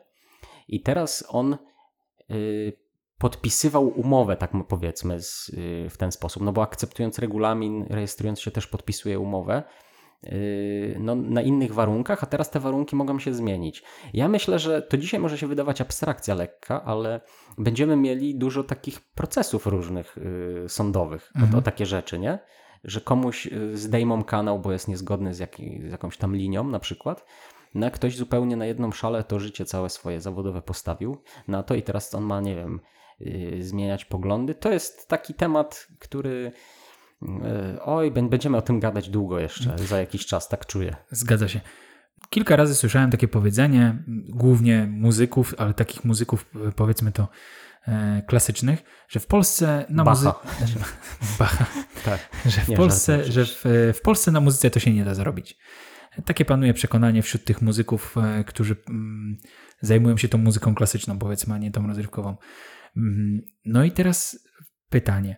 I 0.68 0.82
teraz 0.82 1.24
on 1.28 1.56
y, 2.30 2.83
podpisywał 3.24 3.88
umowę, 3.88 4.36
tak 4.36 4.52
powiedzmy, 4.68 5.22
z, 5.22 5.48
y, 5.48 5.90
w 5.90 5.96
ten 5.96 6.12
sposób, 6.12 6.42
no 6.42 6.52
bo 6.52 6.62
akceptując 6.62 7.18
regulamin, 7.18 7.86
rejestrując 7.90 8.40
się 8.40 8.50
też 8.50 8.66
podpisuje 8.66 9.18
umowę 9.18 9.62
y, 10.24 10.96
no, 11.00 11.14
na 11.14 11.42
innych 11.42 11.74
warunkach, 11.74 12.22
a 12.24 12.26
teraz 12.26 12.50
te 12.50 12.60
warunki 12.60 12.96
mogą 12.96 13.18
się 13.18 13.34
zmienić. 13.34 13.82
Ja 14.14 14.28
myślę, 14.28 14.58
że 14.58 14.82
to 14.82 14.96
dzisiaj 14.96 15.20
może 15.20 15.38
się 15.38 15.46
wydawać 15.46 15.80
abstrakcja 15.80 16.34
lekka, 16.34 16.84
ale 16.84 17.20
będziemy 17.58 17.96
mieli 17.96 18.38
dużo 18.38 18.64
takich 18.64 19.00
procesów 19.00 19.66
różnych 19.66 20.18
y, 20.18 20.68
sądowych 20.68 21.32
o, 21.36 21.38
Mhm. 21.38 21.58
o 21.58 21.62
takie 21.62 21.86
rzeczy, 21.86 22.18
nie? 22.18 22.38
Że 22.84 23.00
komuś 23.00 23.46
y, 23.46 23.76
zdejmą 23.76 24.24
kanał, 24.24 24.58
bo 24.58 24.72
jest 24.72 24.88
niezgodny 24.88 25.34
z, 25.34 25.38
jaki, 25.38 25.80
z 25.88 25.90
jakąś 25.92 26.16
tam 26.16 26.36
linią 26.36 26.64
na 26.64 26.78
przykład. 26.78 27.26
No, 27.74 27.90
ktoś 27.90 28.16
zupełnie 28.16 28.56
na 28.56 28.66
jedną 28.66 28.92
szalę 28.92 29.24
to 29.24 29.38
życie 29.40 29.64
całe 29.64 29.90
swoje 29.90 30.20
zawodowe 30.20 30.62
postawił 30.62 31.16
na 31.48 31.62
to 31.62 31.74
i 31.74 31.82
teraz 31.82 32.14
on 32.14 32.24
ma, 32.24 32.40
nie 32.40 32.56
wiem, 32.56 32.80
zmieniać 33.60 34.04
poglądy. 34.04 34.54
To 34.54 34.72
jest 34.72 35.08
taki 35.08 35.34
temat, 35.34 35.88
który 35.98 36.52
y, 37.22 37.26
oj, 37.82 38.10
bę- 38.10 38.28
będziemy 38.28 38.56
o 38.56 38.62
tym 38.62 38.80
gadać 38.80 39.08
długo 39.08 39.38
jeszcze, 39.38 39.78
za 39.78 40.00
jakiś 40.00 40.26
czas, 40.26 40.48
tak 40.48 40.66
czuję. 40.66 40.96
Zgadza 41.10 41.48
się. 41.48 41.60
Kilka 42.30 42.56
razy 42.56 42.74
słyszałem 42.74 43.10
takie 43.10 43.28
powiedzenie, 43.28 44.02
głównie 44.28 44.86
muzyków, 44.90 45.54
ale 45.58 45.74
takich 45.74 46.04
muzyków, 46.04 46.50
e, 46.68 46.72
powiedzmy 46.72 47.12
to, 47.12 47.28
klasycznych, 48.26 48.82
że 49.08 49.20
w 49.20 49.26
Polsce 49.26 49.84
na 49.88 50.04
muzyce. 50.04 50.32
Bacha. 51.38 51.66
Tak. 52.04 52.28
Że 52.46 52.60
w 52.60 52.68
Nie, 52.68 52.76
Polsce, 52.76 53.24
że 53.32 53.44
w, 53.44 53.64
w 53.94 54.00
Polsce 54.00 54.30
na 54.32 54.40
muzyce 54.40 54.70
to 54.70 54.80
się 54.80 54.92
nie 54.92 55.04
da 55.04 55.14
zarobić. 55.14 55.58
Takie 56.24 56.44
panuje 56.44 56.74
przekonanie 56.74 57.22
wśród 57.22 57.44
tych 57.44 57.62
muzyków, 57.62 58.14
którzy 58.46 58.76
mm, 58.88 59.36
zajmują 59.80 60.16
się 60.16 60.28
tą 60.28 60.38
muzyką 60.38 60.74
klasyczną, 60.74 61.18
powiedzmy, 61.18 61.54
a 61.54 61.58
nie 61.58 61.70
tą 61.70 61.86
rozrywkową. 61.86 62.36
Mm, 62.96 63.40
No 63.64 63.84
i 63.84 63.90
teraz 63.90 64.48
pytanie. 64.90 65.36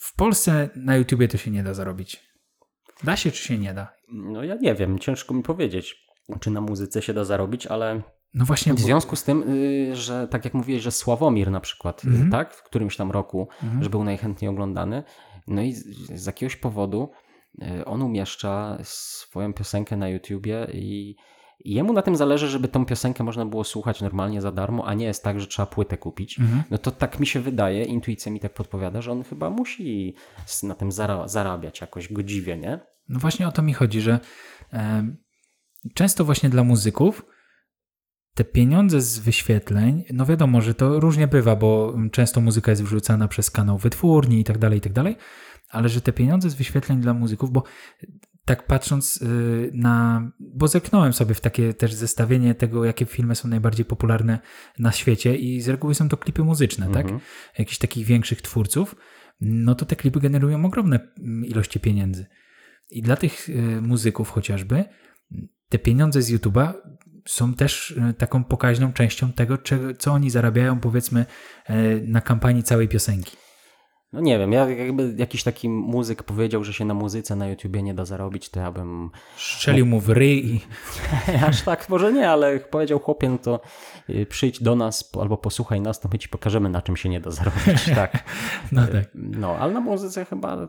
W 0.00 0.16
Polsce 0.16 0.68
na 0.76 0.96
YouTubie 0.96 1.28
to 1.28 1.36
się 1.36 1.50
nie 1.50 1.62
da 1.62 1.74
zarobić. 1.74 2.22
Da 3.04 3.16
się 3.16 3.30
czy 3.30 3.42
się 3.42 3.58
nie 3.58 3.74
da? 3.74 3.92
No 4.12 4.44
ja 4.44 4.54
nie 4.54 4.74
wiem, 4.74 4.98
ciężko 4.98 5.34
mi 5.34 5.42
powiedzieć, 5.42 6.06
czy 6.40 6.50
na 6.50 6.60
muzyce 6.60 7.02
się 7.02 7.14
da 7.14 7.24
zarobić, 7.24 7.66
ale 7.66 8.02
No 8.34 8.44
właśnie, 8.44 8.74
w 8.74 8.80
związku 8.80 9.16
z 9.16 9.24
tym, 9.24 9.42
y, 9.42 9.96
że 9.96 10.28
tak 10.28 10.44
jak 10.44 10.54
mówiłeś, 10.54 10.82
że 10.82 10.90
Sławomir 10.92 11.50
na 11.50 11.60
przykład, 11.60 12.04
y, 12.04 12.08
Mhm. 12.08 12.30
tak, 12.30 12.54
w 12.54 12.62
którymś 12.62 12.96
tam 12.96 13.10
roku, 13.10 13.48
Mhm. 13.62 13.82
że 13.84 13.90
był 13.90 14.04
najchętniej 14.04 14.48
oglądany, 14.48 15.02
no 15.46 15.62
i 15.62 15.72
z, 15.72 15.84
z 16.20 16.26
jakiegoś 16.26 16.56
powodu 16.56 17.10
y, 17.62 17.84
on 17.84 18.02
umieszcza 18.02 18.78
swoją 18.82 19.52
piosenkę 19.52 19.96
na 19.96 20.08
YouTubie 20.08 20.66
i, 20.72 21.16
jemu 21.74 21.92
na 21.92 22.02
tym 22.02 22.16
zależy, 22.16 22.48
żeby 22.48 22.68
tą 22.68 22.86
piosenkę 22.86 23.24
można 23.24 23.46
było 23.46 23.64
słuchać 23.64 24.00
normalnie 24.00 24.40
za 24.40 24.52
darmo, 24.52 24.86
a 24.86 24.94
nie 24.94 25.06
jest 25.06 25.24
tak, 25.24 25.40
że 25.40 25.46
trzeba 25.46 25.66
płytę 25.66 25.96
kupić. 25.96 26.38
Mhm. 26.38 26.62
No 26.70 26.78
to 26.78 26.90
tak 26.90 27.20
mi 27.20 27.26
się 27.26 27.40
wydaje, 27.40 27.84
intuicja 27.84 28.32
mi 28.32 28.40
tak 28.40 28.54
podpowiada, 28.54 29.02
że 29.02 29.12
on 29.12 29.24
chyba 29.24 29.50
musi 29.50 30.14
na 30.62 30.74
tym 30.74 30.90
zara- 30.90 31.28
zarabiać 31.28 31.80
jakoś 31.80 32.12
godziwie, 32.12 32.56
nie? 32.56 32.80
No 33.08 33.20
właśnie 33.20 33.48
o 33.48 33.52
to 33.52 33.62
mi 33.62 33.74
chodzi, 33.74 34.00
że 34.00 34.20
e, 34.72 35.06
często 35.94 36.24
właśnie 36.24 36.48
dla 36.50 36.64
muzyków 36.64 37.26
te 38.34 38.44
pieniądze 38.44 39.00
z 39.00 39.18
wyświetleń, 39.18 40.04
no 40.12 40.26
wiadomo, 40.26 40.60
że 40.60 40.74
to 40.74 41.00
różnie 41.00 41.26
bywa, 41.28 41.56
bo 41.56 41.94
często 42.12 42.40
muzyka 42.40 42.72
jest 42.72 42.82
wrzucana 42.82 43.28
przez 43.28 43.50
kanał 43.50 43.78
wytwórni 43.78 44.40
i 44.40 44.44
tak 44.44 44.58
dalej, 44.58 44.78
i 44.78 44.80
tak 44.80 44.92
dalej, 44.92 45.16
ale 45.68 45.88
że 45.88 46.00
te 46.00 46.12
pieniądze 46.12 46.50
z 46.50 46.54
wyświetleń 46.54 47.00
dla 47.00 47.14
muzyków, 47.14 47.50
bo 47.50 47.62
tak 48.46 48.66
patrząc 48.66 49.22
y, 49.22 49.70
na, 49.74 50.22
bo 50.40 50.68
zerknąłem 50.68 51.12
sobie 51.12 51.34
w 51.34 51.40
takie 51.40 51.74
też 51.74 51.94
zestawienie 51.94 52.54
tego, 52.54 52.84
jakie 52.84 53.06
filmy 53.06 53.34
są 53.34 53.48
najbardziej 53.48 53.84
popularne 53.84 54.38
na 54.78 54.92
świecie 54.92 55.36
i 55.36 55.60
z 55.60 55.68
reguły 55.68 55.94
są 55.94 56.08
to 56.08 56.16
klipy 56.16 56.44
muzyczne, 56.44 56.90
tak? 56.90 57.04
Mhm. 57.04 57.20
Jakichś 57.58 57.78
takich 57.78 58.06
większych 58.06 58.42
twórców, 58.42 58.96
no 59.40 59.74
to 59.74 59.86
te 59.86 59.96
klipy 59.96 60.20
generują 60.20 60.64
ogromne 60.64 61.00
mm, 61.18 61.44
ilości 61.44 61.80
pieniędzy. 61.80 62.26
I 62.90 63.02
dla 63.02 63.16
tych 63.16 63.48
y, 63.48 63.80
muzyków 63.82 64.30
chociażby 64.30 64.84
te 65.68 65.78
pieniądze 65.78 66.22
z 66.22 66.30
YouTube'a 66.30 66.72
są 67.26 67.54
też 67.54 67.90
y, 67.90 68.14
taką 68.14 68.44
pokaźną 68.44 68.92
częścią 68.92 69.32
tego, 69.32 69.58
co 69.98 70.12
oni 70.12 70.30
zarabiają 70.30 70.80
powiedzmy 70.80 71.26
na 72.02 72.20
kampanii 72.20 72.62
całej 72.62 72.88
piosenki. 72.88 73.36
No 74.12 74.20
nie 74.20 74.38
wiem, 74.38 74.52
ja 74.52 74.70
jakby 74.70 75.14
jakiś 75.16 75.42
taki 75.42 75.68
muzyk 75.68 76.22
powiedział, 76.22 76.64
że 76.64 76.72
się 76.72 76.84
na 76.84 76.94
muzyce 76.94 77.36
na 77.36 77.48
YouTubie 77.48 77.82
nie 77.82 77.94
da 77.94 78.04
zarobić, 78.04 78.50
to 78.50 78.60
ja 78.60 78.72
bym 78.72 79.10
Strzelił 79.36 79.86
mu 79.86 80.00
w 80.00 80.08
ryj 80.08 80.54
i 80.54 80.60
Aż 81.48 81.62
tak 81.62 81.88
może 81.88 82.12
nie, 82.12 82.30
ale 82.30 82.60
powiedział 82.60 82.98
chłopie, 82.98 83.28
no 83.28 83.38
to 83.38 83.60
y, 84.10 84.26
przyjdź 84.26 84.62
do 84.62 84.76
nas 84.76 85.10
albo 85.20 85.36
posłuchaj 85.36 85.80
nas, 85.80 86.00
to 86.00 86.08
my 86.12 86.18
ci 86.18 86.28
pokażemy 86.28 86.68
na 86.68 86.82
czym 86.82 86.96
się 86.96 87.08
nie 87.08 87.20
da 87.20 87.30
zarobić. 87.30 87.84
tak. 87.94 88.24
no 88.72 88.86
tak. 88.86 89.04
No, 89.14 89.56
ale 89.56 89.72
na 89.72 89.80
muzyce 89.80 90.24
chyba 90.24 90.68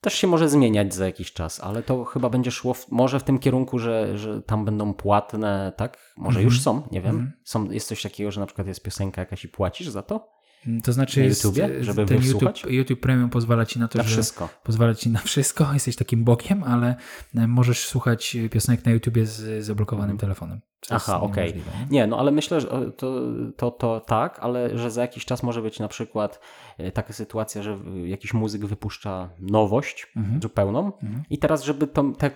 też 0.00 0.14
się 0.14 0.26
może 0.26 0.48
zmieniać 0.48 0.94
za 0.94 1.06
jakiś 1.06 1.32
czas, 1.32 1.60
ale 1.60 1.82
to 1.82 2.04
chyba 2.04 2.30
będzie 2.30 2.50
szło 2.50 2.74
w, 2.74 2.90
może 2.90 3.20
w 3.20 3.22
tym 3.22 3.38
kierunku, 3.38 3.78
że, 3.78 4.18
że 4.18 4.42
tam 4.42 4.64
będą 4.64 4.94
płatne, 4.94 5.72
tak? 5.76 6.14
Może 6.16 6.38
Mhm. 6.38 6.44
już 6.44 6.60
są, 6.60 6.82
nie 6.90 7.00
wiem. 7.02 7.32
Są, 7.44 7.70
jest 7.70 7.88
coś 7.88 8.02
takiego, 8.02 8.30
że 8.30 8.40
na 8.40 8.46
przykład 8.46 8.66
jest 8.66 8.82
piosenka 8.82 9.20
jakaś 9.20 9.44
i 9.44 9.48
płacisz 9.48 9.88
za 9.88 10.02
to? 10.02 10.39
To 10.84 10.92
znaczy 10.92 11.20
Na 11.20 11.26
jest, 11.26 11.44
YouTubie, 11.44 11.84
żeby 11.84 12.06
ten? 12.06 12.22
YouTube, 12.22 12.52
YouTube 12.70 13.00
Premium 13.00 13.30
pozwala 13.30 13.66
ci 13.66 13.78
na 13.78 13.88
to, 13.88 13.98
Na 13.98 14.04
że 14.04 14.10
wszystko. 14.10 14.48
pozwala 14.64 14.94
ci 14.94 15.10
na 15.10 15.18
wszystko, 15.18 15.66
jesteś 15.74 15.96
takim 15.96 16.24
bokiem, 16.24 16.62
ale 16.64 16.96
e, 17.34 17.46
możesz 17.46 17.86
słuchać 17.88 18.36
piosenek 18.50 18.84
na 18.84 18.92
YouTubie 18.92 19.26
z 19.26 19.64
zablokowanym 19.64 20.18
telefonem. 20.18 20.60
Mhm. 20.82 21.00
Aha, 21.02 21.20
okej. 21.20 21.48
niemożliwe, 21.48 21.70
nie? 21.90 22.06
No 22.06 22.18
ale 22.18 22.30
myślę, 22.30 22.60
że 22.60 22.68
to, 22.96 23.22
to, 23.56 23.70
to 23.70 24.00
tak, 24.00 24.38
ale 24.40 24.78
że 24.78 24.90
za 24.90 25.00
jakiś 25.02 25.24
czas 25.24 25.42
może 25.42 25.62
być 25.62 25.78
na 25.78 25.88
przykład 25.88 26.40
e, 26.78 26.92
taka 26.92 27.12
sytuacja, 27.12 27.62
że 27.62 27.78
jakiś 28.04 28.34
muzyk 28.34 28.66
wypuszcza 28.66 29.30
nowość 29.38 30.06
Mhm. 30.16 30.42
zupełną 30.42 30.92
i 31.30 31.38
teraz, 31.38 31.64
żeby 31.64 31.86
tą, 31.86 32.14
tę 32.14 32.30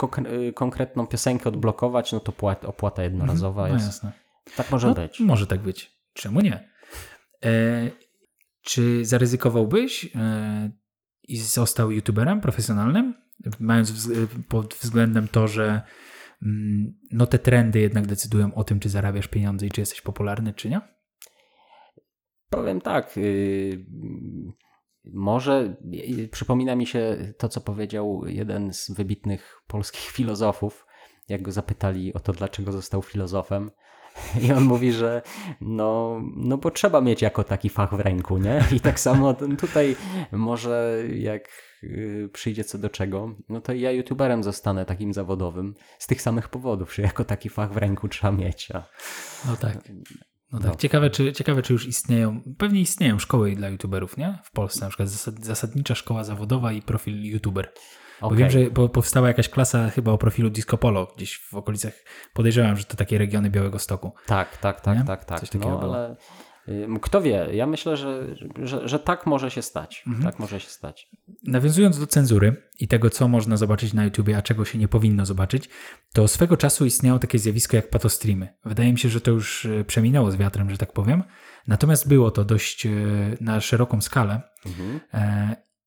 konkretną 0.55 1.07
piosenkę 1.07 1.49
odblokować, 1.49 2.13
no 2.13 2.21
to 2.21 2.33
płat, 2.33 2.65
opłata 2.65 3.03
jednorazowa 3.03 3.69
No 3.69 3.75
jest. 3.75 3.87
jasne. 3.87 4.13
Tak 4.57 4.71
może 4.71 4.89
No, 4.89 4.95
być. 4.95 5.21
Może 5.21 5.47
tak 5.47 5.61
być. 5.61 5.93
Czemu 6.15 6.41
nie? 6.41 6.69
E, 8.65 8.71
czy 8.71 9.05
zaryzykowałbyś 9.05 10.11
e, 10.15 10.71
i 11.29 11.39
został 11.39 11.91
youtuberem 11.91 12.41
profesjonalnym, 12.41 13.15
mając 13.61 13.91
wz- 13.91 14.29
pod 14.49 14.75
względem 14.75 15.29
to, 15.29 15.49
że 15.49 15.83
mm, 16.43 16.99
no 17.13 17.27
te 17.27 17.39
trendy 17.39 17.81
jednak 17.81 18.07
decydują 18.07 18.55
o 18.55 18.65
tym, 18.65 18.81
czy 18.81 18.89
zarabiasz 18.89 19.29
pieniądze 19.29 19.67
i 19.67 19.71
czy 19.71 19.81
jesteś 19.81 20.01
popularny, 20.01 20.55
czy 20.55 20.71
nie? 20.71 20.81
Powiem 22.51 22.81
tak. 22.81 23.19
y, 23.19 23.87
może 25.05 25.77
y, 25.95 26.29
przypomina 26.29 26.77
mi 26.77 26.87
się 26.87 27.17
to, 27.39 27.49
co 27.49 27.61
powiedział 27.61 28.23
jeden 28.27 28.73
z 28.73 28.91
wybitnych 28.91 29.63
polskich 29.67 30.11
filozofów, 30.17 30.87
jak 31.29 31.43
go 31.43 31.53
zapytali 31.53 32.15
o 32.15 32.21
to, 32.21 32.33
dlaczego 32.33 32.73
został 32.73 33.03
filozofem. 33.03 33.71
I 34.43 34.53
on 34.53 34.65
mówi, 34.65 34.93
że 34.93 35.23
no, 35.61 36.21
no 36.37 36.59
bo 36.59 36.71
trzeba 36.71 37.01
mieć 37.01 37.23
jako 37.23 37.45
taki 37.45 37.69
fach 37.69 37.95
w 37.95 38.01
ręku, 38.01 38.39
nie? 38.39 38.65
I 38.77 38.81
tak 38.81 39.01
samo 39.01 39.35
tutaj 39.35 39.97
może 40.33 41.03
jak 41.15 41.49
y, 41.83 42.31
przyjdzie 42.33 42.65
co 42.65 42.79
do 42.79 42.91
czego, 42.91 43.35
no 43.49 43.61
to 43.61 43.73
ja 43.73 43.91
youtuberem 43.91 44.43
zostanę 44.43 44.85
takim 44.85 45.13
zawodowym 45.13 45.75
z 45.99 46.07
tych 46.07 46.23
samych 46.23 46.49
powodów, 46.49 46.95
że 46.95 47.03
jako 47.03 47.25
taki 47.25 47.49
fach 47.49 47.73
w 47.73 47.77
ręku 47.77 48.09
trzeba 48.09 48.33
mieć. 48.33 48.71
A 48.71 48.83
No 49.49 49.57
tak. 49.57 49.75
No 50.53 50.61
tak. 50.61 50.69
No. 50.69 50.77
Ciekawe, 50.77 51.11
czy, 51.11 51.33
ciekawe, 51.33 51.63
czy 51.63 51.73
już 51.73 51.87
istnieją, 51.87 52.41
pewnie 52.59 52.81
istnieją 52.81 53.19
szkoły 53.19 53.57
dla 53.57 53.69
youtuberów, 53.69 54.17
nie? 54.17 54.39
W 54.45 54.51
Polsce 54.51 54.81
na 54.81 54.89
przykład 54.89 55.09
zasad, 55.09 55.45
zasadnicza 55.45 55.95
szkoła 55.95 56.25
zawodowa 56.25 56.73
i 56.73 56.83
profil 56.83 57.23
youtuber. 57.23 57.73
Bo 58.25 58.29
Okej. 58.29 58.39
wiem, 58.39 58.51
że 58.51 58.71
po, 58.71 58.89
powstała 58.89 59.29
jakaś 59.29 59.49
klasa 59.49 59.91
chyba 59.91 60.13
o 60.13 60.19
profilu 60.19 60.51
Disco 60.51 60.79
Polo 60.79 61.13
gdzieś 61.17 61.39
w 61.39 61.55
okolicach, 61.55 61.93
podejrzewam, 62.33 62.77
że 62.77 62.85
to 62.85 62.97
takie 62.97 63.19
regiony 63.19 63.51
Białego 63.51 63.79
Stoku. 63.79 64.13
Tak, 64.27 64.57
tak, 64.57 64.81
tak, 64.81 64.99
Nie? 64.99 65.05
tak, 65.05 65.25
tak. 65.25 65.41
Coś 65.41 65.51
takiego 65.51 65.71
no, 65.71 65.79
było. 65.79 65.95
ale 65.95 66.17
kto 67.03 67.21
wie, 67.23 67.49
ja 67.53 67.67
myślę, 67.67 67.97
że, 67.97 68.27
że, 68.63 68.89
że 68.89 68.99
tak 68.99 69.27
może 69.27 69.51
się 69.51 69.63
stać. 69.63 70.03
Mhm. 70.07 70.25
Tak 70.25 70.39
może 70.39 70.61
się 70.61 70.69
stać. 70.69 71.09
Nawiązując 71.43 71.99
do 71.99 72.07
cenzury 72.07 72.63
i 72.79 72.89
tego, 72.89 73.11
co 73.11 73.29
można 73.29 73.57
zobaczyć 73.57 73.93
na 73.93 74.05
YouTubie, 74.05 74.37
a 74.37 74.43
czego 74.43 74.65
się 74.65 74.79
nie 74.79 74.89
powinno 74.89 75.27
zobaczyć, 75.27 75.69
to 76.13 76.29
swego 76.29 76.57
czasu 76.57 76.87
istniało 76.87 77.19
takie 77.19 77.39
zjawisko 77.39 77.77
jak 77.77 77.91
patostreamy. 77.91 78.49
Wydaje 78.65 78.93
mi 78.93 78.99
się, 78.99 79.09
że 79.09 79.21
to 79.21 79.31
już 79.31 79.67
e, 79.67 79.85
przeminęło 79.85 80.31
z 80.31 80.37
wiatrem, 80.37 80.71
że 80.71 80.79
tak 80.79 80.93
powiem. 80.93 81.23
Natomiast 81.67 82.09
było 82.09 82.31
to 82.31 82.45
dość 82.45 82.87
e, 82.87 82.91
na 83.41 83.61
szeroką 83.61 84.01
skalę. 84.01 84.43
Mhm. 84.67 85.01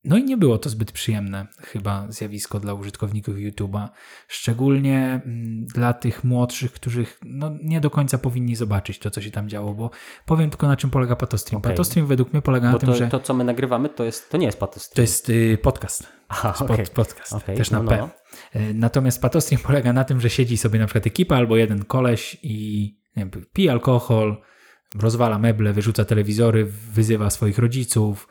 No 0.07 0.17
i 0.17 0.23
nie 0.23 0.37
było 0.37 0.57
to 0.57 0.69
zbyt 0.69 0.91
przyjemne 0.91 1.47
chyba 1.61 2.05
zjawisko 2.09 2.59
dla 2.59 2.73
użytkowników 2.73 3.35
YouTube'a, 3.35 3.87
szczególnie 4.27 5.21
mm, 5.25 5.65
dla 5.65 5.93
tych 5.93 6.23
młodszych, 6.23 6.71
którzy 6.71 7.05
no, 7.25 7.51
nie 7.63 7.81
do 7.81 7.89
końca 7.89 8.17
powinni 8.17 8.55
zobaczyć 8.55 8.99
to, 8.99 9.11
co 9.11 9.21
się 9.21 9.31
tam 9.31 9.49
działo, 9.49 9.73
bo 9.73 9.91
powiem 10.25 10.49
tylko 10.49 10.67
na 10.67 10.77
czym 10.77 10.89
polega 10.89 11.15
Patostream. 11.15 11.57
Okej. 11.57 11.71
Patostream 11.71 12.07
według 12.07 12.33
mnie 12.33 12.41
polega 12.41 12.67
Bo 12.67 12.73
na 12.73 12.79
tym, 12.79 12.89
to, 12.89 12.95
że 12.95 13.07
to, 13.07 13.19
co 13.19 13.33
my 13.33 13.43
nagrywamy, 13.43 13.89
to, 13.89 14.03
jest, 14.03 14.29
to 14.29 14.37
nie 14.37 14.45
jest 14.45 14.59
to 14.59 14.67
patostream. 14.67 15.03
jest 15.03 15.29
y, 15.29 15.57
podcast. 15.61 16.07
Aha, 16.29 16.53
Spot, 16.55 16.71
okej. 16.71 16.85
Podcast, 16.93 17.33
Okej, 17.33 17.57
też 17.57 17.71
no, 17.71 17.77
na 17.77 17.83
no, 17.83 17.89
P. 17.91 17.97
no. 17.97 18.09
E, 18.61 18.73
Natomiast 18.73 19.21
patostream 19.21 19.63
polega 19.63 19.93
na 19.93 20.03
tym, 20.03 20.21
że 20.21 20.29
siedzi 20.29 20.57
sobie 20.57 20.79
na 20.79 20.85
przykład 20.85 21.07
ekipa 21.07 21.35
albo 21.35 21.57
jeden 21.57 21.85
koleś 21.85 22.37
i 22.43 22.95
wiem, 23.15 23.31
pije 23.53 23.71
alkohol, 23.71 24.41
rozwala 24.95 25.39
meble, 25.39 25.73
wyrzuca 25.73 26.05
telewizory, 26.05 26.65
wyzywa 26.93 27.29
swoich 27.29 27.57
rodziców, 27.57 28.27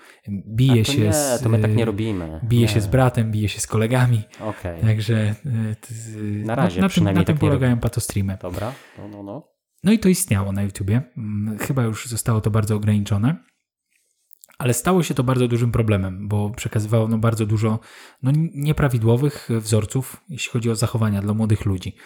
bije 0.57 0.85
się 0.85 1.01
nie, 1.01 1.12
z... 1.12 1.42
to 1.42 1.49
my 1.49 1.59
tak 1.59 1.77
nie 1.77 1.83
y, 1.83 1.87
robimy. 1.87 2.40
Bije 2.45 2.62
nie. 2.62 2.69
się 2.69 2.81
z 2.81 2.87
bratem, 2.87 3.31
bije 3.31 3.49
się 3.49 3.61
z 3.61 3.66
kolegami. 3.66 4.23
Okej, 4.40 4.81
Także 4.81 5.35
y, 5.47 6.45
Na 6.45 6.55
razie 6.55 6.77
na, 6.81 6.83
na 6.83 6.88
tym, 6.88 6.90
przynajmniej 6.90 7.23
na 7.23 7.27
tym 7.27 7.35
tak 7.37 7.42
nie 7.42 7.49
polegają 7.49 7.79
patostreamy. 7.79 8.38
dobra. 8.42 8.73
No, 8.99 9.09
no, 9.09 9.23
no. 9.23 9.49
No 9.85 9.92
i 9.92 9.99
to 9.99 10.09
istniało 10.09 10.53
na 10.53 10.62
YouTubie. 10.62 11.03
Mm, 11.16 11.59
Chyba 11.59 11.83
już 11.83 12.07
zostało 12.07 12.40
to 12.40 12.51
bardzo 12.51 12.77
ograniczone. 12.77 13.37
Ale 14.59 14.75
stało 14.75 15.03
się 15.03 15.14
to 15.14 15.25
bardzo 15.25 15.49
dużym 15.49 15.73
problemem, 15.73 16.29
bo 16.29 16.51
przekazywało 16.51 17.09
no 17.09 17.19
bardzo 17.19 17.47
dużo 17.47 17.81
no, 18.23 18.33
nieprawidłowych 18.55 19.49
wzorców, 19.61 20.25
jeśli 20.29 20.53
chodzi 20.53 20.71
o 20.71 20.75
zachowania 20.75 21.23
dla 21.23 21.35
młodych 21.35 21.64
ludzi. 21.64 21.97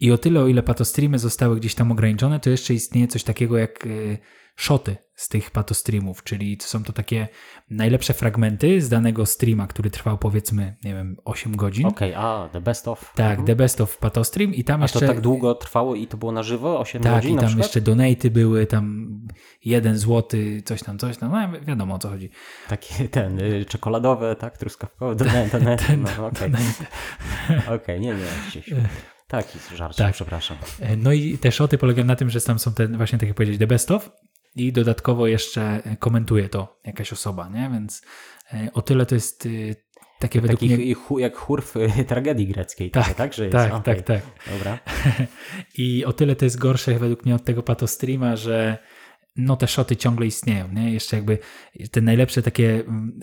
I 0.00 0.12
o 0.12 0.18
tyle, 0.18 0.40
o 0.40 0.46
ile 0.48 0.62
patostreamy 0.62 1.18
zostały 1.18 1.56
gdzieś 1.56 1.74
tam 1.74 1.92
ograniczone, 1.92 2.40
to 2.40 2.50
jeszcze 2.50 2.74
istnieje 2.74 3.08
coś 3.08 3.24
takiego 3.24 3.58
jak 3.58 3.86
y, 3.86 4.18
shoty 4.56 4.96
z 5.14 5.28
tych 5.28 5.50
patostreamów, 5.50 6.24
czyli 6.24 6.58
są 6.60 6.84
to 6.84 6.92
takie 6.92 7.28
najlepsze 7.70 8.14
fragmenty 8.14 8.80
z 8.80 8.88
danego 8.88 9.26
streama, 9.26 9.66
który 9.66 9.90
trwał 9.90 10.18
powiedzmy, 10.18 10.76
nie 10.84 10.94
wiem, 10.94 11.16
8 11.24 11.56
godzin. 11.56 11.86
Okej, 11.86 12.14
a, 12.14 12.48
the 12.52 12.60
best 12.60 12.88
of. 12.88 13.12
Tak, 13.14 13.30
Mhm. 13.30 13.46
The 13.46 13.56
Best 13.56 13.80
of 13.80 13.98
Patostream 13.98 14.54
i 14.54 14.64
tam 14.64 14.80
A 14.80 14.84
jeszcze... 14.84 15.00
to 15.00 15.06
tak 15.06 15.20
długo 15.20 15.54
trwało 15.54 15.94
i 15.94 16.06
to 16.06 16.16
było 16.16 16.32
na 16.32 16.42
żywo? 16.42 16.80
8 16.80 17.02
Tak, 17.02 17.14
godzin 17.14 17.32
i 17.32 17.34
na 17.36 17.42
tam 17.42 17.58
jeszcze 17.58 17.80
donaty 17.80 18.30
były, 18.30 18.66
tam 18.66 19.08
jeden 19.64 19.98
złoty, 19.98 20.62
coś 20.64 20.82
tam, 20.82 20.98
coś 20.98 21.16
tam, 21.16 21.32
no 21.32 21.58
wi- 21.58 21.66
wiadomo 21.66 21.94
o 21.94 21.98
co 21.98 22.08
chodzi. 22.08 22.30
Takie 22.68 23.08
ten, 23.08 23.40
y, 23.40 23.64
czekoladowe, 23.64 24.36
tak, 24.36 24.58
truskawkowe, 24.58 25.14
donet, 25.16 25.52
donet, 25.52 25.82
no, 26.18 26.26
okej. 26.26 26.50
Donate. 26.50 27.74
Okej, 27.74 28.00
nie, 28.00 28.14
nie, 28.14 28.24
gdzieś. 28.48 28.70
Taki 29.32 29.58
żart, 29.76 29.96
Tak. 29.96 30.14
przepraszam. 30.14 30.56
E, 30.80 30.96
No 30.96 31.12
i 31.12 31.38
te 31.38 31.52
szoty 31.52 31.78
polegają 31.78 32.06
na 32.06 32.16
tym, 32.16 32.30
że 32.30 32.40
tam 32.40 32.58
są 32.58 32.74
te, 32.74 32.88
właśnie 32.88 33.18
tak 33.18 33.28
jak 33.28 33.36
powiedzieć, 33.36 33.58
the 33.58 33.66
best 33.66 33.90
of 33.90 34.10
i 34.56 34.72
dodatkowo 34.72 35.26
jeszcze 35.26 35.82
komentuje 35.98 36.48
to 36.48 36.80
jakaś 36.84 37.12
osoba, 37.12 37.48
nie? 37.48 37.70
Więc 37.72 38.02
e, 38.52 38.68
o 38.72 38.82
tyle 38.82 39.06
to 39.06 39.14
jest 39.14 39.46
y, 39.46 39.76
takie 40.18 40.40
według 40.40 40.60
Takich 40.60 40.78
mnie... 41.10 41.22
jak 41.22 41.36
chór 41.36 41.62
w 41.62 41.74
tragedii 42.08 42.46
greckiej. 42.46 42.90
Tak, 42.90 43.04
trochę, 43.04 43.14
tak, 43.18 43.32
że 43.34 43.44
jest. 43.44 43.52
Tak, 43.52 43.72
Okej, 43.74 43.96
tak, 43.96 44.06
tak. 44.06 44.22
Dobra. 44.52 44.78
I 45.78 46.04
o 46.04 46.12
tyle 46.12 46.36
to 46.36 46.44
jest 46.44 46.58
gorsze 46.58 46.98
według 46.98 47.24
mnie 47.24 47.34
od 47.34 47.44
tego 47.44 47.62
patostreama, 47.62 48.36
że 48.36 48.78
no 49.36 49.56
te 49.56 49.68
szoty 49.68 49.96
ciągle 49.96 50.26
istnieją, 50.26 50.68
nie? 50.72 50.92
Jeszcze 50.92 51.16
jakby 51.16 51.38
te 51.90 52.00
najlepsze 52.00 52.42
takie 52.42 52.74
mm, 52.74 53.20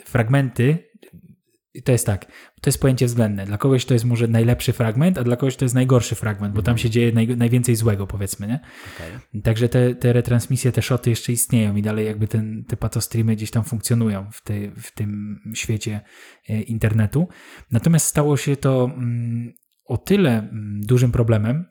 fragmenty 1.76 1.82
to 1.82 1.92
jest 1.92 2.06
tak, 2.06 2.26
to 2.62 2.70
jest 2.70 2.82
pojęcie 2.82 3.06
względne. 3.06 3.46
Dla 3.46 3.58
kogoś 3.58 3.86
to 3.86 3.94
jest 3.94 4.06
może 4.06 4.28
najlepszy 4.28 4.74
fragment, 4.74 5.18
a 5.18 5.24
dla 5.24 5.36
kogoś 5.36 5.56
to 5.56 5.66
jest 5.66 5.76
najgorszy 5.76 6.16
fragment, 6.16 6.56
bo 6.56 6.62
tam 6.62 6.78
się 6.78 6.90
dzieje 6.90 7.12
naj, 7.12 7.28
najwięcej 7.28 7.76
złego, 7.76 8.08
powiedzmy, 8.08 8.48
nie? 8.48 8.60
Okay. 8.96 9.42
Także 9.42 9.70
te, 9.70 9.96
te 9.96 10.14
retransmisje, 10.14 10.72
te 10.72 10.82
szoty 10.82 11.10
jeszcze 11.10 11.32
istnieją 11.32 11.76
i 11.76 11.82
dalej 11.82 12.06
jakby 12.06 12.28
ten, 12.28 12.64
te 12.68 12.78
patostreamy 12.78 13.36
gdzieś 13.36 13.52
tam 13.52 13.64
funkcjonują 13.64 14.32
w, 14.32 14.42
w 14.82 14.92
tym 14.92 15.40
świecie 15.54 16.02
e, 16.50 16.62
internetu. 16.62 17.28
Natomiast 17.72 18.06
stało 18.06 18.38
się 18.38 18.56
to 18.56 18.92
mm, 18.94 19.54
o 19.86 19.98
tyle 19.98 20.40
mm, 20.40 20.82
dużym 20.82 21.12
problemem, 21.12 21.66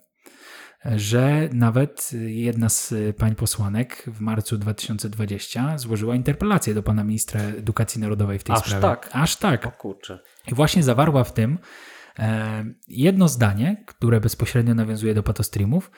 że 0.84 1.48
nawet 1.52 2.10
jedna 2.26 2.68
z 2.68 2.94
pań 3.16 3.34
posłanek 3.34 4.04
w 4.06 4.20
marcu 4.20 4.58
2020 4.58 5.78
złożyła 5.78 6.14
interpelację 6.14 6.74
do 6.74 6.82
pana 6.82 7.04
ministra 7.04 7.40
edukacji 7.40 8.00
narodowej 8.00 8.38
w 8.38 8.44
tej 8.44 8.56
Aż 8.56 8.60
sprawie. 8.66 8.82
tak? 8.82 9.10
Aż 9.12 9.36
tak. 9.36 9.66
O 9.66 9.70
kurczę. 9.70 10.18
I 10.48 10.54
właśnie 10.54 10.82
zawarła 10.82 11.24
w 11.24 11.32
tym 11.32 11.58
e, 12.18 12.64
jedno 12.88 13.28
zdanie, 13.28 13.84
które 13.86 14.20
bezpośrednio 14.20 14.74
nawiązuje 14.74 15.14
do 15.14 15.22
patostreamów. 15.22 15.90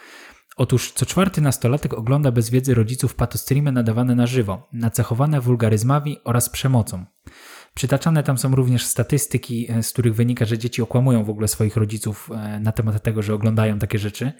Otóż 0.56 0.92
co 0.92 1.06
czwarty 1.06 1.40
nastolatek 1.40 1.94
ogląda 1.94 2.32
bez 2.32 2.50
wiedzy 2.50 2.74
rodziców 2.74 3.14
patostreamy 3.14 3.72
nadawane 3.72 4.14
na 4.14 4.26
żywo, 4.26 4.68
nacechowane 4.72 5.40
wulgaryzmami 5.40 6.18
oraz 6.24 6.48
przemocą. 6.50 7.04
Przytaczane 7.80 8.22
tam 8.22 8.38
są 8.38 8.54
również 8.54 8.86
statystyki, 8.86 9.66
e, 9.72 9.82
z 9.82 9.92
których 9.92 10.14
wynika, 10.14 10.44
że 10.44 10.58
dzieci 10.58 10.82
okłamują 10.82 11.24
w 11.24 11.30
ogóle 11.30 11.48
swoich 11.48 11.76
rodziców 11.76 12.30
e, 12.34 12.60
na 12.60 12.72
temat 12.72 13.02
tego, 13.02 13.22
że 13.22 13.34
oglądają 13.34 13.78
takie 13.78 13.98
rzeczy. 13.98 14.32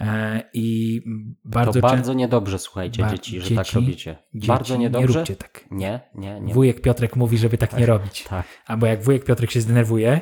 E, 0.00 0.42
I 0.54 1.00
bardzo 1.44 1.80
To 1.80 1.88
bardzo 1.88 2.14
niedobrze, 2.14 2.58
słuchajcie, 2.58 3.02
Ba- 3.02 3.10
dzieci, 3.10 3.40
że 3.40 3.42
dzieci- 3.48 3.56
tak 3.56 3.72
robicie. 3.72 4.16
bardzo 4.34 4.74
Nie 4.76 4.80
niedobrze. 4.80 5.18
róbcie 5.18 5.36
tak. 5.36 5.64
Nie, 5.70 6.00
nie, 6.14 6.40
nie. 6.40 6.54
Wujek 6.54 6.80
Piotrek 6.80 7.16
mówi, 7.16 7.38
żeby 7.38 7.58
tak 7.58 7.78
nie 7.78 7.86
robić. 7.86 8.24
Tak. 8.24 8.46
Albo 8.66 8.86
jak 8.86 9.02
wujek 9.02 9.24
Piotrek 9.24 9.50
się 9.50 9.60
zdenerwuje, 9.60 10.20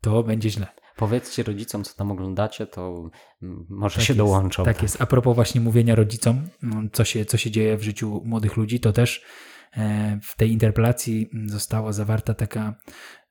to 0.00 0.22
będzie 0.22 0.50
źle. 0.50 0.66
Powiedzcie 0.96 1.42
rodzicom, 1.42 1.84
co 1.84 1.94
tam 1.96 2.10
oglądacie, 2.10 2.66
to 2.66 3.10
mm, 3.42 3.66
może 3.68 3.94
Tak 3.96 4.04
się 4.04 4.12
jest, 4.12 4.18
dołączą. 4.18 4.64
Tak 4.64 4.82
jest. 4.82 5.02
A 5.02 5.06
propos 5.06 5.34
właśnie 5.34 5.60
mówienia 5.60 5.94
rodzicom, 5.94 6.48
no, 6.62 6.82
co 6.92 7.04
się, 7.04 7.24
co 7.24 7.36
się 7.36 7.50
dzieje 7.50 7.76
w 7.76 7.82
życiu 7.82 8.22
młodych 8.24 8.56
ludzi, 8.56 8.80
to 8.80 8.92
też 8.92 9.24
w 10.22 10.36
tej 10.36 10.52
interpelacji 10.52 11.30
została 11.46 11.92
zawarta 11.92 12.34
taka 12.34 12.74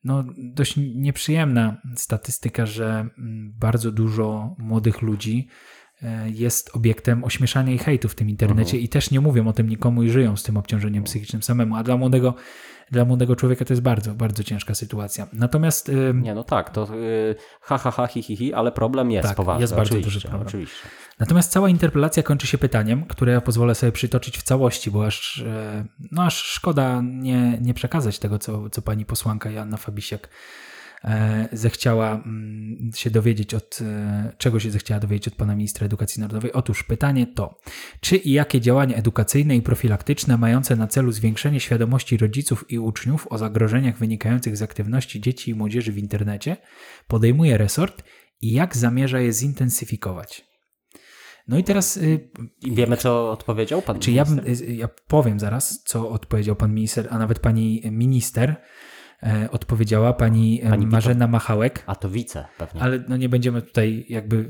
no, 0.03 0.23
dość 0.37 0.75
nieprzyjemna 0.95 1.81
statystyka, 1.95 2.65
że 2.65 2.85
mm, 3.17 3.53
bardzo 3.59 3.91
dużo 3.91 4.55
młodych 4.57 5.01
ludzi 5.01 5.47
e, 5.47 5.80
jest 6.25 6.75
obiektem 6.75 7.23
ośmieszania 7.23 7.73
i 7.73 7.77
hejtu 7.77 8.09
w 8.09 8.15
tym 8.15 8.29
internecie 8.29 8.71
Mhm. 8.71 8.83
i 8.83 8.89
też 8.89 9.11
nie 9.11 9.21
mówią 9.21 9.47
o 9.47 9.53
tym 9.53 9.69
nikomu 9.69 10.03
i 10.03 10.09
żyją 10.09 10.37
z 10.37 10.43
tym 10.43 10.57
obciążeniem 10.57 11.03
psychicznym 11.03 11.43
samemu, 11.43 11.75
a 11.75 11.83
dla 11.83 11.97
młodego, 11.97 12.33
dla 12.91 13.05
młodego 13.05 13.35
człowieka 13.35 13.65
to 13.65 13.73
jest 13.73 13.81
bardzo, 13.83 14.13
bardzo 14.13 14.43
ciężka 14.43 14.75
sytuacja. 14.75 15.27
Natomiast 15.33 15.89
y, 15.89 16.13
Nie, 16.15 16.35
no 16.35 16.43
tak, 16.43 16.69
to 16.69 16.95
y, 16.95 17.35
ha, 17.61 17.77
ha, 17.77 17.91
ha, 17.91 18.07
hi, 18.07 18.23
hi, 18.23 18.35
hi, 18.35 18.53
ale 18.53 18.71
problem 18.71 19.11
jest 19.11 19.27
Tak, 19.27 19.37
poważny. 19.37 19.61
jest 19.61 19.75
bardzo 19.75 19.89
oczywiście, 19.95 20.11
duży 20.13 20.27
problem. 20.27 20.47
Oczywiście. 20.47 20.79
Natomiast 21.19 21.51
cała 21.51 21.69
interpelacja 21.69 22.23
kończy 22.23 22.47
się 22.47 22.57
pytaniem, 22.57 23.05
które 23.05 23.31
ja 23.33 23.41
pozwolę 23.41 23.75
sobie 23.75 23.91
przytoczyć 23.91 24.37
w 24.37 24.43
całości, 24.43 24.91
bo 24.91 25.05
aż, 25.05 25.43
e, 25.47 25.85
no 26.11 26.23
aż 26.23 26.43
szkoda 26.43 27.01
nie, 27.03 27.57
nie 27.61 27.73
przekazać 27.73 28.19
tego, 28.19 28.39
co, 28.39 28.69
co 28.69 28.81
pani 28.81 29.05
posłanka 29.05 29.51
Joanna 29.51 29.77
Fabisiak 29.77 30.25
e, 30.27 30.29
zechciała 31.51 32.11
mm, 32.13 32.91
się 32.95 33.09
dowiedzieć 33.09 33.53
od, 33.53 33.79
e, 33.81 34.33
czego 34.37 34.59
się 34.59 34.71
zechciała 34.71 34.99
dowiedzieć 34.99 35.27
od 35.27 35.35
pana 35.35 35.55
ministra 35.55 35.85
edukacji 35.85 36.21
narodowej. 36.21 36.53
Otóż 36.53 36.83
pytanie 36.83 37.27
to, 37.27 37.59
czy 37.99 38.17
i 38.17 38.31
jakie 38.31 38.61
działania 38.61 38.95
edukacyjne 38.95 39.55
i 39.55 39.61
profilaktyczne 39.61 40.37
mające 40.37 40.75
na 40.75 40.87
celu 40.87 41.11
zwiększenie 41.11 41.59
świadomości 41.59 42.17
rodziców 42.17 42.65
i 42.69 42.79
uczniów 42.79 43.27
o 43.29 43.37
zagrożeniach 43.37 43.97
wynikających 43.97 44.57
z 44.57 44.61
aktywności 44.61 45.21
dzieci 45.21 45.51
i 45.51 45.55
młodzieży 45.55 45.91
w 45.91 45.97
internecie 45.97 46.57
podejmuje 47.07 47.57
resort 47.57 48.03
i 48.41 48.51
jak 48.51 48.77
zamierza 48.77 49.19
je 49.19 49.33
zintensyfikować? 49.33 50.51
No 51.47 51.57
i 51.57 51.63
teraz 51.63 51.97
y, 51.97 52.29
I 52.61 52.71
wiemy, 52.71 52.97
co 52.97 53.31
odpowiedział 53.31 53.81
pan 53.81 53.99
czy 53.99 54.11
ja, 54.11 54.23
minister? 54.23 54.67
bym, 54.67 54.69
y, 54.69 54.75
ja 54.75 54.89
powiem 55.07 55.39
zaraz, 55.39 55.83
co 55.83 56.09
odpowiedział 56.09 56.55
pan 56.55 56.73
minister, 56.73 57.07
a 57.09 57.17
nawet 57.17 57.39
pani 57.39 57.81
minister 57.91 58.55
e, 59.23 59.51
odpowiedziała, 59.51 60.13
pani, 60.13 60.61
Pani 60.69 60.87
Marzena 60.87 61.27
Machałek, 61.27 61.83
A 61.87 61.95
to 61.95 62.09
wice 62.09 62.45
pewnie. 62.57 62.81
ale 62.81 63.03
no 63.09 63.17
nie 63.17 63.29
będziemy 63.29 63.61
tutaj 63.61 64.05
jakby 64.09 64.49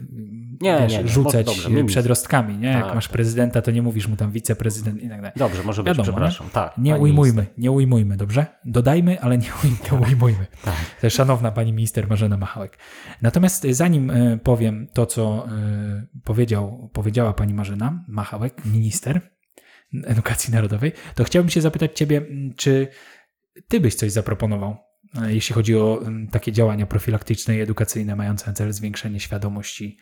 Nie, 0.61 0.87
nie, 0.89 0.97
nie. 1.03 1.07
rzucać 1.07 1.45
Dobrze, 1.45 1.69
minister. 1.69 1.87
przedrostkami, 1.91 2.57
nie? 2.57 2.67
Jak 2.67 2.85
Tak, 2.85 2.95
masz 2.95 3.05
tak. 3.07 3.13
prezydenta, 3.13 3.61
to 3.61 3.71
nie 3.71 3.81
mówisz 3.81 4.07
mu 4.07 4.15
tam 4.15 4.31
wiceprezydent 4.31 4.97
i 5.03 5.09
tak 5.09 5.17
dalej. 5.17 5.31
Dobrze, 5.35 5.63
może 5.63 5.83
być, 5.83 5.87
Wiadomo, 5.87 6.03
przepraszam. 6.03 6.47
Tak, 6.53 6.77
Nie 6.77 6.95
ujmujmy, 6.95 7.45
nie 7.57 7.71
ujmujmy, 7.71 8.17
dobrze? 8.17 8.45
Dodajmy, 8.65 9.21
ale 9.21 9.37
nie, 9.37 9.47
uj- 9.47 9.91
nie 9.93 9.99
ujmujmy. 10.07 10.45
Tak. 11.01 11.11
Szanowna 11.11 11.51
pani 11.51 11.73
minister 11.73 12.09
Marzena 12.09 12.37
Machałek. 12.37 12.77
Natomiast 13.21 13.65
y, 13.65 13.73
zanim 13.73 14.09
y, 14.09 14.39
powiem 14.43 14.87
to, 14.93 15.05
co 15.05 15.47
y, 15.47 16.21
powiedział, 16.23 16.89
powiedziała 16.93 17.33
pani 17.33 17.53
Marzena 17.53 18.05
Machałek, 18.07 18.65
minister 18.65 19.21
edukacji 20.05 20.53
narodowej, 20.53 20.91
to 21.15 21.23
chciałbym 21.23 21.49
się 21.49 21.61
zapytać 21.61 21.97
ciebie, 21.97 22.17
m, 22.17 22.53
czy 22.57 22.87
ty 23.67 23.79
byś 23.79 23.95
coś 23.95 24.11
zaproponował, 24.11 24.77
y, 25.27 25.33
jeśli 25.33 25.55
chodzi 25.55 25.75
o 25.75 26.01
takie 26.31 26.51
działania 26.51 26.85
profilaktyczne 26.85 27.57
i 27.57 27.61
edukacyjne 27.61 28.15
mające 28.15 28.47
na 28.47 28.53
celu 28.53 28.71
zwiększenie 28.71 29.19
świadomości 29.19 29.97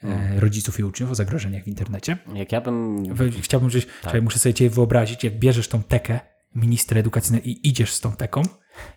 Hmm. 0.00 0.38
rodziców 0.38 0.78
i 0.80 0.84
uczniów 0.84 1.10
o 1.10 1.14
zagrożeniach 1.14 1.64
w 1.64 1.68
internecie? 1.68 2.18
Jak 2.34 2.52
ja 2.52 2.60
bym... 2.60 3.04
Chciałbym, 3.42 3.70
żebyś, 3.70 3.86
czekaj, 4.02 4.22
muszę 4.22 4.38
sobie 4.38 4.54
cię 4.54 4.70
wyobrazić, 4.70 5.24
jak 5.24 5.38
bierzesz 5.38 5.68
tą 5.68 5.82
tekę 5.82 6.20
ministra 6.54 7.00
edukacji 7.00 7.50
i 7.50 7.68
idziesz 7.68 7.92
z 7.92 8.00
tą 8.00 8.12
teką 8.12 8.42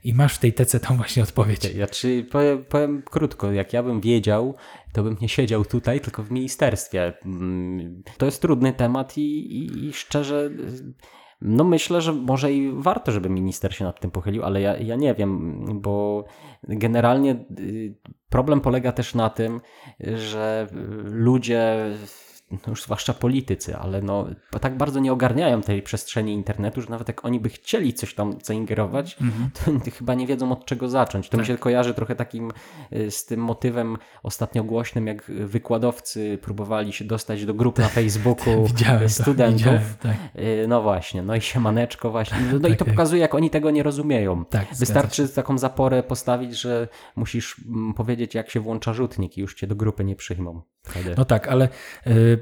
i 0.03 0.13
masz 0.13 0.35
w 0.35 0.39
tej 0.39 0.53
tece 0.53 0.79
tą 0.79 0.97
właśnie 0.97 1.23
odpowiedź. 1.23 1.65
Ja 1.75 1.87
czy 1.87 2.23
powiem, 2.31 2.65
powiem 2.65 3.01
krótko, 3.01 3.51
jak 3.51 3.73
ja 3.73 3.83
bym 3.83 4.01
wiedział, 4.01 4.55
to 4.91 5.03
bym 5.03 5.17
nie 5.21 5.29
siedział 5.29 5.65
tutaj, 5.65 6.01
tylko 6.01 6.23
w 6.23 6.31
ministerstwie. 6.31 7.13
Mm, 7.25 8.03
To 8.17 8.25
jest 8.25 8.41
trudny 8.41 8.73
temat 8.73 9.17
i, 9.17 9.21
i, 9.57 9.85
i 9.85 9.93
szczerze, 9.93 10.49
no 11.41 11.63
myślę, 11.63 12.01
że 12.01 12.13
może 12.13 12.53
i 12.53 12.71
warto, 12.75 13.11
żeby 13.11 13.29
minister 13.29 13.75
się 13.75 13.85
nad 13.85 13.99
tym 13.99 14.11
pochylił, 14.11 14.43
ale 14.43 14.61
ja, 14.61 14.77
ja 14.77 14.95
nie 14.95 15.13
wiem, 15.13 15.65
bo 15.81 16.25
generalnie 16.63 17.45
y, 17.59 17.95
problem 18.29 18.61
polega 18.61 18.91
też 18.91 19.15
na 19.15 19.29
tym, 19.29 19.61
że 19.99 20.67
y, 20.71 20.75
ludzie 21.03 21.91
no 22.51 22.59
już 22.67 22.83
zwłaszcza 22.83 23.13
politycy, 23.13 23.77
ale 23.77 24.01
no, 24.01 24.27
tak 24.61 24.77
bardzo 24.77 24.99
nie 24.99 25.13
ogarniają 25.13 25.61
tej 25.61 25.81
przestrzeni 25.81 26.33
internetu, 26.33 26.81
że 26.81 26.89
nawet 26.89 27.07
jak 27.07 27.25
oni 27.25 27.39
by 27.39 27.49
chcieli 27.49 27.93
coś 27.93 28.13
tam 28.13 28.33
zaingerować, 28.43 29.17
to 29.53 29.71
chyba 29.97 30.13
nie 30.13 30.27
wiedzą 30.27 30.51
od 30.51 30.65
czego 30.65 30.89
zacząć. 30.89 31.29
To 31.29 31.37
mi 31.37 31.45
się 31.45 31.57
kojarzy 31.57 31.93
trochę 31.93 32.15
takim 32.15 32.51
y, 32.93 33.11
z 33.11 33.25
tym 33.25 33.39
motywem 33.39 33.97
ostatnio 34.23 34.63
głośnym, 34.63 35.07
jak 35.07 35.23
wykładowcy 35.31 36.37
próbowali 36.41 36.93
się 36.93 37.05
dostać 37.05 37.45
do 37.45 37.53
grup 37.53 37.79
na 37.79 37.87
Facebooku 37.87 38.65
Widziałem 38.67 39.03
to, 39.03 39.09
studentów. 39.09 39.57
widziałem, 39.57 39.81
tak. 39.99 40.15
Y, 40.35 40.65
No 40.67 40.81
właśnie, 40.81 41.21
no 41.21 41.35
i 41.35 41.41
siemaneczko 41.41 42.11
właśnie. 42.11 42.37
No, 42.51 42.59
no 42.59 42.67
i 42.67 42.71
Tak, 42.71 42.79
to 42.79 42.85
tak. 42.85 42.93
pokazuje, 42.93 43.21
jak 43.21 43.35
oni 43.35 43.49
tego 43.49 43.71
nie 43.71 43.83
rozumieją. 43.83 44.45
Tak, 44.45 44.65
Wystarczy 44.79 45.29
taką 45.29 45.57
zaporę 45.57 46.03
postawić, 46.03 46.59
że 46.61 46.87
musisz 47.15 47.55
mm, 47.67 47.93
powiedzieć, 47.93 48.35
jak 48.35 48.49
się 48.49 48.59
włącza 48.59 48.93
rzutnik 48.93 49.37
i 49.37 49.41
już 49.41 49.55
cię 49.55 49.67
do 49.67 49.75
grupy 49.75 50.03
nie 50.03 50.15
przyjmą. 50.15 50.61
Wtedy. 50.83 51.13
No 51.17 51.25
tak, 51.25 51.47
ale 51.47 51.69
y, 52.07 52.39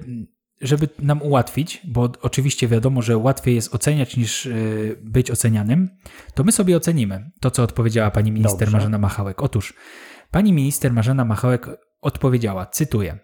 żeby 0.61 0.89
nam 0.99 1.21
ułatwić, 1.21 1.81
bo 1.87 2.11
oczywiście 2.21 2.67
wiadomo, 2.67 3.01
że 3.01 3.17
łatwiej 3.17 3.55
jest 3.55 3.75
oceniać 3.75 4.17
niż 4.17 4.45
y, 4.45 4.99
być 5.03 5.31
ocenianym, 5.31 5.89
to 6.33 6.43
my 6.43 6.51
sobie 6.51 6.77
ocenimy 6.77 7.31
to, 7.41 7.51
co 7.51 7.63
odpowiedziała 7.63 8.11
pani 8.11 8.31
minister 8.31 8.59
Dobrze. 8.59 8.77
Marzena 8.77 8.97
Machałek. 8.97 9.41
Otóż 9.41 9.73
pani 10.31 10.53
minister 10.53 10.93
Marzena 10.93 11.25
Machałek 11.25 11.67
odpowiedziała, 12.01 12.65
cytuję. 12.65 13.19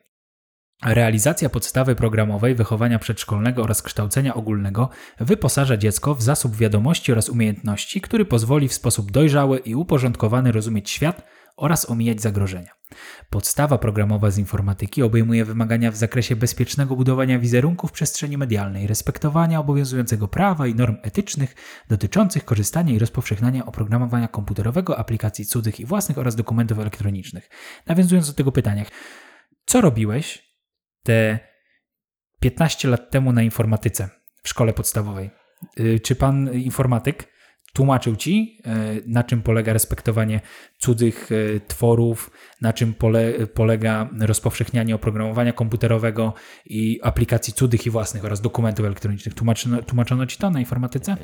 Realizacja 0.84 1.50
podstawy 1.50 1.96
programowej 1.96 2.56
wychowania 2.56 3.00
przedszkolnego 3.00 3.64
oraz 3.64 3.82
kształcenia 3.82 4.34
ogólnego 4.34 4.90
wyposaża 5.20 5.78
dziecko 5.78 6.16
w 6.16 6.22
zasób 6.22 6.56
wiadomości 6.56 7.12
oraz 7.12 7.30
umiejętności, 7.30 8.02
który 8.02 8.26
pozwoli 8.26 8.68
w 8.68 8.74
sposób 8.74 9.12
dojrzały 9.12 9.58
i 9.58 9.76
uporządkowany 9.76 10.52
rozumieć 10.52 10.90
świat 10.90 11.22
oraz 11.58 11.90
omijać 11.90 12.22
zagrożenia. 12.22 12.76
Podstawa 13.30 13.78
programowa 13.78 14.32
z 14.32 14.38
informatyki 14.38 15.04
obejmuje 15.04 15.46
wymagania 15.46 15.92
w 15.92 15.96
zakresie 15.96 16.36
bezpiecznego 16.36 16.96
budowania 16.96 17.40
wizerunku 17.40 17.88
w 17.88 17.92
przestrzeni 17.92 18.38
medialnej, 18.38 18.88
respektowania 18.88 19.60
obowiązującego 19.60 20.28
prawa 20.28 20.68
i 20.68 20.76
norm 20.76 20.98
etycznych 21.02 21.56
dotyczących 21.90 22.46
korzystania 22.46 22.94
i 22.94 23.00
rozpowszechniania 23.00 23.66
oprogramowania 23.66 24.28
komputerowego, 24.28 25.00
aplikacji 25.00 25.46
cudzych 25.46 25.80
i 25.80 25.86
własnych 25.86 26.18
oraz 26.18 26.36
dokumentów 26.36 26.80
elektronicznych. 26.80 27.50
Nawiązując 27.88 28.28
do 28.28 28.34
tego 28.34 28.52
pytania, 28.52 28.86
co 29.66 29.82
robiłeś 29.82 30.56
te 31.04 31.40
15 32.40 32.88
lat 32.88 33.12
temu 33.12 33.34
na 33.34 33.44
informatyce 33.44 34.10
w 34.44 34.50
szkole 34.50 34.74
podstawowej? 34.74 35.30
Y, 35.80 36.00
Czy 36.00 36.16
pan 36.16 36.54
informatyk 36.54 37.35
tłumaczył 37.76 38.16
ci, 38.16 38.58
y, 38.98 39.04
na 39.08 39.24
czym 39.24 39.42
polega 39.42 39.74
respektowanie 39.74 40.42
cudzych 40.78 41.32
y, 41.32 41.62
tworów, 41.68 42.32
na 42.62 42.74
czym 42.74 42.94
pole, 42.94 43.34
polega 43.54 44.10
rozpowszechnianie 44.20 44.96
oprogramowania 44.96 45.54
komputerowego 45.54 46.34
i 46.66 47.00
aplikacji 47.04 47.54
cudzych 47.54 47.86
i 47.86 47.90
własnych 47.90 48.26
oraz 48.26 48.42
dokumentów 48.42 48.86
elektronicznych? 48.86 49.36
Tłumaczono, 49.36 49.82
tłumaczono 49.82 50.26
ci 50.26 50.38
to 50.38 50.50
na 50.50 50.60
informatyce? 50.60 51.18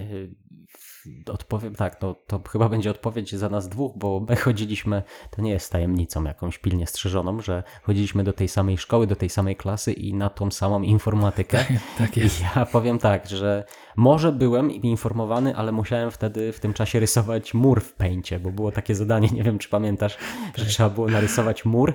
Odpowiem 1.31 1.75
tak, 1.75 2.01
no 2.01 2.15
to 2.27 2.41
chyba 2.49 2.69
będzie 2.69 2.91
odpowiedź 2.91 3.35
za 3.35 3.49
nas 3.49 3.69
dwóch, 3.69 3.97
bo 3.97 4.25
my 4.29 4.35
chodziliśmy, 4.35 5.03
to 5.31 5.41
nie 5.41 5.51
jest 5.51 5.71
tajemnicą 5.71 6.23
jakąś 6.23 6.57
pilnie 6.57 6.87
strzeżoną, 6.87 7.41
że 7.41 7.63
chodziliśmy 7.83 8.23
do 8.23 8.33
tej 8.33 8.47
samej 8.47 8.77
szkoły, 8.77 9.07
do 9.07 9.15
tej 9.15 9.29
samej 9.29 9.55
klasy 9.55 9.93
i 9.93 10.13
na 10.13 10.29
tą 10.29 10.51
samą 10.51 10.81
informatykę. 10.81 11.65
Tak 11.97 12.17
jest. 12.17 12.41
I 12.41 12.43
ja 12.43 12.65
powiem 12.65 12.99
tak, 12.99 13.29
że 13.29 13.63
może 13.95 14.31
byłem 14.31 14.71
informowany, 14.71 15.55
ale 15.55 15.71
musiałem 15.71 16.11
wtedy 16.11 16.53
w 16.53 16.59
tym 16.59 16.73
czasie 16.73 16.99
rysować 16.99 17.53
mur 17.53 17.81
w 17.81 17.93
pęcie, 17.93 18.39
bo 18.39 18.51
było 18.51 18.71
takie 18.71 18.95
zadanie, 18.95 19.29
nie 19.33 19.43
wiem 19.43 19.59
czy 19.59 19.69
pamiętasz, 19.69 20.17
że 20.55 20.65
trzeba 20.65 20.89
było 20.89 21.07
narysować 21.07 21.65
mur. 21.65 21.93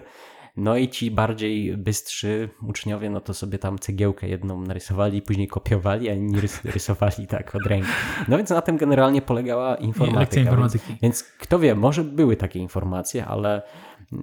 No 0.57 0.77
i 0.77 0.89
ci 0.89 1.11
bardziej 1.11 1.77
bystrzy 1.77 2.49
uczniowie, 2.63 3.11
no 3.11 3.21
to 3.21 3.35
sobie 3.35 3.59
tam 3.59 3.79
cegiełkę 3.79 4.29
jedną 4.29 4.61
narysowali, 4.61 5.23
później 5.23 5.49
kopiowali, 5.49 6.09
a 6.09 6.15
inni 6.15 6.41
rys 6.41 6.65
rysowali 6.65 7.27
tak 7.27 7.55
od 7.55 7.67
ręki. 7.67 7.89
No 8.29 8.37
więc 8.37 8.51
na 8.51 8.63
tym 8.63 8.77
generalnie 8.77 9.23
polegała 9.23 9.75
informatyka. 9.75 10.21
Lekcja 10.21 10.43
informatyki. 10.43 10.87
Więc, 10.89 11.01
więc 11.03 11.23
kto 11.23 11.59
wie, 11.59 11.75
może 11.75 12.05
były 12.05 12.37
takie 12.37 12.59
informacje, 12.59 13.27
ale 13.27 13.63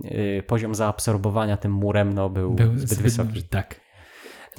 y, 0.05 0.43
poziom 0.47 0.75
zaabsorbowania 0.75 1.57
tym 1.57 1.71
murem 1.71 2.13
no, 2.13 2.29
był, 2.29 2.53
Był 2.53 2.77
zbyt, 2.77 2.89
zbyt 2.89 3.01
wysoki. 3.01 3.43
Tak. 3.43 3.82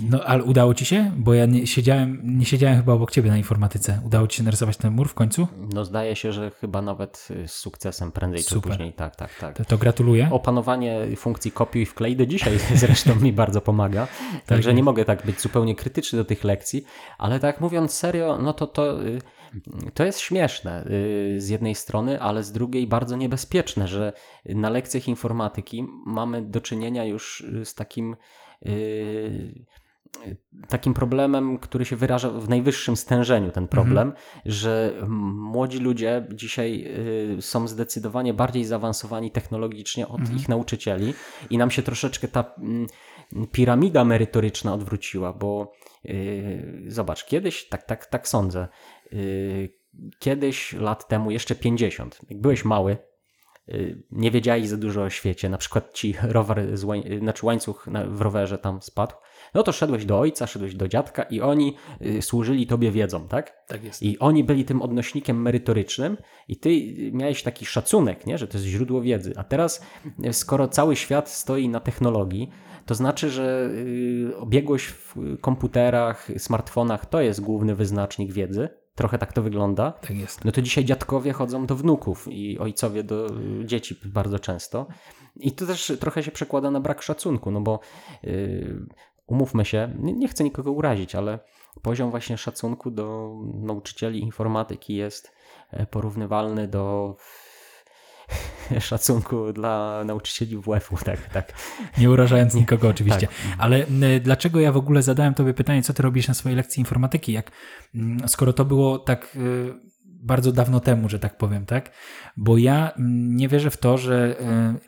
No, 0.00 0.24
ale 0.24 0.44
udało 0.44 0.74
ci 0.74 0.84
się? 0.84 1.12
Bo 1.16 1.34
ja 1.34 1.46
nie 1.46 1.66
siedziałem, 1.66 2.38
nie 2.38 2.44
siedziałem 2.44 2.76
chyba 2.76 2.92
obok 2.92 3.10
ciebie 3.10 3.30
na 3.30 3.36
informatyce. 3.36 4.00
Udało 4.06 4.26
ci 4.26 4.36
się 4.36 4.42
narysować 4.42 4.76
ten 4.76 4.92
mur 4.92 5.08
w 5.08 5.14
końcu? 5.14 5.48
No 5.74 5.84
zdaje 5.84 6.16
się, 6.16 6.32
że 6.32 6.50
chyba 6.50 6.82
nawet 6.82 7.28
y, 7.30 7.48
z 7.48 7.54
sukcesem 7.54 8.12
prędzej 8.12 8.44
czy 8.44 8.50
Super. 8.50 8.72
później. 8.72 8.92
Tak, 8.92 9.16
tak, 9.16 9.30
tak. 9.40 9.56
To, 9.56 9.64
to 9.64 9.78
gratuluję. 9.78 10.28
Opanowanie 10.32 11.16
funkcji 11.16 11.52
kopiuj 11.52 11.82
i 11.82 11.86
wklej 11.86 12.16
do 12.16 12.26
dzisiaj 12.26 12.58
zresztą 12.74 13.14
mi 13.14 13.32
bardzo 13.32 13.60
pomaga. 13.60 14.08
Także 14.46 14.70
jest. 14.70 14.76
nie 14.76 14.82
mogę 14.82 15.04
tak 15.04 15.26
być 15.26 15.40
zupełnie 15.40 15.74
krytyczny 15.74 16.18
do 16.18 16.24
tych 16.24 16.44
lekcji, 16.44 16.84
ale 17.18 17.40
tak 17.40 17.60
mówiąc 17.60 17.94
serio, 17.94 18.38
no 18.42 18.52
to 18.52 18.66
to, 18.66 19.04
y, 19.04 19.18
to 19.94 20.04
jest 20.04 20.20
śmieszne 20.20 20.86
y, 20.86 21.40
z 21.40 21.48
jednej 21.48 21.74
strony, 21.74 22.20
ale 22.20 22.42
z 22.42 22.52
drugiej 22.52 22.86
bardzo 22.86 23.16
niebezpieczne, 23.16 23.88
że 23.88 24.12
na 24.44 24.70
lekcjach 24.70 25.08
informatyki 25.08 25.86
mamy 26.06 26.42
do 26.42 26.60
czynienia 26.60 27.04
już 27.04 27.44
z 27.64 27.74
takim 27.74 28.16
y, 28.66 29.64
takim 30.68 30.94
problemem, 30.94 31.58
który 31.58 31.84
się 31.84 31.96
wyraża 31.96 32.30
w 32.30 32.48
najwyższym 32.48 32.96
stężeniu, 32.96 33.50
ten 33.50 33.68
problem, 33.68 34.12
że 34.44 34.92
mm, 34.96 35.10
młodzi 35.40 35.78
ludzie 35.78 36.26
dzisiaj 36.32 36.84
y, 37.38 37.42
są 37.42 37.68
zdecydowanie 37.68 38.34
bardziej 38.34 38.64
zaawansowani 38.64 39.30
technologicznie 39.30 40.08
od 40.08 40.30
ich 40.36 40.48
nauczycieli 40.48 41.14
i 41.50 41.58
nam 41.58 41.70
się 41.70 41.82
troszeczkę 41.82 42.28
ta 42.28 42.54
mm, 42.58 42.86
piramida 43.52 44.04
merytoryczna 44.04 44.74
odwróciła, 44.74 45.32
bo 45.32 45.72
y, 46.04 46.84
zobacz, 46.88 47.24
kiedyś, 47.24 47.68
tak, 47.68 47.82
tak, 47.82 48.06
tak 48.06 48.28
sądzę, 48.28 48.68
y, 49.12 49.78
kiedyś 50.18 50.72
lat 50.72 51.08
temu, 51.08 51.30
jeszcze 51.30 51.54
50, 51.54 52.20
jak 52.30 52.40
byłeś 52.40 52.64
mały, 52.64 52.96
nie 54.10 54.30
wiedzieli 54.30 54.68
za 54.68 54.76
dużo 54.76 55.02
o 55.02 55.10
świecie, 55.10 55.48
na 55.48 55.58
przykład 55.58 55.92
ci 55.92 56.14
rower, 56.22 56.78
z 56.78 56.84
łań, 56.84 57.02
znaczy 57.18 57.46
łańcuch 57.46 57.86
w 58.08 58.20
rowerze 58.20 58.58
tam 58.58 58.82
spadł, 58.82 59.14
no 59.54 59.62
to 59.62 59.72
szedłeś 59.72 60.04
do 60.04 60.20
ojca, 60.20 60.46
szedłeś 60.46 60.74
do 60.74 60.88
dziadka 60.88 61.22
i 61.22 61.40
oni 61.40 61.76
y, 62.02 62.22
służyli 62.22 62.66
tobie 62.66 62.90
wiedzą, 62.90 63.28
tak? 63.28 63.64
Tak 63.66 63.84
jest. 63.84 64.02
I 64.02 64.18
oni 64.18 64.44
byli 64.44 64.64
tym 64.64 64.82
odnośnikiem 64.82 65.42
merytorycznym 65.42 66.16
i 66.48 66.56
ty 66.56 66.70
miałeś 67.12 67.42
taki 67.42 67.66
szacunek, 67.66 68.26
nie? 68.26 68.38
że 68.38 68.48
to 68.48 68.58
jest 68.58 68.68
źródło 68.68 69.02
wiedzy. 69.02 69.32
A 69.36 69.44
teraz, 69.44 69.86
y, 70.26 70.32
skoro 70.32 70.68
cały 70.68 70.96
świat 70.96 71.30
stoi 71.30 71.68
na 71.68 71.80
technologii, 71.80 72.50
to 72.86 72.94
znaczy, 72.94 73.30
że 73.30 73.70
y, 73.70 74.36
obiegłość 74.36 74.86
w 74.86 75.14
komputerach, 75.40 76.28
smartfonach 76.38 77.06
to 77.06 77.20
jest 77.20 77.40
główny 77.40 77.74
wyznacznik 77.74 78.32
wiedzy. 78.32 78.68
Trochę 78.94 79.18
tak 79.18 79.32
to 79.32 79.42
wygląda. 79.42 79.92
Tak 79.92 80.10
jest. 80.10 80.44
No 80.44 80.52
to 80.52 80.62
dzisiaj 80.62 80.84
dziadkowie 80.84 81.32
chodzą 81.32 81.66
do 81.66 81.76
wnuków 81.76 82.28
i 82.28 82.58
ojcowie 82.58 83.02
do 83.02 83.26
y, 83.26 83.64
dzieci 83.64 84.00
bardzo 84.04 84.38
często. 84.38 84.86
I 85.36 85.52
to 85.52 85.66
też 85.66 85.92
trochę 86.00 86.22
się 86.22 86.30
przekłada 86.30 86.70
na 86.70 86.80
brak 86.80 87.02
szacunku, 87.02 87.50
no 87.50 87.60
bo 87.60 87.80
yy, 88.22 88.86
umówmy 89.26 89.64
się, 89.64 89.92
nie, 89.98 90.28
chcę 90.28 90.44
nikogo 90.44 90.72
urazić, 90.72 91.14
ale 91.14 91.38
poziom 91.82 92.10
właśnie 92.10 92.38
szacunku 92.38 92.90
do 92.90 93.34
nauczycieli 93.54 94.20
informatyki 94.20 94.94
jest 94.94 95.32
e, 95.70 95.86
porównywalny 95.86 96.68
do 96.68 97.16
szacunku 98.80 99.52
dla 99.52 100.02
nauczycieli 100.04 100.56
WF-u, 100.56 100.96
tak, 101.04 101.28
tak. 101.28 101.52
Nie 101.98 102.10
urażając 102.10 102.54
nikogo 102.54 102.88
oczywiście. 102.88 103.26
tak. 103.26 103.36
Ale 103.58 103.76
m, 103.86 104.02
dlaczego 104.20 104.60
ja 104.60 104.72
w 104.72 104.76
ogóle 104.76 105.02
zadałem 105.02 105.34
tobie 105.34 105.54
pytanie, 105.54 105.82
co 105.82 105.94
ty 105.94 106.02
robisz 106.02 106.28
na 106.28 106.34
swojej 106.34 106.56
lekcji 106.56 106.80
informatyki? 106.80 107.32
Jak, 107.32 107.50
skoro 108.26 108.52
to 108.52 108.64
było 108.64 108.98
tak 108.98 109.36
y, 109.36 109.74
bardzo 110.04 110.52
dawno 110.52 110.80
temu, 110.80 111.08
że 111.08 111.18
tak 111.18 111.36
powiem, 111.38 111.66
tak? 111.66 111.90
Bo 112.36 112.58
ja 112.58 112.92
nie 112.98 113.48
wierzę 113.48 113.70
w 113.70 113.76
to, 113.76 113.98
że 113.98 114.36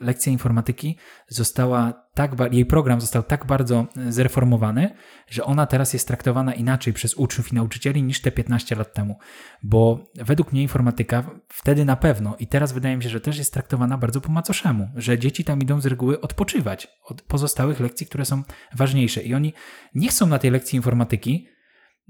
y, 0.00 0.04
lekcja 0.04 0.32
informatyki 0.32 0.98
została 1.28 2.05
tak, 2.16 2.52
jej 2.52 2.66
program 2.66 3.00
został 3.00 3.22
tak 3.22 3.46
bardzo 3.46 3.86
y, 3.96 4.12
zreformowany, 4.12 4.90
że 5.28 5.44
ona 5.44 5.66
teraz 5.66 5.92
jest 5.92 6.06
traktowana 6.08 6.54
inaczej 6.54 6.92
przez 6.92 7.14
uczniów 7.14 7.52
i 7.52 7.54
nauczycieli 7.54 8.02
niż 8.02 8.20
te 8.20 8.32
15 8.32 8.76
lat 8.76 8.94
temu. 8.94 9.18
Bo 9.62 10.10
według 10.14 10.52
mnie 10.52 10.62
informatyka 10.62 11.30
wtedy 11.48 11.84
na 11.84 11.96
pewno 11.96 12.36
i 12.38 12.46
teraz 12.46 12.72
wydaje 12.72 12.96
mi 12.96 13.02
się, 13.02 13.08
że 13.08 13.20
też 13.20 13.38
jest 13.38 13.52
traktowana 13.52 13.98
bardzo 13.98 14.20
po 14.20 14.32
macoszemu, 14.32 14.88
że 14.94 15.18
dzieci 15.18 15.44
tam 15.44 15.60
idą 15.62 15.80
z 15.80 15.86
reguły 15.86 16.20
odpoczywać 16.20 16.88
od 17.04 17.22
pozostałych 17.22 17.80
lekcji, 17.80 18.06
które 18.06 18.24
są 18.24 18.42
ważniejsze 18.74 19.22
i 19.22 19.34
oni 19.34 19.52
nie 19.94 20.08
chcą 20.08 20.26
na 20.26 20.38
tej 20.38 20.50
lekcji 20.50 20.76
informatyki, 20.76 21.48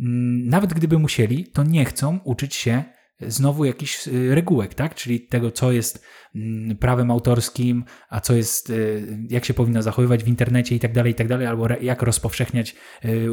mm, 0.01 0.49
nawet 0.49 0.75
gdyby 0.75 0.99
musieli, 0.99 1.45
to 1.45 1.63
nie 1.63 1.85
chcą 1.85 2.19
uczyć 2.25 2.55
się 2.55 2.85
znowu 3.21 3.65
jakichś 3.65 4.09
y, 4.09 4.35
regułek, 4.35 4.75
tak? 4.75 4.95
Czyli 4.95 5.21
tego, 5.21 5.51
co 5.51 5.73
jest 5.73 6.07
mm, 6.35 6.77
prawem 6.77 7.11
autorskim, 7.11 7.85
a 8.09 8.21
co 8.21 8.35
jest, 8.35 8.71
y, 8.71 9.19
jak 9.31 9.45
się 9.45 9.55
powinno 9.55 9.83
zachowywać 9.83 10.25
w 10.25 10.29
internecie 10.29 10.75
i 10.75 10.81
tak 10.81 10.93
dalej, 10.93 11.13
i 11.13 11.15
tak 11.15 11.29
dalej, 11.29 11.47
albo 11.47 11.69
jak 11.81 12.03
rozpowszechniać, 12.03 12.75
y, 13.05 13.29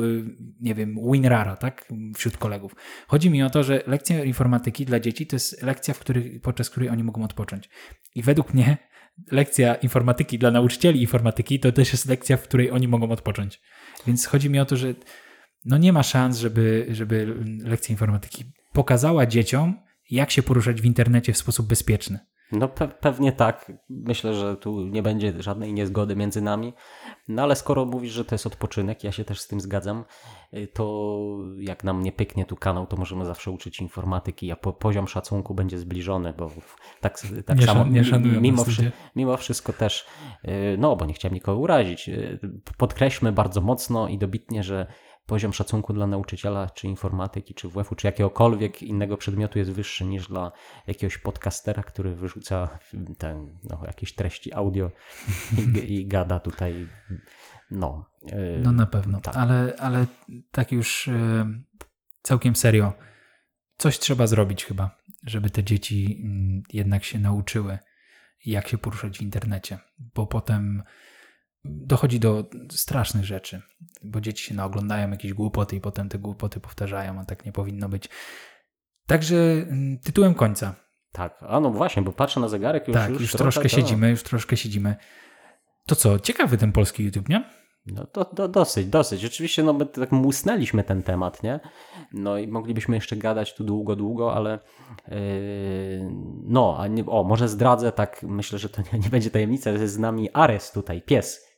nie 0.59 0.75
wiem, 0.75 0.95
WinRara, 1.11 1.55
tak? 1.55 1.91
Wśród 2.15 2.37
kolegów. 2.37 2.75
Chodzi 3.07 3.29
mi 3.29 3.43
o 3.43 3.49
to, 3.49 3.63
że 3.63 3.83
lekcja 3.87 4.23
informatyki 4.23 4.85
dla 4.85 4.99
dzieci 4.99 5.27
to 5.27 5.35
jest 5.35 5.61
lekcja, 5.61 5.93
w 5.93 5.99
której, 5.99 6.39
podczas 6.39 6.69
której 6.69 6.89
oni 6.89 7.03
mogą 7.03 7.23
odpocząć. 7.23 7.69
I 8.15 8.23
według 8.23 8.53
mnie 8.53 8.77
lekcja 9.31 9.75
informatyki 9.75 10.39
dla 10.39 10.51
nauczycieli 10.51 11.01
informatyki 11.01 11.59
to 11.59 11.71
też 11.71 11.91
jest 11.91 12.05
lekcja, 12.05 12.37
w 12.37 12.43
której 12.43 12.71
oni 12.71 12.87
mogą 12.87 13.11
odpocząć. 13.11 13.61
Więc 14.07 14.25
chodzi 14.25 14.49
mi 14.49 14.59
o 14.59 14.65
to, 14.65 14.77
że 14.77 14.93
no 15.65 15.77
nie 15.77 15.93
ma 15.93 16.03
szans, 16.03 16.37
żeby, 16.37 16.85
żeby 16.89 17.35
lekcja 17.63 17.93
informatyki 17.93 18.45
pokazała 18.73 19.25
dzieciom, 19.25 19.79
jak 20.09 20.31
się 20.31 20.43
poruszać 20.43 20.81
w 20.81 20.85
internecie 20.85 21.33
w 21.33 21.37
sposób 21.37 21.67
bezpieczny. 21.67 22.19
No 22.53 22.67
pe 22.67 22.87
pewnie 22.87 23.31
tak. 23.31 23.71
Myślę, 23.89 24.33
że 24.33 24.57
tu 24.57 24.87
nie 24.87 25.03
będzie 25.03 25.33
żadnej 25.39 25.73
niezgody 25.73 26.15
między 26.15 26.41
nami. 26.41 26.73
No 27.27 27.43
ale 27.43 27.55
skoro 27.55 27.85
mówisz, 27.85 28.11
że 28.11 28.25
to 28.25 28.35
jest 28.35 28.47
odpoczynek, 28.47 29.03
ja 29.03 29.11
się 29.11 29.25
też 29.25 29.41
z 29.41 29.47
tym 29.47 29.61
zgadzam, 29.61 30.05
y, 30.53 30.67
to 30.67 31.37
jak 31.57 31.83
nam 31.83 32.03
nie 32.03 32.11
pyknie 32.11 32.45
tu 32.45 32.55
kanał, 32.55 32.87
to 32.87 32.97
możemy 32.97 33.25
zawsze 33.25 33.51
uczyć 33.51 33.81
informatyki, 33.81 34.51
a 34.51 34.55
po 34.55 34.73
poziom 34.73 35.07
szacunku 35.07 35.53
będzie 35.53 35.79
zbliżony, 35.79 36.33
bo 36.37 36.51
tak, 37.01 37.21
tak 37.45 37.59
Nie 37.59 37.65
samo 37.65 37.85
nie 37.85 38.41
mimo, 38.41 38.63
wszy 38.63 38.91
mimo 39.15 39.37
wszystko 39.37 39.73
też, 39.73 40.05
y, 40.45 40.49
no 40.79 40.95
bo 40.95 41.05
nie 41.05 41.13
chciałem 41.13 41.33
nikogo 41.33 41.59
urazić, 41.59 42.09
y, 42.09 42.39
podkreślmy 42.77 43.31
bardzo 43.31 43.61
mocno 43.61 44.07
i 44.07 44.17
dobitnie, 44.17 44.63
że 44.63 44.87
poziom 45.25 45.53
szacunku 45.53 45.93
dla 45.93 46.07
nauczyciela, 46.07 46.69
czy 46.69 46.87
informatyki, 46.87 47.53
czy 47.53 47.69
WF-u, 47.69 47.95
czy 47.95 48.07
jakiegokolwiek 48.07 48.83
innego 48.83 49.17
przedmiotu 49.17 49.59
jest 49.59 49.71
wyższy 49.71 50.05
niż 50.05 50.27
dla 50.27 50.51
jakiegoś 50.87 51.17
podcastera, 51.17 51.83
który 51.83 52.15
wyrzuca 52.15 52.79
ten, 53.17 53.59
no, 53.63 53.81
jakieś 53.85 54.15
treści 54.15 54.53
audio 54.53 54.91
i, 55.57 55.61
i 55.95 56.07
gada 56.07 56.39
tutaj. 56.39 56.87
No, 57.71 58.09
yy, 58.23 58.61
No 58.63 58.71
na 58.71 58.85
pewno. 58.85 59.21
tak. 59.21 59.37
Ale, 59.37 59.73
ale 59.79 60.05
tak 60.51 60.71
już 60.71 61.07
e, 61.07 61.45
całkiem 62.21 62.55
serio. 62.55 62.93
Coś 63.77 63.99
trzeba 63.99 64.27
zrobić 64.27 64.65
chyba, 64.65 64.97
żeby 65.23 65.49
te 65.49 65.63
dzieci 65.63 66.21
mm, 66.23 66.63
jednak 66.73 67.03
się 67.03 67.19
nauczyły, 67.19 67.77
jak 68.45 68.67
się 68.67 68.77
poruszać 68.77 69.17
w 69.17 69.21
internecie, 69.21 69.79
bo 70.15 70.27
potem 70.27 70.83
dochodzi 71.65 72.19
do 72.19 72.49
strasznych 72.71 73.25
rzeczy, 73.25 73.61
bo 74.03 74.21
dzieci 74.21 74.43
się 74.43 74.55
naoglądają 74.55 75.11
jakieś 75.11 75.33
głupoty 75.33 75.75
i 75.75 75.81
potem 75.81 76.09
te 76.09 76.19
głupoty 76.19 76.59
powtarzają, 76.59 77.19
a 77.19 77.25
tak 77.25 77.45
nie 77.45 77.51
powinno 77.51 77.89
być. 77.89 78.09
Także 79.07 79.35
mm, 79.35 79.99
tytułem 79.99 80.33
końca. 80.33 80.75
tak. 81.11 81.43
A 81.47 81.59
no 81.59 81.71
właśnie, 81.71 82.03
bo 82.03 82.11
patrzę 82.11 82.39
na 82.39 82.47
zegarek 82.47 82.87
już. 82.87 82.97
tak, 82.97 83.09
już, 83.09 83.29
trochę 83.31 83.37
troszkę 83.37 83.61
to- 83.61 83.69
siedzimy, 83.69 84.09
już 84.09 84.23
troszkę 84.23 84.57
siedzimy. 84.57 84.95
To 85.85 85.95
co, 85.95 86.19
ciekawy 86.19 86.57
ten 86.57 86.71
polski 86.71 87.03
YouTube, 87.03 87.29
nie? 87.29 87.49
No 87.85 88.05
to, 88.05 88.25
to 88.25 88.47
dosyć, 88.47 88.87
dosyć. 88.87 89.21
Rzeczywiście, 89.21 89.63
no 89.63 89.73
my 89.73 89.85
tak 89.85 90.11
musnęliśmy 90.11 90.83
ten 90.83 91.03
temat, 91.03 91.43
nie? 91.43 91.59
No 92.13 92.37
i 92.37 92.47
moglibyśmy 92.47 92.95
jeszcze 92.95 93.15
gadać 93.15 93.55
tu 93.55 93.63
długo, 93.63 93.95
długo, 93.95 94.35
ale 94.35 94.59
yy, 95.07 95.17
no, 96.43 96.75
a 96.79 96.87
nie, 96.87 97.05
o, 97.05 97.23
może 97.23 97.47
zdradzę, 97.47 97.91
tak 97.91 98.23
myślę, 98.23 98.59
że 98.59 98.69
to 98.69 98.81
nie, 98.93 98.99
nie 98.99 99.09
będzie 99.09 99.31
tajemnica, 99.31 99.73
że 99.73 99.81
jest 99.81 99.93
z 99.93 99.99
nami 99.99 100.29
Ares 100.33 100.71
tutaj, 100.71 101.01
pies. 101.01 101.52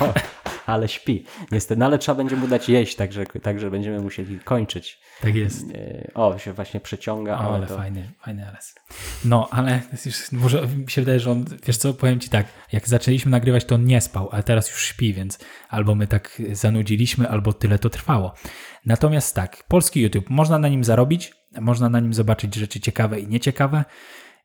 O, 0.00 0.14
ale 0.72 0.88
śpi. 0.88 1.24
Niestety, 1.52 1.78
no 1.78 1.86
ale 1.86 1.98
trzeba 1.98 2.16
będzie 2.16 2.36
mu 2.36 2.48
dać 2.48 2.68
jeść, 2.68 2.96
także, 2.96 3.26
także 3.26 3.70
będziemy 3.70 4.00
musieli 4.00 4.40
kończyć. 4.40 5.00
Tak 5.20 5.34
jest. 5.34 5.68
Yy, 5.68 6.10
O, 6.14 6.38
się 6.38 6.52
właśnie 6.52 6.80
przeciąga, 6.80 7.38
O, 7.38 7.54
ale, 7.54 7.66
to... 7.66 7.76
fajny, 7.76 8.10
fajny 8.18 8.46
RS. 8.46 8.74
No, 9.24 9.48
ale 9.50 9.80
już, 10.06 10.32
może 10.32 10.66
mi 10.66 10.90
się 10.90 11.00
wydaje, 11.00 11.20
że 11.20 11.30
on, 11.30 11.44
wiesz 11.66 11.76
co, 11.76 11.94
powiem 11.94 12.20
ci 12.20 12.28
tak, 12.28 12.46
jak 12.72 12.88
zaczęliśmy 12.88 13.30
nagrywać, 13.30 13.64
to 13.64 13.74
on 13.74 13.84
nie 13.84 14.00
spał, 14.00 14.28
ale 14.32 14.42
teraz 14.42 14.70
już 14.70 14.84
śpi, 14.84 15.14
więc 15.14 15.38
albo 15.68 15.94
my 15.94 16.06
tak 16.06 16.42
zanudziliśmy, 16.52 17.28
albo 17.28 17.52
tyle 17.52 17.78
to 17.78 17.90
trwało. 17.90 18.34
Natomiast 18.86 19.34
tak, 19.34 19.64
polski 19.68 20.00
YouTube, 20.00 20.30
można 20.30 20.58
na 20.58 20.68
nim 20.68 20.84
zarobić, 20.84 21.32
można 21.60 21.88
na 21.88 22.00
nim 22.00 22.14
zobaczyć 22.14 22.54
rzeczy 22.54 22.80
ciekawe 22.80 23.20
i 23.20 23.28
nieciekawe 23.28 23.84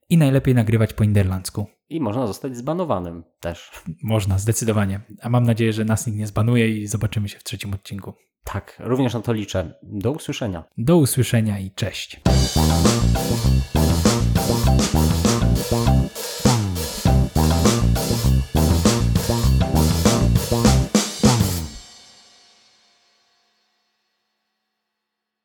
i 0.09 0.17
najlepiej 0.17 0.55
nagrywać 0.55 0.93
po 0.93 1.05
niderlandzku 1.05 1.67
i 1.91 2.01
można 2.01 2.27
zostać 2.27 2.57
zbanowanym 2.57 3.23
też. 3.39 3.71
Można, 4.03 4.39
zdecydowanie. 4.39 4.99
A 5.21 5.29
mam 5.29 5.43
nadzieję, 5.43 5.73
że 5.73 5.85
nas 5.85 6.07
nikt 6.07 6.19
nie 6.19 6.27
zbanuje 6.27 6.69
i 6.69 6.87
zobaczymy 6.87 7.29
się 7.29 7.39
w 7.39 7.43
trzecim 7.43 7.73
odcinku. 7.73 8.13
Tak, 8.43 8.77
również 8.79 9.13
na 9.13 9.21
to 9.21 9.33
liczę. 9.33 9.73
Do 9.83 10.11
usłyszenia. 10.11 10.63
Do 10.77 10.97
usłyszenia 10.97 11.59
i 11.59 11.71
cześć. 11.71 12.21